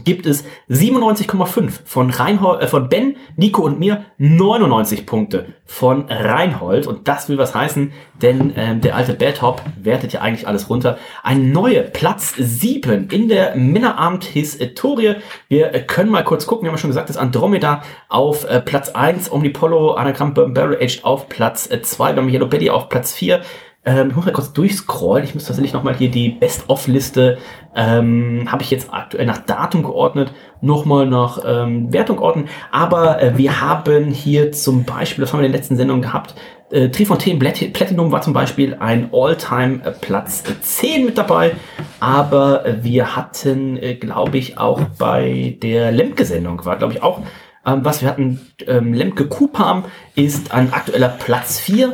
[0.04, 6.88] gibt es 97,5 von Reinhold, äh, von Ben, Nico und mir 99 Punkte von Reinhold
[6.88, 7.92] und das will was heißen,
[8.22, 10.98] denn ähm, der alte Bad Hop wertet ja eigentlich alles runter.
[11.24, 15.16] Ein neuer Platz 7 in der Männerabend Historie.
[15.48, 18.62] Wir äh, können mal kurz gucken, wir haben ja schon gesagt, dass Andromeda auf äh,
[18.62, 22.90] Platz 1, Omnipollo, Anagram Bourbon Barrel Aged auf Platz 2, wir haben Yellow Betty auf
[22.90, 23.42] Platz 4,
[23.88, 25.24] ähm, ich muss mal kurz durchscrollen.
[25.24, 27.38] Ich muss tatsächlich nochmal hier die Best-of-Liste,
[27.74, 32.50] ähm, habe ich jetzt aktuell nach Datum geordnet, nochmal nach ähm, Wertung ordnen.
[32.70, 36.36] Aber äh, wir haben hier zum Beispiel, das haben wir in der letzten Sendung gehabt,
[36.70, 41.56] äh, Trifontaine Plat- Platinum war zum Beispiel ein All-Time äh, Platz 10 mit dabei.
[42.02, 47.22] Aber äh, wir hatten, äh, glaube ich, auch bei der Lemke-Sendung, war glaube ich auch
[47.66, 49.86] ähm, was wir hatten, ähm, Lemke Kupam
[50.16, 51.94] ist ein aktueller Platz 4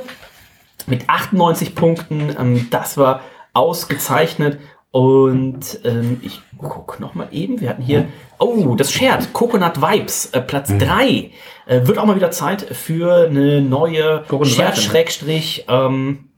[0.88, 2.36] mit 98 Punkten.
[2.38, 3.22] Ähm, das war
[3.54, 4.60] ausgezeichnet.
[4.92, 7.60] Und ähm, ich gucke nochmal eben.
[7.62, 8.06] Wir hatten hier,
[8.38, 11.32] oh, das Shared, Coconut Vibes, äh, Platz 3.
[11.66, 16.30] Äh, wird auch mal wieder Zeit für eine neue Shared-Schrägstrich ähm,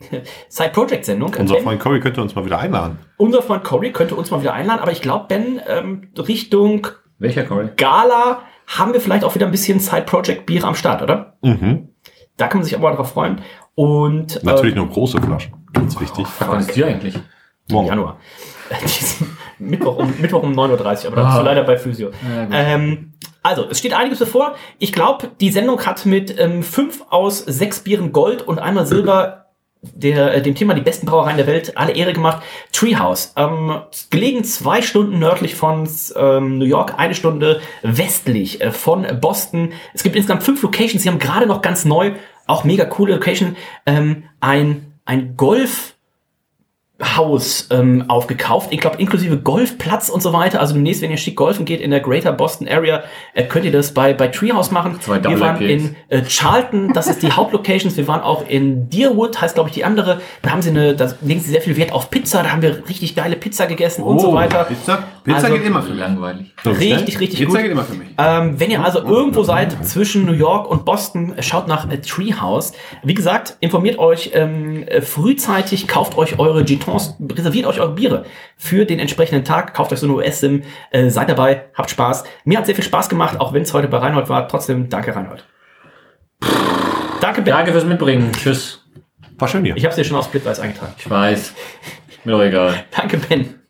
[0.48, 1.34] Side-Project-Sendung.
[1.38, 2.98] Unser Ben, Freund Cory könnte uns mal wieder einladen.
[3.16, 6.88] unser Freund Cory könnte uns mal wieder einladen, aber ich glaube, Ben, ähm, Richtung
[7.22, 7.68] Welcher Corey?
[7.76, 11.38] Gala haben wir vielleicht auch wieder ein bisschen Side-Project-Bier am Start, oder?
[11.42, 11.88] Mhm.
[12.36, 13.40] Da kann man sich aber mal drauf freuen.
[13.74, 15.54] Und Natürlich äh, nur große Flaschen.
[15.72, 16.26] Ganz wichtig.
[16.38, 17.14] Wann ist die eigentlich?
[17.14, 17.22] im
[17.70, 17.88] Morgen.
[17.88, 18.16] Januar.
[19.58, 21.42] Mittwoch um, Mittwoch um 9.30 Uhr, aber da bist du Ah.
[21.42, 22.10] leider bei Physio.
[22.10, 23.12] Ja, ähm,
[23.42, 24.54] also, es steht einiges bevor.
[24.78, 29.46] Ich glaube, die Sendung hat mit ähm, fünf aus sechs Bieren Gold und einmal Silber
[29.82, 32.42] der, äh, dem Thema die besten Brauereien der Welt alle Ehre gemacht.
[32.72, 33.80] Treehouse, ähm,
[34.10, 39.72] gelegen zwei Stunden nördlich von ähm, New York, eine Stunde westlich äh, von Boston.
[39.92, 41.02] Es gibt insgesamt fünf Locations.
[41.02, 42.12] Sie haben gerade noch ganz neu,
[42.52, 43.56] auch mega coole Location,
[43.86, 45.96] ähm, ein, ein Golf
[47.16, 48.68] Haus ähm, aufgekauft.
[48.70, 50.60] Ich glaube, inklusive Golfplatz und so weiter.
[50.60, 53.02] Also demnächst, wenn ihr schick golfen geht in der Greater Boston Area,
[53.34, 55.00] äh, könnt ihr das bei, bei Treehouse machen.
[55.00, 57.96] Zwei Wir waren in äh, Charlton, das ist die Hauptlocations.
[57.96, 60.20] Wir waren auch in Deerwood, heißt glaube ich die andere.
[60.42, 62.42] Da haben sie eine, da legen sie sehr viel Wert auf Pizza.
[62.42, 64.64] Da haben wir richtig geile Pizza gegessen und so weiter.
[64.64, 66.00] Pizza, Pizza Also- geht immer für mich.
[66.00, 66.54] Langweilig.
[66.64, 67.62] Richtig, richtig Pizza gut.
[67.62, 68.08] geht immer für mich.
[68.18, 72.72] Ähm, wenn ihr also irgendwo seid zwischen New York und Boston, schaut nach äh, Treehouse.
[73.02, 76.64] Wie gesagt, informiert euch ähm, äh, frühzeitig, kauft euch eure
[76.98, 78.24] Jetons, reserviert euch eure Biere
[78.56, 82.24] für den entsprechenden Tag, kauft euch so eine US-Sim, äh, seid dabei, habt Spaß.
[82.44, 84.48] Mir hat sehr viel Spaß gemacht, auch wenn es heute bei Reinhold war.
[84.48, 85.44] Trotzdem, danke Reinhold.
[87.20, 87.52] Danke, Ben.
[87.52, 88.32] Danke fürs Mitbringen.
[88.32, 88.84] Tschüss.
[89.38, 89.76] War schön hier.
[89.76, 90.92] Ich habe es dir schon auf Splitwise eingetragen.
[90.98, 91.54] Ich weiß.
[92.24, 92.84] Mir doch egal.
[92.96, 93.60] Danke, Ben.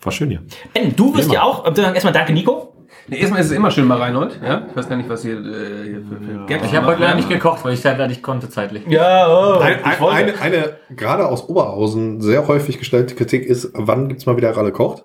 [0.00, 0.42] War schön hier.
[0.72, 2.71] Ben, du wirst ja auch, äh, erstmal danke, Nico.
[3.08, 4.38] Nee, erstmal ist es immer schön bei Reinhold.
[4.44, 4.62] Ja?
[4.70, 7.16] Ich weiß gar nicht, was hier, äh, hier für, für Gags Ich habe heute leider
[7.16, 8.84] nicht gekocht, weil ich leider nicht konnte zeitlich.
[8.86, 14.08] Ja, oh, Ein, ein, eine, eine gerade aus Oberhausen sehr häufig gestellte Kritik ist, wann
[14.08, 15.04] gibt's mal wieder Ralle kocht?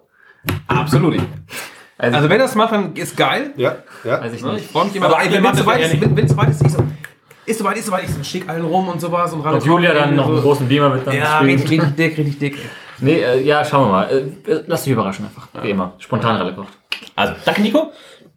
[0.68, 1.16] Absolut.
[1.98, 3.52] Also, Also wenn das machen, ist geil.
[3.58, 4.22] Ja, ja.
[4.22, 4.54] weiß ich Ne?
[4.54, 4.66] nicht.
[4.66, 5.08] Ich freue mich immer.
[5.08, 6.84] Aber wenn es soweit ist, ja wenn wenn es soweit ist, ich so,
[7.46, 10.16] ist soweit, ist soweit, ich so, schick allen rum und sowas und Und Julia dann
[10.16, 12.58] noch einen großen Beamer mit dann Ja, richtig, richtig dick, richtig dick.
[13.00, 14.10] Nee, äh, ja, schauen wir mal.
[14.12, 15.48] Äh, lass dich überraschen einfach.
[15.64, 15.94] Wie immer.
[15.98, 16.78] Spontan Ralle kocht.
[17.16, 17.92] Also, danke, Nico.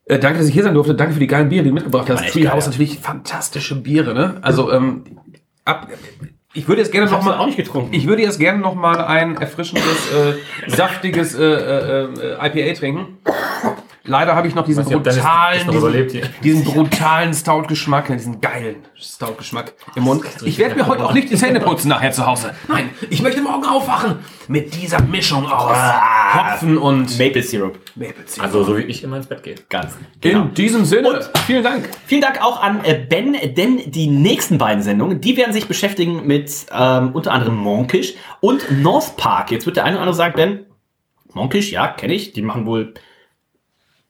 [0.06, 0.94] Äh, danke, dass ich hier sein durfte.
[0.94, 2.22] Danke für die geilen Biere, die du mitgebracht hast.
[2.22, 2.72] echt Treehouse geil.
[2.72, 4.38] natürlich fantastische Biere, ne?
[4.42, 5.04] Also, ähm,
[5.64, 5.88] ab,
[6.52, 7.94] ich würde jetzt gerne noch mal auch nicht getrunken.
[7.94, 10.34] Ich würde jetzt gerne noch mal ein erfrischendes, äh,
[10.68, 13.18] saftiges äh, äh, äh, IPA trinken.
[14.04, 20.24] Leider habe ich noch diesen brutalen, diesen, diesen brutalen Stout-Geschmack, diesen geilen Stout-Geschmack im Mund.
[20.42, 22.54] Ich werde mir heute auch nicht die Zähne putzen nachher zu Hause.
[22.68, 25.76] Nein, ich möchte morgen aufwachen mit dieser Mischung aus
[26.34, 27.78] Hopfen und Maple Syrup.
[27.94, 28.44] Maple Syrup.
[28.44, 29.56] Also so wie ich immer ins Bett gehe.
[29.68, 29.92] Ganz.
[30.22, 31.90] In diesem Sinne, vielen Dank.
[32.06, 36.26] Vielen Dank auch an äh, Ben, denn die nächsten beiden Sendungen, die werden sich beschäftigen
[36.26, 39.50] mit ähm, unter anderem Monkish und North Park.
[39.50, 40.66] Jetzt wird der eine oder andere sagen, Ben,
[41.34, 42.32] Monkish, ja, kenne ich.
[42.32, 42.94] Die machen wohl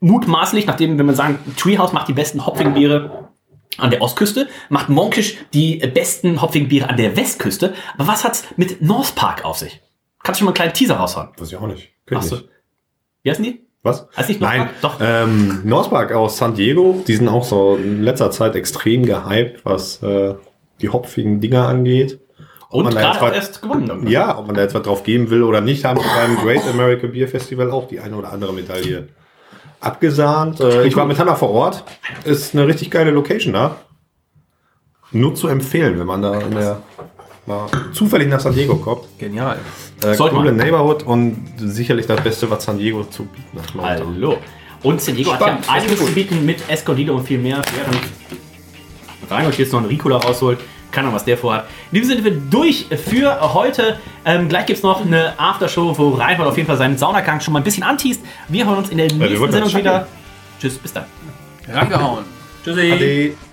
[0.01, 3.29] mutmaßlich, nachdem, wenn man sagen, Treehouse macht die besten Hopfing-Biere
[3.79, 7.75] an der Ostküste, macht Monkish die besten Hopfing-Biere an der Westküste.
[7.97, 9.81] Aber was hat's mit North Park auf sich?
[10.23, 11.29] Kannst du schon mal einen kleinen Teaser raushauen?
[11.39, 11.91] Weiß ich auch nicht.
[12.07, 12.49] Kenn ich nicht.
[13.23, 13.67] Wie heißen die?
[13.83, 14.09] Was?
[14.15, 14.81] Heißt nicht North Nein, Park?
[14.83, 14.99] Doch.
[15.01, 20.03] Ähm, Northpark aus San Diego, die sind auch so in letzter Zeit extrem gehypt, was
[20.03, 20.35] äh,
[20.81, 22.21] die hopfigen Dinger angeht.
[22.69, 24.07] Ob Und gerade erst gewonnen.
[24.07, 26.63] Ja, ob man da jetzt was drauf geben will oder nicht, haben sie beim Great
[26.69, 29.09] American Beer Festival auch die eine oder andere Medaille
[29.81, 30.61] abgesahnt.
[30.61, 31.85] Äh, ich war mit Hanna vor Ort.
[32.25, 33.77] Ist eine richtig geile Location da.
[35.13, 36.83] Nur zu empfehlen, wenn man da in der
[37.47, 39.03] mal zufällig nach San Diego kommt.
[39.19, 39.59] Genial.
[40.05, 40.59] Äh, Sollte coole man.
[40.59, 43.75] Neighborhood und sicherlich das Beste, was San Diego zu bieten hat.
[43.75, 44.07] momentan.
[44.15, 44.37] Hallo.
[44.83, 45.61] Und San Diego Spannend.
[45.61, 47.61] hat ja einiges zu bieten mit Escondido und viel mehr.
[47.75, 47.99] Während
[49.31, 50.59] Reinhold jetzt noch einen Ricola rausholt,
[50.91, 51.67] kann er was der vorhat.
[51.91, 53.99] In diesem Sinne sind wir durch für heute.
[54.25, 57.53] Ähm, gleich gibt es noch eine Aftershow, wo Reinhold auf jeden Fall seinen Saunagang schon
[57.53, 58.23] mal ein bisschen anteast.
[58.49, 60.07] Wir hören uns in der nächsten Sendung wieder.
[60.61, 61.05] Tschüss, bis dann.
[61.69, 62.25] Reingehauen.
[62.65, 62.93] Tschüssi.
[62.93, 63.50] Ade.